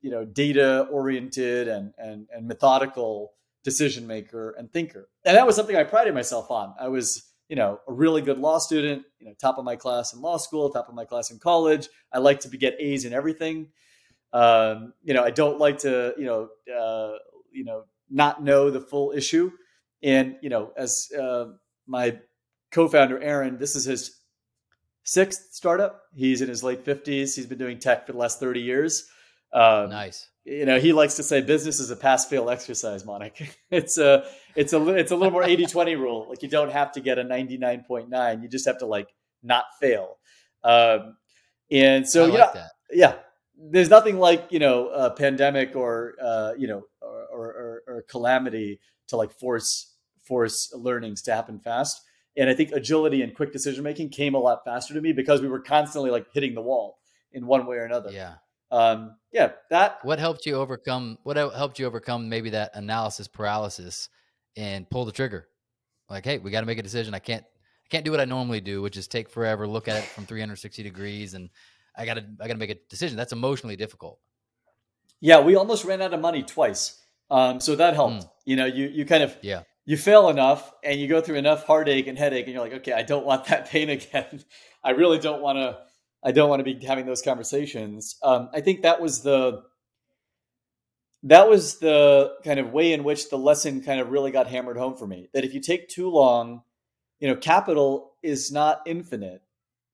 you 0.00 0.12
know, 0.12 0.24
data 0.24 0.86
oriented 0.92 1.66
and 1.66 1.92
and 1.98 2.28
and 2.32 2.46
methodical 2.46 3.32
decision 3.64 4.06
maker 4.06 4.54
and 4.56 4.72
thinker." 4.72 5.08
And 5.24 5.36
that 5.36 5.44
was 5.44 5.56
something 5.56 5.74
I 5.74 5.82
prided 5.82 6.14
myself 6.14 6.52
on. 6.52 6.72
I 6.78 6.86
was, 6.86 7.28
you 7.48 7.56
know, 7.56 7.80
a 7.88 7.92
really 7.92 8.22
good 8.22 8.38
law 8.38 8.58
student, 8.58 9.02
you 9.18 9.26
know, 9.26 9.34
top 9.40 9.58
of 9.58 9.64
my 9.64 9.74
class 9.74 10.14
in 10.14 10.20
law 10.20 10.36
school, 10.36 10.70
top 10.70 10.88
of 10.88 10.94
my 10.94 11.04
class 11.04 11.32
in 11.32 11.40
college. 11.40 11.88
I 12.12 12.18
like 12.18 12.38
to 12.40 12.48
get 12.56 12.76
A's 12.78 13.04
in 13.04 13.12
everything. 13.12 13.70
Um, 14.32 14.92
you 15.02 15.14
know, 15.14 15.24
I 15.24 15.30
don't 15.32 15.58
like 15.58 15.78
to, 15.78 16.14
you 16.16 16.26
know, 16.26 16.48
uh, 16.72 17.18
you 17.50 17.64
know, 17.64 17.86
not 18.08 18.40
know 18.44 18.70
the 18.70 18.80
full 18.80 19.10
issue. 19.10 19.50
And 20.00 20.36
you 20.42 20.48
know, 20.48 20.70
as 20.76 21.08
uh, 21.18 21.46
my 21.88 22.20
co-founder 22.70 23.18
Aaron, 23.20 23.58
this 23.58 23.74
is 23.74 23.84
his 23.84 24.17
sixth 25.08 25.48
startup. 25.52 26.02
He's 26.14 26.42
in 26.42 26.48
his 26.48 26.62
late 26.62 26.84
fifties. 26.84 27.34
He's 27.34 27.46
been 27.46 27.58
doing 27.58 27.78
tech 27.78 28.06
for 28.06 28.12
the 28.12 28.18
last 28.18 28.38
thirty 28.40 28.60
years. 28.60 29.08
Um, 29.52 29.90
nice. 29.90 30.28
You 30.44 30.64
know, 30.64 30.78
he 30.78 30.92
likes 30.92 31.16
to 31.16 31.22
say 31.22 31.42
business 31.42 31.78
is 31.78 31.90
a 31.90 31.96
pass-fail 31.96 32.48
exercise, 32.48 33.04
Manik. 33.04 33.58
It's 33.70 33.98
a 33.98 34.24
it's 34.56 34.72
a 34.72 34.88
it's 34.94 35.12
a 35.12 35.16
little 35.16 35.32
more 35.32 35.44
80-20 35.44 35.98
rule. 35.98 36.26
Like 36.28 36.42
you 36.42 36.48
don't 36.48 36.72
have 36.72 36.92
to 36.92 37.00
get 37.00 37.18
a 37.18 37.22
99.9. 37.22 38.42
You 38.42 38.48
just 38.48 38.66
have 38.66 38.78
to 38.78 38.86
like 38.86 39.08
not 39.42 39.64
fail. 39.80 40.16
Um, 40.64 41.16
and 41.70 42.08
so, 42.08 42.24
I 42.24 42.36
yeah, 42.36 42.50
that. 42.54 42.70
yeah, 42.90 43.14
there's 43.58 43.90
nothing 43.90 44.18
like 44.18 44.46
you 44.50 44.58
know 44.58 44.88
a 44.88 45.10
pandemic 45.10 45.76
or 45.76 46.14
uh, 46.22 46.52
you 46.56 46.66
know 46.66 46.82
or, 47.02 47.22
or, 47.32 47.82
or, 47.86 48.04
calamity 48.08 48.80
to 49.08 49.16
like 49.16 49.32
force 49.32 49.94
force 50.24 50.72
learnings 50.74 51.22
to 51.22 51.34
happen 51.34 51.58
fast. 51.58 52.00
And 52.38 52.48
I 52.48 52.54
think 52.54 52.70
agility 52.72 53.22
and 53.22 53.34
quick 53.34 53.52
decision 53.52 53.82
making 53.82 54.10
came 54.10 54.34
a 54.34 54.38
lot 54.38 54.64
faster 54.64 54.94
to 54.94 55.00
me 55.00 55.12
because 55.12 55.42
we 55.42 55.48
were 55.48 55.60
constantly 55.60 56.10
like 56.10 56.26
hitting 56.32 56.54
the 56.54 56.62
wall 56.62 56.98
in 57.32 57.46
one 57.46 57.66
way 57.66 57.76
or 57.76 57.84
another. 57.84 58.10
Yeah. 58.10 58.34
Um, 58.70 59.16
yeah. 59.32 59.52
That. 59.70 59.98
What 60.04 60.18
helped 60.18 60.46
you 60.46 60.54
overcome? 60.54 61.18
What 61.24 61.36
helped 61.36 61.78
you 61.78 61.86
overcome 61.86 62.28
maybe 62.28 62.50
that 62.50 62.70
analysis 62.74 63.26
paralysis 63.28 64.08
and 64.56 64.88
pull 64.88 65.04
the 65.04 65.12
trigger? 65.12 65.48
Like, 66.08 66.24
hey, 66.24 66.38
we 66.38 66.50
got 66.50 66.60
to 66.60 66.66
make 66.66 66.78
a 66.78 66.82
decision. 66.82 67.12
I 67.14 67.18
can't. 67.18 67.44
I 67.44 67.88
can't 67.90 68.04
do 68.04 68.10
what 68.10 68.20
I 68.20 68.26
normally 68.26 68.60
do, 68.60 68.82
which 68.82 68.98
is 68.98 69.08
take 69.08 69.30
forever, 69.30 69.66
look 69.66 69.88
at 69.88 69.96
it 69.96 70.04
from 70.04 70.26
360 70.26 70.82
degrees, 70.82 71.32
and 71.32 71.48
I 71.96 72.04
gotta 72.04 72.26
I 72.38 72.46
gotta 72.46 72.58
make 72.58 72.68
a 72.68 72.76
decision. 72.90 73.16
That's 73.16 73.32
emotionally 73.32 73.76
difficult. 73.76 74.18
Yeah, 75.20 75.40
we 75.40 75.56
almost 75.56 75.86
ran 75.86 76.02
out 76.02 76.12
of 76.12 76.20
money 76.20 76.42
twice. 76.42 77.02
Um, 77.30 77.60
so 77.60 77.76
that 77.76 77.94
helped. 77.94 78.24
Mm. 78.24 78.30
You 78.44 78.56
know, 78.56 78.66
you 78.66 78.88
you 78.88 79.06
kind 79.06 79.22
of 79.22 79.36
yeah 79.40 79.62
you 79.88 79.96
fail 79.96 80.28
enough 80.28 80.70
and 80.84 81.00
you 81.00 81.08
go 81.08 81.22
through 81.22 81.36
enough 81.36 81.64
heartache 81.64 82.08
and 82.08 82.18
headache, 82.18 82.44
and 82.44 82.52
you're 82.52 82.62
like, 82.62 82.74
okay, 82.74 82.92
I 82.92 83.00
don't 83.00 83.24
want 83.24 83.46
that 83.46 83.68
pain 83.70 83.88
again. 83.88 84.44
I 84.84 84.90
really 84.90 85.18
don't 85.18 85.40
want 85.40 85.56
to. 85.56 85.78
I 86.22 86.30
don't 86.30 86.50
want 86.50 86.60
to 86.60 86.64
be 86.64 86.84
having 86.84 87.06
those 87.06 87.22
conversations. 87.22 88.16
Um, 88.22 88.50
I 88.52 88.60
think 88.60 88.82
that 88.82 89.00
was 89.00 89.22
the 89.22 89.62
that 91.22 91.48
was 91.48 91.78
the 91.78 92.34
kind 92.44 92.60
of 92.60 92.70
way 92.70 92.92
in 92.92 93.02
which 93.02 93.30
the 93.30 93.38
lesson 93.38 93.80
kind 93.80 93.98
of 93.98 94.10
really 94.10 94.30
got 94.30 94.46
hammered 94.46 94.76
home 94.76 94.94
for 94.94 95.06
me. 95.06 95.30
That 95.32 95.44
if 95.46 95.54
you 95.54 95.60
take 95.60 95.88
too 95.88 96.10
long, 96.10 96.64
you 97.18 97.28
know, 97.28 97.36
capital 97.36 98.12
is 98.22 98.52
not 98.52 98.82
infinite 98.84 99.40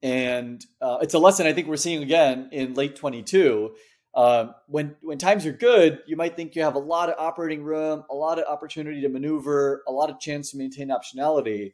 and 0.03 0.63
uh, 0.83 0.99
it's 1.03 1.15
a 1.15 1.19
lesson 1.19 1.47
I 1.47 1.53
think 1.55 1.67
we're 1.67 1.77
seeing 1.77 2.03
again 2.03 2.51
in 2.53 2.75
late 2.75 2.97
22. 2.97 3.75
Uh, 4.15 4.53
when 4.69 4.95
when 5.03 5.19
times 5.19 5.45
are 5.45 5.53
good, 5.53 6.01
you 6.07 6.17
might 6.17 6.37
think 6.37 6.55
you 6.55 6.63
have 6.63 6.77
a 6.77 6.81
lot 6.81 7.09
of 7.09 7.17
operating 7.19 7.65
room, 7.65 8.05
a 8.09 8.15
lot 8.15 8.39
of 8.39 8.45
opportunity 8.47 9.01
to 9.01 9.09
maneuver, 9.09 9.83
a 9.89 9.93
lot 9.93 10.09
of 10.09 10.21
chance 10.21 10.53
to 10.53 10.57
maintain 10.57 10.89
optionality. 10.89 11.73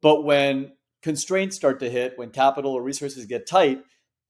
But 0.00 0.24
when 0.24 0.72
constraints 1.02 1.56
start 1.56 1.80
to 1.80 1.90
hit, 1.90 2.16
when 2.16 2.30
capital 2.30 2.72
or 2.72 2.82
resources 2.82 3.26
get 3.26 3.46
tight, 3.46 3.82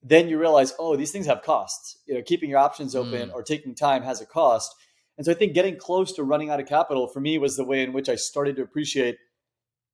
then 0.02 0.28
you 0.28 0.38
realize, 0.38 0.74
oh, 0.78 0.96
these 0.96 1.12
things 1.12 1.26
have 1.26 1.42
costs. 1.42 1.98
You 2.06 2.14
know, 2.14 2.22
keeping 2.22 2.50
your 2.50 2.58
options 2.58 2.96
open 2.96 3.28
mm. 3.28 3.32
or 3.32 3.42
taking 3.42 3.74
time 3.74 4.02
has 4.02 4.20
a 4.20 4.26
cost. 4.26 4.74
And 5.16 5.24
so 5.24 5.32
I 5.32 5.34
think 5.34 5.54
getting 5.54 5.76
close 5.76 6.12
to 6.14 6.24
running 6.24 6.50
out 6.50 6.60
of 6.60 6.66
capital 6.66 7.08
for 7.08 7.20
me 7.20 7.38
was 7.38 7.56
the 7.56 7.64
way 7.64 7.82
in 7.82 7.92
which 7.92 8.08
I 8.08 8.16
started 8.16 8.56
to 8.56 8.62
appreciate, 8.62 9.18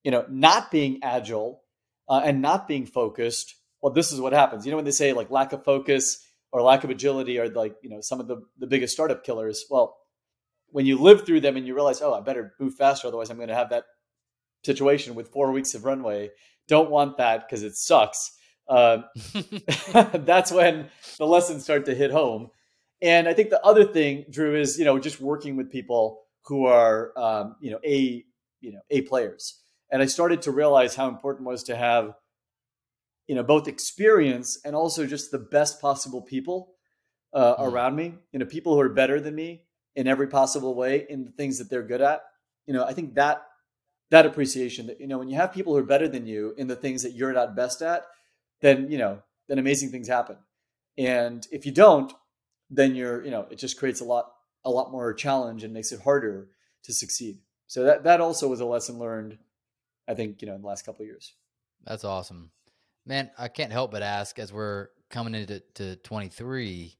you 0.02 0.10
know, 0.10 0.24
not 0.28 0.70
being 0.70 1.00
agile 1.02 1.62
uh, 2.08 2.22
and 2.24 2.42
not 2.42 2.66
being 2.66 2.86
focused, 2.86 3.54
well, 3.80 3.92
this 3.92 4.12
is 4.12 4.20
what 4.20 4.32
happens. 4.32 4.64
You 4.64 4.70
know, 4.70 4.76
when 4.76 4.84
they 4.84 4.90
say 4.90 5.12
like 5.12 5.30
lack 5.30 5.52
of 5.52 5.64
focus 5.64 6.26
or 6.52 6.62
lack 6.62 6.84
of 6.84 6.90
agility 6.90 7.38
are 7.38 7.48
like, 7.48 7.74
you 7.82 7.90
know, 7.90 8.00
some 8.00 8.20
of 8.20 8.28
the, 8.28 8.42
the 8.58 8.66
biggest 8.66 8.92
startup 8.92 9.24
killers. 9.24 9.64
Well, 9.70 9.96
when 10.68 10.86
you 10.86 10.98
live 10.98 11.26
through 11.26 11.40
them 11.40 11.56
and 11.56 11.66
you 11.66 11.74
realize, 11.74 12.00
oh, 12.00 12.14
I 12.14 12.20
better 12.20 12.54
move 12.60 12.74
faster, 12.74 13.08
otherwise 13.08 13.30
I'm 13.30 13.36
going 13.36 13.48
to 13.48 13.54
have 13.54 13.70
that 13.70 13.84
situation 14.64 15.14
with 15.14 15.32
four 15.32 15.50
weeks 15.52 15.74
of 15.74 15.84
runway. 15.84 16.30
Don't 16.68 16.90
want 16.90 17.16
that 17.16 17.48
because 17.48 17.62
it 17.62 17.76
sucks. 17.76 18.32
Uh, 18.68 18.98
that's 19.92 20.52
when 20.52 20.88
the 21.18 21.26
lessons 21.26 21.64
start 21.64 21.86
to 21.86 21.94
hit 21.94 22.10
home. 22.10 22.50
And 23.00 23.26
I 23.26 23.34
think 23.34 23.50
the 23.50 23.64
other 23.64 23.84
thing, 23.84 24.26
Drew, 24.30 24.54
is 24.54 24.78
you 24.78 24.84
know 24.84 24.98
just 24.98 25.20
working 25.20 25.56
with 25.56 25.72
people 25.72 26.20
who 26.44 26.66
are 26.66 27.12
um, 27.18 27.56
you 27.60 27.72
know 27.72 27.80
a 27.84 28.24
you 28.60 28.72
know 28.72 28.80
a 28.90 29.02
players 29.02 29.62
and 29.92 30.00
I 30.00 30.06
started 30.06 30.42
to 30.42 30.50
realize 30.50 30.96
how 30.96 31.06
important 31.08 31.46
it 31.46 31.50
was 31.50 31.62
to 31.64 31.76
have, 31.76 32.14
you 33.26 33.34
know, 33.34 33.42
both 33.42 33.68
experience 33.68 34.58
and 34.64 34.74
also 34.74 35.06
just 35.06 35.30
the 35.30 35.38
best 35.38 35.80
possible 35.80 36.22
people 36.22 36.74
uh, 37.32 37.56
mm. 37.56 37.72
around 37.72 37.96
me. 37.96 38.14
You 38.32 38.38
know, 38.38 38.46
people 38.46 38.74
who 38.74 38.80
are 38.80 38.88
better 38.88 39.20
than 39.20 39.34
me 39.34 39.62
in 39.94 40.06
every 40.06 40.26
possible 40.26 40.74
way 40.74 41.06
in 41.08 41.24
the 41.24 41.30
things 41.30 41.58
that 41.58 41.70
they're 41.70 41.82
good 41.82 42.00
at. 42.00 42.22
You 42.66 42.74
know, 42.74 42.84
I 42.84 42.92
think 42.92 43.14
that 43.14 43.42
that 44.10 44.26
appreciation 44.26 44.86
that 44.88 45.00
you 45.00 45.06
know 45.06 45.18
when 45.18 45.28
you 45.28 45.36
have 45.36 45.52
people 45.52 45.72
who 45.72 45.78
are 45.78 45.84
better 45.84 46.06
than 46.06 46.26
you 46.26 46.54
in 46.58 46.66
the 46.66 46.76
things 46.76 47.02
that 47.02 47.12
you're 47.12 47.32
not 47.32 47.56
best 47.56 47.80
at, 47.82 48.04
then 48.60 48.90
you 48.90 48.98
know 48.98 49.22
then 49.48 49.58
amazing 49.58 49.90
things 49.90 50.06
happen. 50.08 50.36
And 50.98 51.46
if 51.50 51.64
you 51.64 51.72
don't, 51.72 52.12
then 52.70 52.94
you're 52.94 53.24
you 53.24 53.30
know 53.30 53.46
it 53.50 53.56
just 53.56 53.78
creates 53.78 54.00
a 54.00 54.04
lot 54.04 54.32
a 54.64 54.70
lot 54.70 54.92
more 54.92 55.12
challenge 55.14 55.64
and 55.64 55.72
makes 55.72 55.92
it 55.92 56.02
harder 56.02 56.48
to 56.84 56.92
succeed. 56.92 57.38
So 57.66 57.84
that 57.84 58.04
that 58.04 58.20
also 58.20 58.48
was 58.48 58.60
a 58.60 58.66
lesson 58.66 58.98
learned 58.98 59.38
I 60.06 60.14
think 60.14 60.42
you 60.42 60.48
know 60.48 60.54
in 60.54 60.60
the 60.60 60.68
last 60.68 60.84
couple 60.84 61.02
of 61.02 61.08
years. 61.08 61.34
That's 61.84 62.04
awesome, 62.04 62.50
man. 63.06 63.30
I 63.38 63.48
can't 63.48 63.72
help 63.72 63.90
but 63.90 64.02
ask 64.02 64.38
as 64.38 64.52
we're 64.52 64.88
coming 65.10 65.34
into 65.34 65.60
to 65.74 65.96
23, 65.96 66.96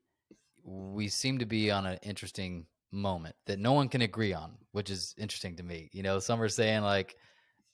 we 0.65 1.09
seem 1.09 1.39
to 1.39 1.47
be 1.47 1.71
on 1.71 1.87
an 1.87 1.99
interesting 2.03 2.67
moment 2.93 3.35
that 3.47 3.59
no 3.59 3.73
one 3.73 3.89
can 3.89 4.03
agree 4.03 4.33
on, 4.33 4.53
which 4.73 4.91
is 4.91 5.15
interesting 5.19 5.57
to 5.57 5.63
me. 5.63 5.89
You 5.93 6.03
know, 6.03 6.19
some 6.19 6.41
are 6.41 6.49
saying 6.49 6.83
like, 6.83 7.17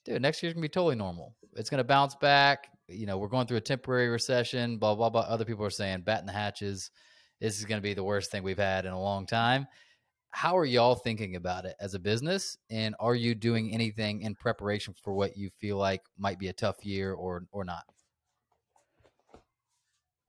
dude, 0.05 0.21
next 0.21 0.41
year's 0.41 0.53
gonna 0.53 0.61
be 0.61 0.69
totally 0.69 0.95
normal. 0.95 1.35
It's 1.55 1.69
gonna 1.69 1.83
bounce 1.83 2.15
back. 2.15 2.69
You 2.87 3.05
know, 3.05 3.17
we're 3.17 3.27
going 3.27 3.47
through 3.47 3.57
a 3.57 3.61
temporary 3.61 4.09
recession, 4.09 4.77
blah, 4.77 4.95
blah, 4.95 5.09
blah. 5.09 5.21
Other 5.21 5.45
people 5.45 5.65
are 5.65 5.69
saying 5.69 6.01
bat 6.01 6.21
in 6.21 6.25
the 6.25 6.31
hatches. 6.31 6.91
This 7.41 7.59
is 7.59 7.65
gonna 7.65 7.81
be 7.81 7.93
the 7.93 8.03
worst 8.03 8.31
thing 8.31 8.43
we've 8.43 8.57
had 8.57 8.85
in 8.85 8.93
a 8.93 9.01
long 9.01 9.25
time 9.25 9.67
how 10.31 10.55
are 10.55 10.65
y'all 10.65 10.95
thinking 10.95 11.35
about 11.35 11.65
it 11.65 11.75
as 11.79 11.93
a 11.93 11.99
business 11.99 12.57
and 12.69 12.95
are 12.99 13.15
you 13.15 13.33
doing 13.33 13.73
anything 13.73 14.21
in 14.21 14.35
preparation 14.35 14.93
for 15.03 15.13
what 15.13 15.35
you 15.35 15.49
feel 15.49 15.77
like 15.77 16.01
might 16.17 16.37
be 16.37 16.49
a 16.49 16.53
tough 16.53 16.85
year 16.85 17.13
or 17.13 17.45
or 17.51 17.63
not 17.63 17.83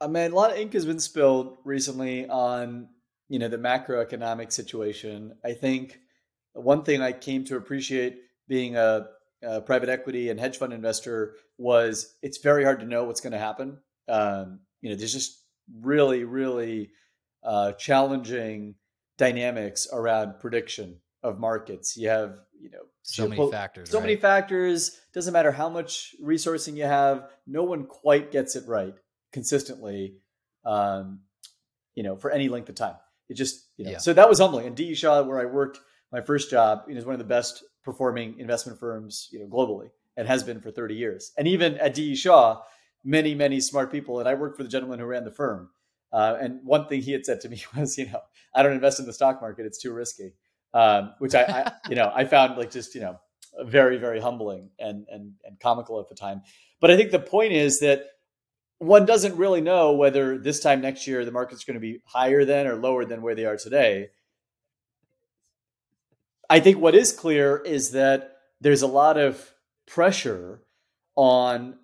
I 0.00 0.06
mean, 0.06 0.32
a 0.32 0.34
lot 0.34 0.50
of 0.50 0.56
ink 0.56 0.72
has 0.72 0.86
been 0.86 1.00
spilled 1.00 1.58
recently 1.64 2.28
on 2.28 2.88
you 3.28 3.38
know 3.38 3.48
the 3.48 3.58
macroeconomic 3.58 4.52
situation. 4.52 5.34
I 5.44 5.52
think 5.52 5.98
one 6.52 6.82
thing 6.82 7.02
I 7.02 7.12
came 7.12 7.44
to 7.44 7.56
appreciate 7.56 8.18
being 8.48 8.76
a, 8.76 9.06
a 9.42 9.60
private 9.60 9.88
equity 9.88 10.30
and 10.30 10.40
hedge 10.40 10.58
fund 10.58 10.72
investor 10.72 11.36
was 11.58 12.16
it's 12.22 12.38
very 12.38 12.64
hard 12.64 12.80
to 12.80 12.86
know 12.86 13.04
what's 13.04 13.20
going 13.20 13.32
to 13.32 13.38
happen. 13.38 13.78
Um, 14.08 14.60
you 14.80 14.90
know, 14.90 14.96
there's 14.96 15.12
just 15.12 15.44
really, 15.80 16.24
really 16.24 16.90
uh, 17.44 17.72
challenging 17.72 18.74
dynamics 19.18 19.86
around 19.92 20.40
prediction 20.40 20.98
of 21.22 21.38
markets. 21.38 21.96
You 21.96 22.08
have, 22.08 22.38
you 22.58 22.70
know, 22.70 22.80
so 23.02 23.28
many 23.28 23.50
factors. 23.50 23.90
So 23.90 23.98
right? 23.98 24.06
many 24.06 24.16
factors. 24.16 24.98
Doesn't 25.14 25.32
matter 25.32 25.52
how 25.52 25.68
much 25.68 26.14
resourcing 26.22 26.76
you 26.76 26.84
have. 26.84 27.28
No 27.46 27.62
one 27.62 27.86
quite 27.86 28.32
gets 28.32 28.56
it 28.56 28.66
right 28.66 28.94
consistently. 29.32 30.16
Um, 30.64 31.20
you 31.94 32.02
know, 32.02 32.16
for 32.16 32.30
any 32.30 32.48
length 32.48 32.68
of 32.68 32.74
time. 32.74 32.94
It 33.28 33.34
just, 33.34 33.68
you 33.76 33.84
know. 33.84 33.92
Yeah. 33.92 33.98
So 33.98 34.12
that 34.12 34.28
was 34.28 34.38
humbling. 34.38 34.66
And 34.66 34.76
DE 34.76 34.94
Shaw, 34.94 35.22
where 35.22 35.40
I 35.40 35.44
worked 35.44 35.80
my 36.12 36.20
first 36.20 36.50
job, 36.50 36.84
you 36.88 36.94
know, 36.94 36.98
is 36.98 37.04
one 37.04 37.14
of 37.14 37.18
the 37.18 37.24
best 37.24 37.62
performing 37.84 38.38
investment 38.38 38.78
firms, 38.78 39.28
you 39.30 39.38
know, 39.38 39.46
globally, 39.46 39.90
and 40.16 40.26
has 40.26 40.42
been 40.42 40.60
for 40.60 40.70
30 40.70 40.94
years. 40.94 41.32
And 41.36 41.46
even 41.46 41.76
at 41.76 41.94
DE 41.94 42.16
Shaw, 42.16 42.62
many, 43.04 43.34
many 43.34 43.60
smart 43.60 43.92
people. 43.92 44.18
And 44.18 44.28
I 44.28 44.34
worked 44.34 44.56
for 44.56 44.62
the 44.62 44.68
gentleman 44.68 44.98
who 44.98 45.06
ran 45.06 45.24
the 45.24 45.30
firm. 45.30 45.70
Uh, 46.12 46.36
and 46.40 46.60
one 46.64 46.88
thing 46.88 47.02
he 47.02 47.12
had 47.12 47.24
said 47.24 47.40
to 47.42 47.48
me 47.48 47.62
was, 47.76 47.96
you 47.98 48.06
know, 48.06 48.20
I 48.54 48.62
don't 48.62 48.72
invest 48.72 48.98
in 48.98 49.06
the 49.06 49.12
stock 49.12 49.40
market; 49.40 49.64
it's 49.64 49.78
too 49.78 49.92
risky. 49.92 50.32
Um, 50.74 51.12
which 51.18 51.34
I, 51.34 51.42
I, 51.42 51.72
you 51.88 51.96
know, 51.96 52.10
I 52.14 52.24
found 52.24 52.56
like 52.56 52.70
just 52.70 52.94
you 52.96 53.00
know 53.00 53.20
very, 53.62 53.96
very 53.96 54.20
humbling 54.20 54.70
and 54.78 55.06
and 55.08 55.34
and 55.44 55.60
comical 55.60 56.00
at 56.00 56.08
the 56.08 56.16
time. 56.16 56.42
But 56.80 56.90
I 56.90 56.96
think 56.96 57.12
the 57.12 57.20
point 57.20 57.52
is 57.52 57.78
that 57.78 58.06
one 58.80 59.04
doesn't 59.04 59.36
really 59.36 59.60
know 59.60 59.92
whether 59.92 60.38
this 60.38 60.58
time 60.58 60.80
next 60.80 61.06
year 61.06 61.24
the 61.24 61.30
market's 61.30 61.64
going 61.64 61.74
to 61.74 61.80
be 61.80 62.00
higher 62.06 62.46
than 62.46 62.66
or 62.66 62.76
lower 62.76 63.04
than 63.04 63.20
where 63.20 63.34
they 63.34 63.44
are 63.44 63.56
today. 63.56 64.08
I 66.48 66.60
think 66.60 66.78
what 66.78 66.94
is 66.94 67.12
clear 67.12 67.58
is 67.58 67.92
that 67.92 68.38
there's 68.60 68.82
a 68.82 68.86
lot 68.86 69.18
of 69.18 69.54
pressure 69.86 70.62
on 71.14 71.76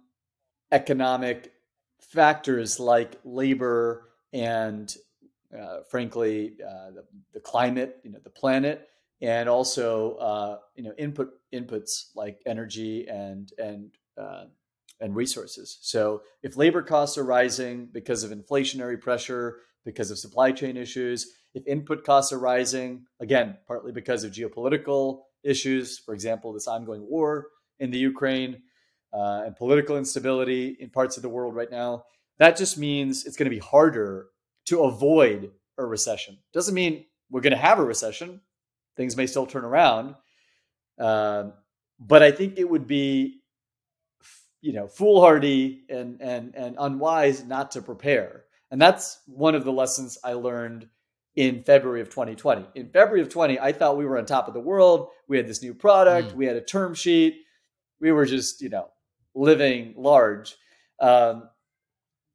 economic 0.73 1.53
factors 2.01 2.81
like 2.81 3.21
labor 3.25 4.09
and, 4.33 4.93
uh, 5.57 5.81
frankly, 5.91 6.55
uh, 6.67 6.93
the, 6.93 7.05
the, 7.35 7.41
climate, 7.41 7.99
you 8.05 8.11
know, 8.11 8.19
the 8.25 8.31
planet, 8.31 8.89
and 9.21 9.49
also 9.49 10.17
uh, 10.17 10.59
you 10.75 10.83
know 10.83 10.93
input 10.99 11.31
inputs 11.53 12.11
like 12.15 12.41
energy 12.47 13.07
and 13.09 13.53
and 13.59 13.91
uh, 14.19 14.45
and 15.01 15.15
resources. 15.15 15.79
So 15.83 16.23
if 16.43 16.57
labor 16.57 16.83
costs 16.83 17.19
are 17.19 17.25
rising 17.25 17.89
because 17.93 18.25
of 18.25 18.31
inflationary 18.31 19.01
pressure, 19.01 19.59
because 19.85 20.11
of 20.11 20.19
supply 20.19 20.53
chain 20.53 20.77
issues, 20.77 21.33
if 21.55 21.67
input 21.67 22.05
costs 22.05 22.33
are 22.33 22.39
rising, 22.39 23.07
again, 23.21 23.57
partly 23.67 23.93
because 23.93 24.25
of 24.25 24.33
geopolitical 24.33 25.21
issues, 25.43 25.99
for 25.99 26.13
example, 26.15 26.53
this 26.53 26.67
ongoing 26.67 27.09
war 27.09 27.49
in 27.79 27.91
the 27.91 27.99
Ukraine 27.99 28.63
uh, 29.13 29.43
and 29.47 29.57
political 29.57 29.97
instability 29.97 30.77
in 30.81 30.91
parts 30.91 31.17
of 31.17 31.23
the 31.23 31.29
world 31.29 31.55
right 31.55 31.71
now, 31.71 32.05
that 32.39 32.57
just 32.57 32.77
means 32.77 33.25
it's 33.25 33.37
going 33.37 33.51
to 33.51 33.55
be 33.55 33.61
harder 33.61 34.27
to 34.67 34.85
avoid 34.85 35.51
a 35.79 35.85
recession. 35.85 36.39
Doesn't 36.53 36.75
mean 36.75 37.07
we're 37.31 37.41
going 37.41 37.53
to 37.53 37.57
have 37.57 37.79
a 37.79 37.85
recession. 37.85 38.41
Things 38.97 39.17
may 39.17 39.27
still 39.27 39.47
turn 39.47 39.65
around. 39.65 40.15
Um, 40.99 41.53
but 41.99 42.23
I 42.23 42.31
think 42.31 42.59
it 42.59 42.69
would 42.69 42.87
be 42.87 43.41
you 44.67 44.73
know 44.73 44.89
foolhardy 44.89 45.85
and 45.89 46.21
and 46.21 46.53
and 46.57 46.75
unwise 46.81 47.45
not 47.45 47.71
to 47.71 47.81
prepare. 47.81 48.43
And 48.73 48.83
that's 48.83 49.21
one 49.27 49.55
of 49.55 49.63
the 49.63 49.73
lessons 49.73 50.19
i 50.25 50.33
learned 50.33 50.89
in 51.37 51.63
february 51.63 52.01
of 52.01 52.09
2020 52.09 52.67
in 52.75 52.89
february 52.89 53.21
of 53.21 53.29
20 53.29 53.61
i 53.61 53.71
thought 53.71 53.97
we 53.97 54.05
were 54.05 54.19
on 54.19 54.27
top 54.27 54.49
of 54.49 54.55
the 54.55 54.61
world. 54.61 55.11
We 55.29 55.37
had 55.37 55.47
this 55.47 55.63
new 55.63 55.73
product. 55.73 56.31
Mm. 56.31 56.35
we 56.35 56.47
had 56.47 56.57
a 56.57 56.61
term 56.61 56.95
sheet. 56.95 57.43
We 58.01 58.11
were 58.11 58.27
just 58.27 58.61
you 58.61 58.69
know 58.69 58.89
living 59.35 59.95
large. 59.97 60.57
Um, 61.01 61.49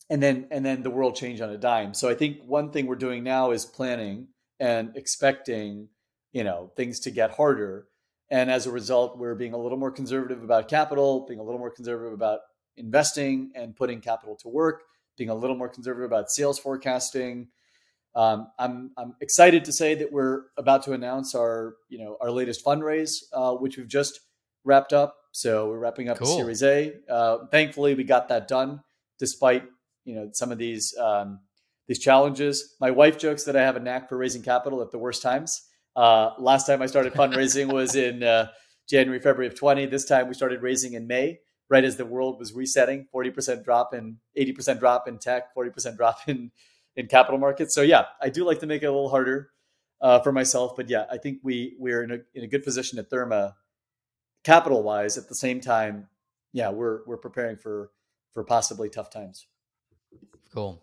and 0.09 0.23
then 0.23 0.47
and 0.51 0.63
then 0.65 0.83
the 0.83 0.89
world 0.89 1.15
changed 1.15 1.41
on 1.41 1.49
a 1.49 1.57
dime. 1.57 1.93
So 1.93 2.07
i 2.07 2.15
think 2.15 2.37
one 2.45 2.71
thing 2.71 2.87
we're 2.87 2.95
doing 3.07 3.25
now 3.25 3.51
is 3.51 3.65
planning 3.65 4.29
and 4.57 4.95
expecting 4.95 5.89
you 6.31 6.45
know 6.45 6.71
things 6.77 7.01
to 7.01 7.11
get 7.11 7.31
harder 7.31 7.87
and 8.31 8.49
as 8.49 8.65
a 8.65 8.71
result, 8.71 9.17
we're 9.17 9.35
being 9.35 9.53
a 9.53 9.57
little 9.57 9.77
more 9.77 9.91
conservative 9.91 10.41
about 10.41 10.69
capital, 10.69 11.25
being 11.27 11.41
a 11.41 11.43
little 11.43 11.59
more 11.59 11.69
conservative 11.69 12.13
about 12.13 12.39
investing 12.77 13.51
and 13.55 13.75
putting 13.75 13.99
capital 13.99 14.37
to 14.37 14.47
work, 14.47 14.83
being 15.17 15.29
a 15.29 15.35
little 15.35 15.57
more 15.57 15.67
conservative 15.67 16.09
about 16.09 16.31
sales 16.31 16.57
forecasting. 16.57 17.49
Um, 18.15 18.47
I'm 18.57 18.91
I'm 18.97 19.15
excited 19.19 19.65
to 19.65 19.73
say 19.73 19.95
that 19.95 20.13
we're 20.13 20.43
about 20.57 20.83
to 20.83 20.93
announce 20.93 21.35
our 21.35 21.75
you 21.89 21.99
know 21.99 22.17
our 22.21 22.31
latest 22.31 22.63
fundraise, 22.63 23.23
uh, 23.33 23.53
which 23.53 23.77
we've 23.77 23.87
just 23.87 24.21
wrapped 24.63 24.93
up. 24.93 25.17
So 25.33 25.69
we're 25.69 25.79
wrapping 25.79 26.07
up 26.07 26.17
cool. 26.17 26.37
Series 26.37 26.63
A. 26.63 26.93
Uh, 27.09 27.45
thankfully, 27.51 27.95
we 27.95 28.05
got 28.05 28.29
that 28.29 28.47
done 28.47 28.81
despite 29.19 29.63
you 30.05 30.15
know 30.15 30.29
some 30.31 30.53
of 30.53 30.57
these 30.57 30.95
um, 30.97 31.41
these 31.87 31.99
challenges. 31.99 32.75
My 32.79 32.91
wife 32.91 33.17
jokes 33.17 33.43
that 33.43 33.57
I 33.57 33.61
have 33.61 33.75
a 33.75 33.81
knack 33.81 34.07
for 34.07 34.17
raising 34.17 34.41
capital 34.41 34.81
at 34.81 34.91
the 34.91 34.97
worst 34.97 35.21
times. 35.21 35.67
Uh, 35.95 36.31
last 36.39 36.65
time 36.65 36.81
I 36.81 36.85
started 36.85 37.13
fundraising 37.13 37.71
was 37.71 37.95
in 37.95 38.23
uh, 38.23 38.47
January, 38.89 39.19
February 39.19 39.47
of 39.47 39.55
20. 39.55 39.85
This 39.87 40.05
time 40.05 40.27
we 40.27 40.33
started 40.33 40.61
raising 40.61 40.93
in 40.93 41.07
May, 41.07 41.39
right 41.69 41.83
as 41.83 41.97
the 41.97 42.05
world 42.05 42.39
was 42.39 42.53
resetting. 42.53 43.07
40% 43.13 43.63
drop 43.63 43.93
in 43.93 44.17
80% 44.37 44.79
drop 44.79 45.07
in 45.07 45.17
tech, 45.17 45.55
40% 45.55 45.97
drop 45.97 46.19
in 46.27 46.51
in 46.95 47.07
capital 47.07 47.39
markets. 47.39 47.73
So 47.73 47.81
yeah, 47.81 48.05
I 48.21 48.29
do 48.29 48.45
like 48.45 48.59
to 48.59 48.67
make 48.67 48.83
it 48.83 48.87
a 48.87 48.91
little 48.91 49.09
harder 49.09 49.51
uh, 50.01 50.19
for 50.19 50.31
myself, 50.31 50.73
but 50.75 50.89
yeah, 50.89 51.05
I 51.11 51.17
think 51.17 51.39
we 51.43 51.75
we're 51.79 52.03
in 52.03 52.11
a 52.11 52.17
in 52.33 52.43
a 52.43 52.47
good 52.47 52.63
position 52.63 52.97
at 52.99 53.09
Therma, 53.09 53.53
capital 54.43 54.83
wise. 54.83 55.17
At 55.17 55.29
the 55.29 55.35
same 55.35 55.61
time, 55.61 56.07
yeah, 56.53 56.69
we're 56.69 57.01
we're 57.05 57.17
preparing 57.17 57.57
for 57.57 57.91
for 58.33 58.43
possibly 58.43 58.89
tough 58.89 59.09
times. 59.09 59.45
Cool. 60.53 60.81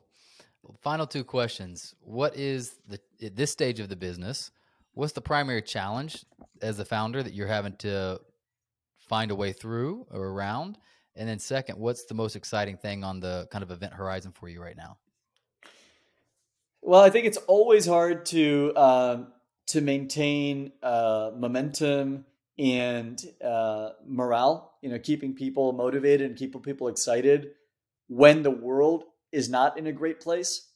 Final 0.82 1.06
two 1.06 1.24
questions. 1.24 1.94
What 2.00 2.36
is 2.36 2.76
the 2.86 3.00
at 3.22 3.34
this 3.36 3.50
stage 3.50 3.80
of 3.80 3.88
the 3.88 3.96
business? 3.96 4.50
What's 4.98 5.12
the 5.12 5.20
primary 5.20 5.62
challenge 5.62 6.24
as 6.60 6.80
a 6.80 6.84
founder 6.84 7.22
that 7.22 7.32
you're 7.32 7.46
having 7.46 7.76
to 7.76 8.20
find 9.08 9.30
a 9.30 9.34
way 9.34 9.52
through 9.52 10.04
or 10.10 10.30
around? 10.30 10.76
And 11.14 11.28
then 11.28 11.38
second, 11.38 11.78
what's 11.78 12.06
the 12.06 12.14
most 12.14 12.34
exciting 12.34 12.76
thing 12.78 13.04
on 13.04 13.20
the 13.20 13.46
kind 13.52 13.62
of 13.62 13.70
event 13.70 13.94
horizon 13.94 14.32
for 14.32 14.48
you 14.48 14.60
right 14.60 14.76
now? 14.76 14.98
Well, 16.82 17.00
I 17.00 17.10
think 17.10 17.26
it's 17.26 17.36
always 17.36 17.86
hard 17.86 18.26
to 18.26 18.72
um, 18.74 19.28
to 19.68 19.80
maintain 19.80 20.72
uh, 20.82 21.30
momentum 21.36 22.24
and 22.58 23.22
uh, 23.44 23.90
morale. 24.04 24.78
You 24.82 24.90
know, 24.90 24.98
keeping 24.98 25.32
people 25.32 25.72
motivated 25.74 26.28
and 26.28 26.36
keeping 26.36 26.60
people 26.60 26.88
excited 26.88 27.50
when 28.08 28.42
the 28.42 28.50
world 28.50 29.04
is 29.30 29.48
not 29.48 29.78
in 29.78 29.86
a 29.86 29.92
great 29.92 30.20
place. 30.20 30.67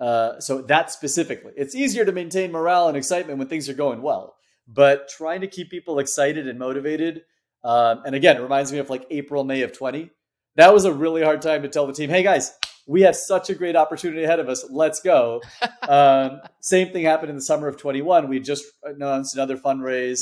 Uh, 0.00 0.40
so 0.40 0.60
that 0.62 0.90
specifically, 0.90 1.52
it's 1.56 1.74
easier 1.74 2.04
to 2.04 2.12
maintain 2.12 2.50
morale 2.50 2.88
and 2.88 2.96
excitement 2.96 3.38
when 3.38 3.48
things 3.48 3.68
are 3.68 3.74
going 3.74 4.02
well. 4.02 4.36
But 4.66 5.08
trying 5.08 5.42
to 5.42 5.46
keep 5.46 5.70
people 5.70 5.98
excited 5.98 6.48
and 6.48 6.58
motivated, 6.58 7.22
um, 7.62 8.02
and 8.04 8.14
again, 8.14 8.36
it 8.36 8.40
reminds 8.40 8.72
me 8.72 8.78
of 8.78 8.90
like 8.90 9.06
April, 9.10 9.44
May 9.44 9.62
of 9.62 9.72
20. 9.72 10.10
That 10.56 10.72
was 10.72 10.84
a 10.84 10.92
really 10.92 11.22
hard 11.22 11.42
time 11.42 11.62
to 11.62 11.68
tell 11.68 11.86
the 11.86 11.92
team, 11.92 12.10
hey 12.10 12.22
guys, 12.22 12.52
we 12.86 13.02
have 13.02 13.16
such 13.16 13.50
a 13.50 13.54
great 13.54 13.76
opportunity 13.76 14.24
ahead 14.24 14.40
of 14.40 14.48
us. 14.48 14.64
Let's 14.70 15.00
go. 15.00 15.42
um, 15.88 16.40
same 16.60 16.92
thing 16.92 17.04
happened 17.04 17.30
in 17.30 17.36
the 17.36 17.42
summer 17.42 17.68
of 17.68 17.76
21. 17.76 18.28
We 18.28 18.40
just 18.40 18.64
announced 18.82 19.34
another 19.34 19.56
fundraise. 19.56 20.20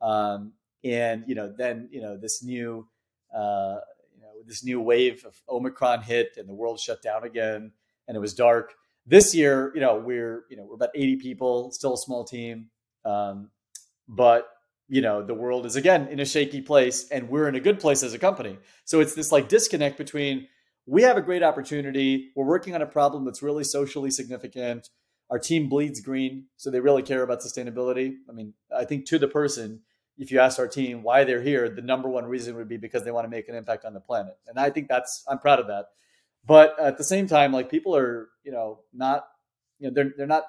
Um, 0.00 0.52
and, 0.84 1.24
you 1.26 1.34
know, 1.34 1.52
then, 1.56 1.88
you 1.90 2.00
know, 2.00 2.16
this 2.16 2.42
new, 2.42 2.86
uh, 3.34 3.76
you 4.14 4.20
know, 4.20 4.32
this 4.46 4.64
new 4.64 4.80
wave 4.80 5.24
of 5.24 5.34
Omicron 5.48 6.02
hit 6.02 6.36
and 6.36 6.48
the 6.48 6.54
world 6.54 6.78
shut 6.78 7.02
down 7.02 7.24
again 7.24 7.72
and 8.06 8.16
it 8.16 8.20
was 8.20 8.34
dark. 8.34 8.74
This 9.06 9.34
year, 9.34 9.70
you 9.74 9.80
know, 9.80 9.96
we're 9.96 10.44
you 10.48 10.56
know 10.56 10.64
we're 10.64 10.76
about 10.76 10.90
80 10.94 11.16
people, 11.16 11.70
still 11.72 11.94
a 11.94 11.98
small 11.98 12.24
team, 12.24 12.70
um, 13.04 13.50
but 14.08 14.48
you 14.88 15.02
know 15.02 15.22
the 15.22 15.34
world 15.34 15.66
is 15.66 15.76
again 15.76 16.08
in 16.08 16.20
a 16.20 16.24
shaky 16.24 16.60
place, 16.60 17.08
and 17.10 17.28
we're 17.28 17.48
in 17.48 17.54
a 17.54 17.60
good 17.60 17.80
place 17.80 18.02
as 18.02 18.14
a 18.14 18.18
company. 18.18 18.58
So 18.84 19.00
it's 19.00 19.14
this 19.14 19.30
like 19.30 19.48
disconnect 19.48 19.98
between 19.98 20.48
we 20.86 21.02
have 21.02 21.16
a 21.16 21.22
great 21.22 21.42
opportunity, 21.42 22.30
we're 22.36 22.46
working 22.46 22.74
on 22.74 22.82
a 22.82 22.86
problem 22.86 23.24
that's 23.24 23.42
really 23.42 23.64
socially 23.64 24.10
significant. 24.10 24.90
Our 25.30 25.38
team 25.38 25.68
bleeds 25.68 26.00
green, 26.00 26.46
so 26.56 26.70
they 26.70 26.80
really 26.80 27.02
care 27.02 27.22
about 27.22 27.40
sustainability. 27.40 28.16
I 28.28 28.32
mean, 28.32 28.52
I 28.76 28.84
think 28.84 29.06
to 29.06 29.18
the 29.18 29.28
person, 29.28 29.80
if 30.18 30.30
you 30.30 30.38
ask 30.38 30.58
our 30.58 30.68
team 30.68 31.02
why 31.02 31.24
they're 31.24 31.40
here, 31.40 31.68
the 31.70 31.80
number 31.80 32.08
one 32.08 32.26
reason 32.26 32.54
would 32.56 32.68
be 32.68 32.76
because 32.76 33.04
they 33.04 33.10
want 33.10 33.24
to 33.24 33.30
make 33.30 33.48
an 33.48 33.54
impact 33.54 33.84
on 33.84 33.94
the 33.94 34.00
planet. 34.00 34.36
And 34.46 34.58
I 34.58 34.68
think 34.70 34.88
that's 34.88 35.24
I'm 35.28 35.38
proud 35.38 35.58
of 35.58 35.66
that. 35.68 35.86
But 36.46 36.78
at 36.78 36.98
the 36.98 37.04
same 37.04 37.26
time, 37.26 37.52
like 37.52 37.70
people 37.70 37.96
are, 37.96 38.28
you 38.44 38.52
know, 38.52 38.80
not, 38.92 39.26
you 39.78 39.88
know, 39.88 39.94
they're 39.94 40.12
they're 40.16 40.26
not, 40.26 40.44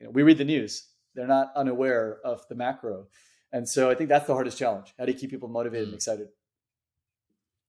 you 0.00 0.06
know, 0.06 0.12
we 0.12 0.22
read 0.22 0.38
the 0.38 0.44
news. 0.44 0.88
They're 1.14 1.26
not 1.26 1.52
unaware 1.56 2.18
of 2.24 2.42
the 2.48 2.54
macro. 2.54 3.06
And 3.52 3.68
so 3.68 3.90
I 3.90 3.94
think 3.94 4.08
that's 4.08 4.26
the 4.26 4.34
hardest 4.34 4.58
challenge. 4.58 4.92
How 4.98 5.06
do 5.06 5.12
you 5.12 5.18
keep 5.18 5.30
people 5.30 5.48
motivated 5.48 5.84
mm. 5.84 5.88
and 5.88 5.92
hmm. 5.92 5.96
excited? 5.96 6.28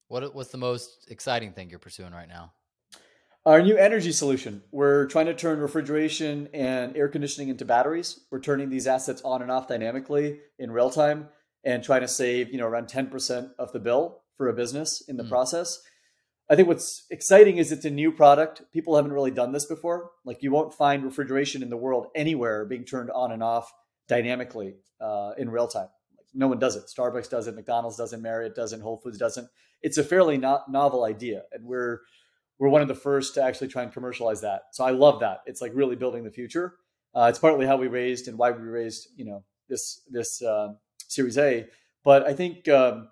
What 0.08 0.34
what's 0.34 0.52
the 0.52 0.58
most 0.58 1.08
exciting 1.10 1.54
thing 1.54 1.70
you're 1.70 1.80
pursuing 1.80 2.14
right 2.14 2.28
now? 2.28 2.54
Our 3.46 3.62
new 3.62 3.78
energy 3.78 4.12
solution. 4.12 4.62
We're 4.72 5.06
trying 5.06 5.28
to 5.28 5.34
turn 5.34 5.60
refrigeration 5.60 6.50
and 6.54 6.98
air 6.98 7.08
conditioning 7.08 7.48
into 7.48 7.64
batteries. 7.64 8.20
We're 8.30 8.42
turning 8.42 8.70
these 8.70 8.88
assets 8.88 9.22
on 9.24 9.42
and 9.42 9.50
off 9.50 9.70
dynamically 9.70 10.40
in 10.60 10.70
real 10.70 10.90
time 10.90 11.30
and 11.64 11.82
trying 11.82 12.02
to 12.02 12.10
save, 12.10 12.50
you 12.50 12.58
know, 12.58 12.68
around 12.68 12.88
10% 12.88 13.52
of 13.58 13.72
the 13.72 13.80
bill 13.80 14.22
for 14.36 14.50
a 14.50 14.54
business 14.54 15.02
in 15.08 15.16
the 15.16 15.24
mm. 15.24 15.30
process. 15.30 15.82
I 16.50 16.56
think 16.56 16.68
what's 16.68 17.06
exciting 17.10 17.58
is 17.58 17.72
it's 17.72 17.86
a 17.86 17.90
new 17.90 18.12
product. 18.12 18.62
People 18.72 18.96
haven't 18.96 19.12
really 19.12 19.32
done 19.32 19.52
this 19.52 19.66
before. 19.66 20.12
Like 20.24 20.42
you 20.42 20.52
won't 20.52 20.74
find 20.74 21.04
refrigeration 21.04 21.62
in 21.62 21.70
the 21.70 21.78
world 21.78 22.08
anywhere 22.16 22.66
being 22.66 22.86
turned 22.86 23.12
on 23.12 23.32
and 23.32 23.44
off 23.44 23.74
dynamically 24.08 24.76
uh, 25.02 25.32
in 25.38 25.50
real 25.50 25.68
time. 25.68 25.90
No 26.34 26.48
one 26.48 26.60
does 26.60 26.76
it. 26.76 26.86
Starbucks 26.86 27.30
does 27.30 27.48
it. 27.48 27.56
McDonald's 27.56 27.98
doesn't. 27.98 28.22
Marriott 28.22 28.56
doesn't. 28.56 28.82
Whole 28.82 28.98
Foods 28.98 29.18
doesn't. 29.18 29.48
It's 29.82 29.98
a 29.98 30.04
fairly 30.04 30.38
not 30.38 30.72
novel 30.72 31.04
idea, 31.04 31.44
and 31.52 31.66
we're 31.66 32.02
we're 32.60 32.70
one 32.70 32.82
of 32.82 32.88
the 32.88 32.96
first 32.96 33.34
to 33.36 33.44
actually 33.44 33.68
try 33.68 33.84
and 33.84 33.92
commercialize 33.92 34.42
that. 34.42 34.64
So 34.72 34.84
I 34.84 34.92
love 34.92 35.20
that. 35.20 35.42
It's 35.46 35.62
like 35.62 35.72
really 35.76 35.96
building 35.96 36.24
the 36.24 36.32
future. 36.32 36.76
Uh, 37.14 37.28
it's 37.30 37.40
partly 37.40 37.66
how 37.66 37.78
we 37.78 37.88
raised 37.88 38.28
and 38.28 38.38
why 38.38 38.52
we 38.52 38.62
raised, 38.64 39.10
you 39.16 39.26
know, 39.26 39.44
this 39.70 40.02
this 40.10 40.42
uh, 40.42 40.70
Series 41.08 41.38
A. 41.38 41.68
But 42.04 42.26
I 42.26 42.34
think 42.34 42.68
um, 42.70 43.10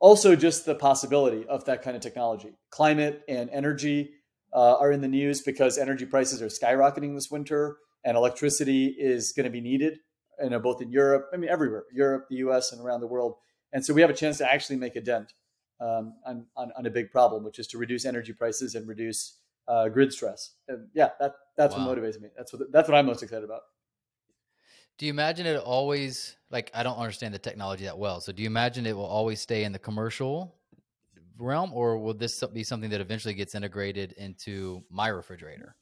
also 0.00 0.34
just 0.34 0.64
the 0.64 0.74
possibility 0.74 1.46
of 1.46 1.64
that 1.66 1.82
kind 1.82 1.94
of 1.94 2.02
technology. 2.02 2.50
Climate 2.70 3.22
and 3.28 3.48
energy 3.50 4.10
uh, 4.52 4.76
are 4.78 4.90
in 4.90 5.00
the 5.00 5.08
news 5.08 5.42
because 5.42 5.78
energy 5.78 6.06
prices 6.06 6.42
are 6.42 6.46
skyrocketing 6.46 7.14
this 7.14 7.30
winter, 7.30 7.76
and 8.04 8.16
electricity 8.16 8.86
is 8.86 9.32
going 9.32 9.44
to 9.44 9.50
be 9.50 9.60
needed. 9.60 9.98
You 10.42 10.50
know, 10.50 10.58
both 10.58 10.80
in 10.80 10.90
Europe, 10.90 11.28
I 11.32 11.36
mean, 11.36 11.50
everywhere, 11.50 11.84
Europe, 11.92 12.26
the 12.30 12.36
U.S., 12.36 12.72
and 12.72 12.80
around 12.80 13.00
the 13.00 13.06
world. 13.06 13.34
And 13.72 13.84
so 13.84 13.92
we 13.92 14.00
have 14.00 14.10
a 14.10 14.14
chance 14.14 14.38
to 14.38 14.50
actually 14.50 14.76
make 14.76 14.96
a 14.96 15.00
dent 15.02 15.34
um, 15.80 16.14
on, 16.26 16.46
on, 16.56 16.72
on 16.76 16.86
a 16.86 16.90
big 16.90 17.10
problem, 17.10 17.44
which 17.44 17.58
is 17.58 17.66
to 17.68 17.78
reduce 17.78 18.06
energy 18.06 18.32
prices 18.32 18.74
and 18.74 18.88
reduce 18.88 19.36
uh, 19.68 19.88
grid 19.88 20.12
stress. 20.12 20.54
And 20.66 20.88
yeah, 20.94 21.10
that 21.20 21.34
that's 21.56 21.76
wow. 21.76 21.86
what 21.86 21.98
motivates 21.98 22.20
me. 22.20 22.28
That's 22.36 22.52
what 22.52 22.72
that's 22.72 22.88
what 22.88 22.96
I'm 22.96 23.06
most 23.06 23.22
excited 23.22 23.44
about. 23.44 23.60
Do 25.00 25.06
you 25.06 25.12
imagine 25.12 25.46
it 25.46 25.56
always 25.56 26.36
like 26.50 26.70
I 26.74 26.82
don't 26.82 26.98
understand 26.98 27.32
the 27.32 27.38
technology 27.38 27.84
that 27.84 27.96
well. 27.96 28.20
So 28.20 28.32
do 28.32 28.42
you 28.42 28.46
imagine 28.46 28.84
it 28.84 28.94
will 28.94 29.06
always 29.06 29.40
stay 29.40 29.64
in 29.64 29.72
the 29.72 29.78
commercial 29.78 30.54
realm 31.38 31.70
or 31.72 31.96
will 31.96 32.12
this 32.12 32.44
be 32.52 32.62
something 32.62 32.90
that 32.90 33.00
eventually 33.00 33.32
gets 33.32 33.54
integrated 33.54 34.12
into 34.18 34.84
my 34.90 35.08
refrigerator? 35.08 35.74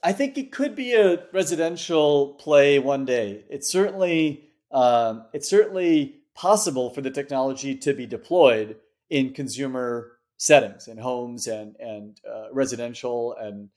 I 0.00 0.12
think 0.12 0.38
it 0.38 0.52
could 0.52 0.76
be 0.76 0.94
a 0.94 1.24
residential 1.32 2.34
play 2.34 2.78
one 2.78 3.04
day. 3.04 3.42
It's 3.50 3.68
certainly 3.68 4.48
um, 4.70 5.24
it's 5.32 5.50
certainly 5.50 6.20
possible 6.36 6.90
for 6.90 7.00
the 7.00 7.10
technology 7.10 7.74
to 7.78 7.94
be 7.94 8.06
deployed 8.06 8.76
in 9.10 9.34
consumer 9.34 10.12
settings, 10.36 10.86
in 10.86 10.98
homes 10.98 11.48
and 11.48 11.74
and 11.80 12.16
uh, 12.24 12.52
residential 12.52 13.34
and 13.34 13.70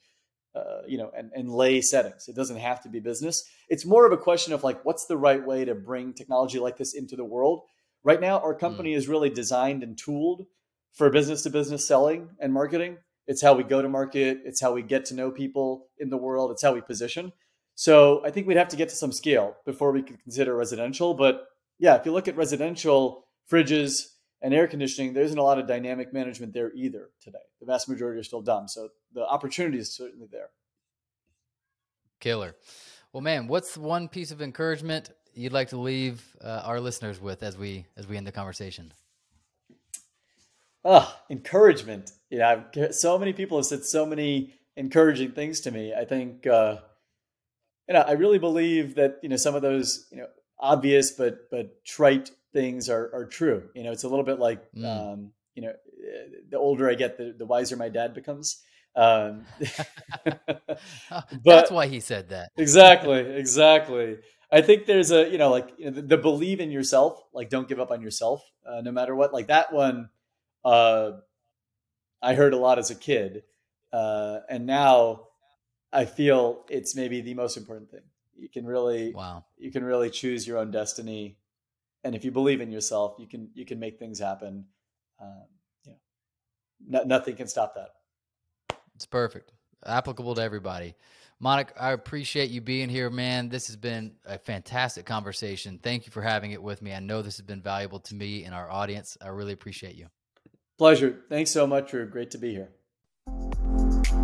uh, 0.54 0.82
you 0.86 0.98
know, 0.98 1.10
and, 1.16 1.30
and 1.34 1.50
lay 1.50 1.80
settings. 1.80 2.28
It 2.28 2.36
doesn't 2.36 2.58
have 2.58 2.80
to 2.82 2.88
be 2.88 3.00
business. 3.00 3.44
It's 3.68 3.84
more 3.84 4.06
of 4.06 4.12
a 4.12 4.16
question 4.16 4.52
of 4.52 4.62
like, 4.62 4.84
what's 4.84 5.06
the 5.06 5.16
right 5.16 5.44
way 5.44 5.64
to 5.64 5.74
bring 5.74 6.12
technology 6.12 6.58
like 6.58 6.76
this 6.76 6.94
into 6.94 7.16
the 7.16 7.24
world? 7.24 7.62
Right 8.04 8.20
now, 8.20 8.38
our 8.38 8.54
company 8.54 8.92
mm. 8.92 8.96
is 8.96 9.08
really 9.08 9.30
designed 9.30 9.82
and 9.82 9.98
tooled 9.98 10.46
for 10.92 11.10
business 11.10 11.42
to 11.42 11.50
business 11.50 11.88
selling 11.88 12.28
and 12.38 12.52
marketing. 12.52 12.98
It's 13.26 13.42
how 13.42 13.54
we 13.54 13.64
go 13.64 13.82
to 13.82 13.88
market. 13.88 14.42
It's 14.44 14.60
how 14.60 14.72
we 14.72 14.82
get 14.82 15.06
to 15.06 15.14
know 15.14 15.30
people 15.30 15.86
in 15.98 16.10
the 16.10 16.16
world. 16.16 16.50
It's 16.50 16.62
how 16.62 16.74
we 16.74 16.82
position. 16.82 17.32
So 17.74 18.24
I 18.24 18.30
think 18.30 18.46
we'd 18.46 18.56
have 18.56 18.68
to 18.68 18.76
get 18.76 18.90
to 18.90 18.94
some 18.94 19.12
scale 19.12 19.56
before 19.64 19.90
we 19.90 20.02
could 20.02 20.22
consider 20.22 20.54
residential. 20.54 21.14
But 21.14 21.46
yeah, 21.78 21.96
if 21.96 22.06
you 22.06 22.12
look 22.12 22.28
at 22.28 22.36
residential 22.36 23.24
fridges, 23.50 24.04
and 24.44 24.52
air 24.52 24.68
conditioning, 24.68 25.14
there 25.14 25.24
isn't 25.24 25.38
a 25.38 25.42
lot 25.42 25.58
of 25.58 25.66
dynamic 25.66 26.12
management 26.12 26.52
there 26.52 26.70
either 26.74 27.08
today. 27.22 27.38
The 27.60 27.66
vast 27.66 27.88
majority 27.88 28.20
are 28.20 28.24
still 28.24 28.42
dumb. 28.42 28.68
So 28.68 28.90
the 29.14 29.26
opportunity 29.26 29.78
is 29.78 29.90
certainly 29.90 30.28
there. 30.30 30.50
Killer. 32.20 32.54
Well, 33.14 33.22
man, 33.22 33.48
what's 33.48 33.78
one 33.78 34.06
piece 34.06 34.30
of 34.30 34.42
encouragement 34.42 35.10
you'd 35.32 35.54
like 35.54 35.70
to 35.70 35.78
leave 35.78 36.22
uh, 36.42 36.60
our 36.62 36.78
listeners 36.78 37.22
with 37.22 37.42
as 37.42 37.56
we 37.56 37.86
as 37.96 38.06
we 38.06 38.18
end 38.18 38.26
the 38.26 38.32
conversation? 38.32 38.92
Oh, 40.84 41.16
encouragement. 41.30 42.12
Yeah, 42.28 42.64
I've, 42.74 42.94
so 42.94 43.18
many 43.18 43.32
people 43.32 43.56
have 43.56 43.64
said 43.64 43.82
so 43.84 44.04
many 44.04 44.52
encouraging 44.76 45.32
things 45.32 45.60
to 45.62 45.70
me. 45.70 45.94
I 45.94 46.04
think, 46.04 46.46
uh, 46.46 46.76
you 47.88 47.94
know, 47.94 48.02
I 48.02 48.12
really 48.12 48.38
believe 48.38 48.96
that 48.96 49.20
you 49.22 49.30
know 49.30 49.36
some 49.36 49.54
of 49.54 49.62
those 49.62 50.06
you 50.12 50.18
know 50.18 50.26
obvious 50.58 51.12
but 51.12 51.50
but 51.50 51.82
trite 51.86 52.30
things 52.54 52.88
are 52.88 53.10
are 53.12 53.26
true. 53.26 53.68
You 53.74 53.82
know, 53.82 53.92
it's 53.92 54.04
a 54.04 54.08
little 54.08 54.24
bit 54.24 54.38
like 54.38 54.72
mm. 54.72 54.84
um, 54.86 55.32
you 55.54 55.62
know, 55.62 55.72
the 56.48 56.58
older 56.58 56.88
I 56.88 56.94
get, 56.94 57.18
the, 57.18 57.34
the 57.36 57.44
wiser 57.44 57.76
my 57.76 57.90
dad 57.90 58.14
becomes. 58.14 58.62
Um, 58.96 59.44
but 60.24 60.78
that's 61.44 61.70
why 61.70 61.88
he 61.88 62.00
said 62.00 62.30
that. 62.30 62.52
exactly, 62.56 63.18
exactly. 63.36 64.18
I 64.50 64.62
think 64.62 64.86
there's 64.86 65.10
a 65.10 65.28
you 65.28 65.36
know 65.36 65.50
like 65.50 65.70
you 65.76 65.86
know, 65.86 65.90
the, 65.90 66.02
the, 66.02 66.16
believe 66.16 66.60
in 66.60 66.70
yourself, 66.70 67.20
like 67.34 67.50
don't 67.50 67.68
give 67.68 67.80
up 67.80 67.90
on 67.90 68.00
yourself, 68.00 68.42
uh, 68.66 68.80
no 68.80 68.92
matter 68.92 69.14
what. 69.14 69.32
Like 69.34 69.48
that 69.48 69.72
one, 69.72 70.10
uh, 70.64 71.12
I 72.22 72.34
heard 72.34 72.54
a 72.54 72.58
lot 72.58 72.78
as 72.78 72.90
a 72.90 72.94
kid, 72.94 73.42
uh, 73.92 74.40
and 74.48 74.64
now 74.64 75.24
I 75.92 76.04
feel 76.04 76.64
it's 76.70 76.94
maybe 76.94 77.20
the 77.20 77.34
most 77.34 77.56
important 77.56 77.90
thing. 77.90 78.02
You 78.36 78.48
can 78.48 78.64
really, 78.64 79.12
wow, 79.12 79.44
you 79.58 79.72
can 79.72 79.82
really 79.82 80.10
choose 80.10 80.46
your 80.46 80.58
own 80.58 80.70
destiny 80.70 81.36
and 82.04 82.14
if 82.14 82.24
you 82.24 82.30
believe 82.30 82.60
in 82.60 82.70
yourself, 82.70 83.16
you 83.18 83.26
can 83.26 83.48
you 83.54 83.64
can 83.64 83.80
make 83.80 83.98
things 83.98 84.20
happen. 84.20 84.66
Um, 85.20 85.44
you 85.84 85.92
know, 85.92 87.00
no, 87.00 87.04
nothing 87.04 87.36
can 87.36 87.48
stop 87.48 87.74
that. 87.74 88.76
It's 88.94 89.06
perfect, 89.06 89.52
applicable 89.84 90.34
to 90.36 90.42
everybody. 90.42 90.94
Manik, 91.40 91.72
I 91.78 91.92
appreciate 91.92 92.50
you 92.50 92.60
being 92.60 92.88
here, 92.88 93.10
man. 93.10 93.48
This 93.48 93.66
has 93.66 93.76
been 93.76 94.12
a 94.24 94.38
fantastic 94.38 95.04
conversation. 95.04 95.80
Thank 95.82 96.06
you 96.06 96.12
for 96.12 96.22
having 96.22 96.52
it 96.52 96.62
with 96.62 96.80
me. 96.80 96.92
I 96.92 97.00
know 97.00 97.22
this 97.22 97.36
has 97.36 97.44
been 97.44 97.60
valuable 97.60 97.98
to 98.00 98.14
me 98.14 98.44
and 98.44 98.54
our 98.54 98.70
audience. 98.70 99.18
I 99.20 99.28
really 99.28 99.52
appreciate 99.52 99.96
you. 99.96 100.06
Pleasure. 100.78 101.22
Thanks 101.28 101.50
so 101.50 101.66
much, 101.66 101.90
Drew. 101.90 102.06
Great 102.06 102.30
to 102.32 102.38
be 102.38 102.52
here. 102.52 102.70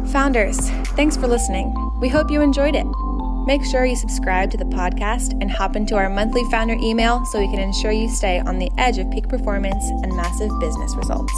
Founders, 0.06 0.70
thanks 0.96 1.16
for 1.16 1.26
listening. 1.26 1.74
We 2.00 2.08
hope 2.08 2.30
you 2.30 2.42
enjoyed 2.42 2.74
it. 2.74 2.86
Make 3.50 3.64
sure 3.64 3.84
you 3.84 3.96
subscribe 3.96 4.52
to 4.52 4.56
the 4.56 4.64
podcast 4.64 5.36
and 5.40 5.50
hop 5.50 5.74
into 5.74 5.96
our 5.96 6.08
monthly 6.08 6.44
founder 6.52 6.76
email 6.80 7.24
so 7.24 7.40
we 7.40 7.48
can 7.48 7.58
ensure 7.58 7.90
you 7.90 8.08
stay 8.08 8.38
on 8.38 8.60
the 8.60 8.70
edge 8.78 8.98
of 8.98 9.10
peak 9.10 9.28
performance 9.28 9.82
and 10.04 10.14
massive 10.14 10.52
business 10.60 10.94
results. 10.94 11.34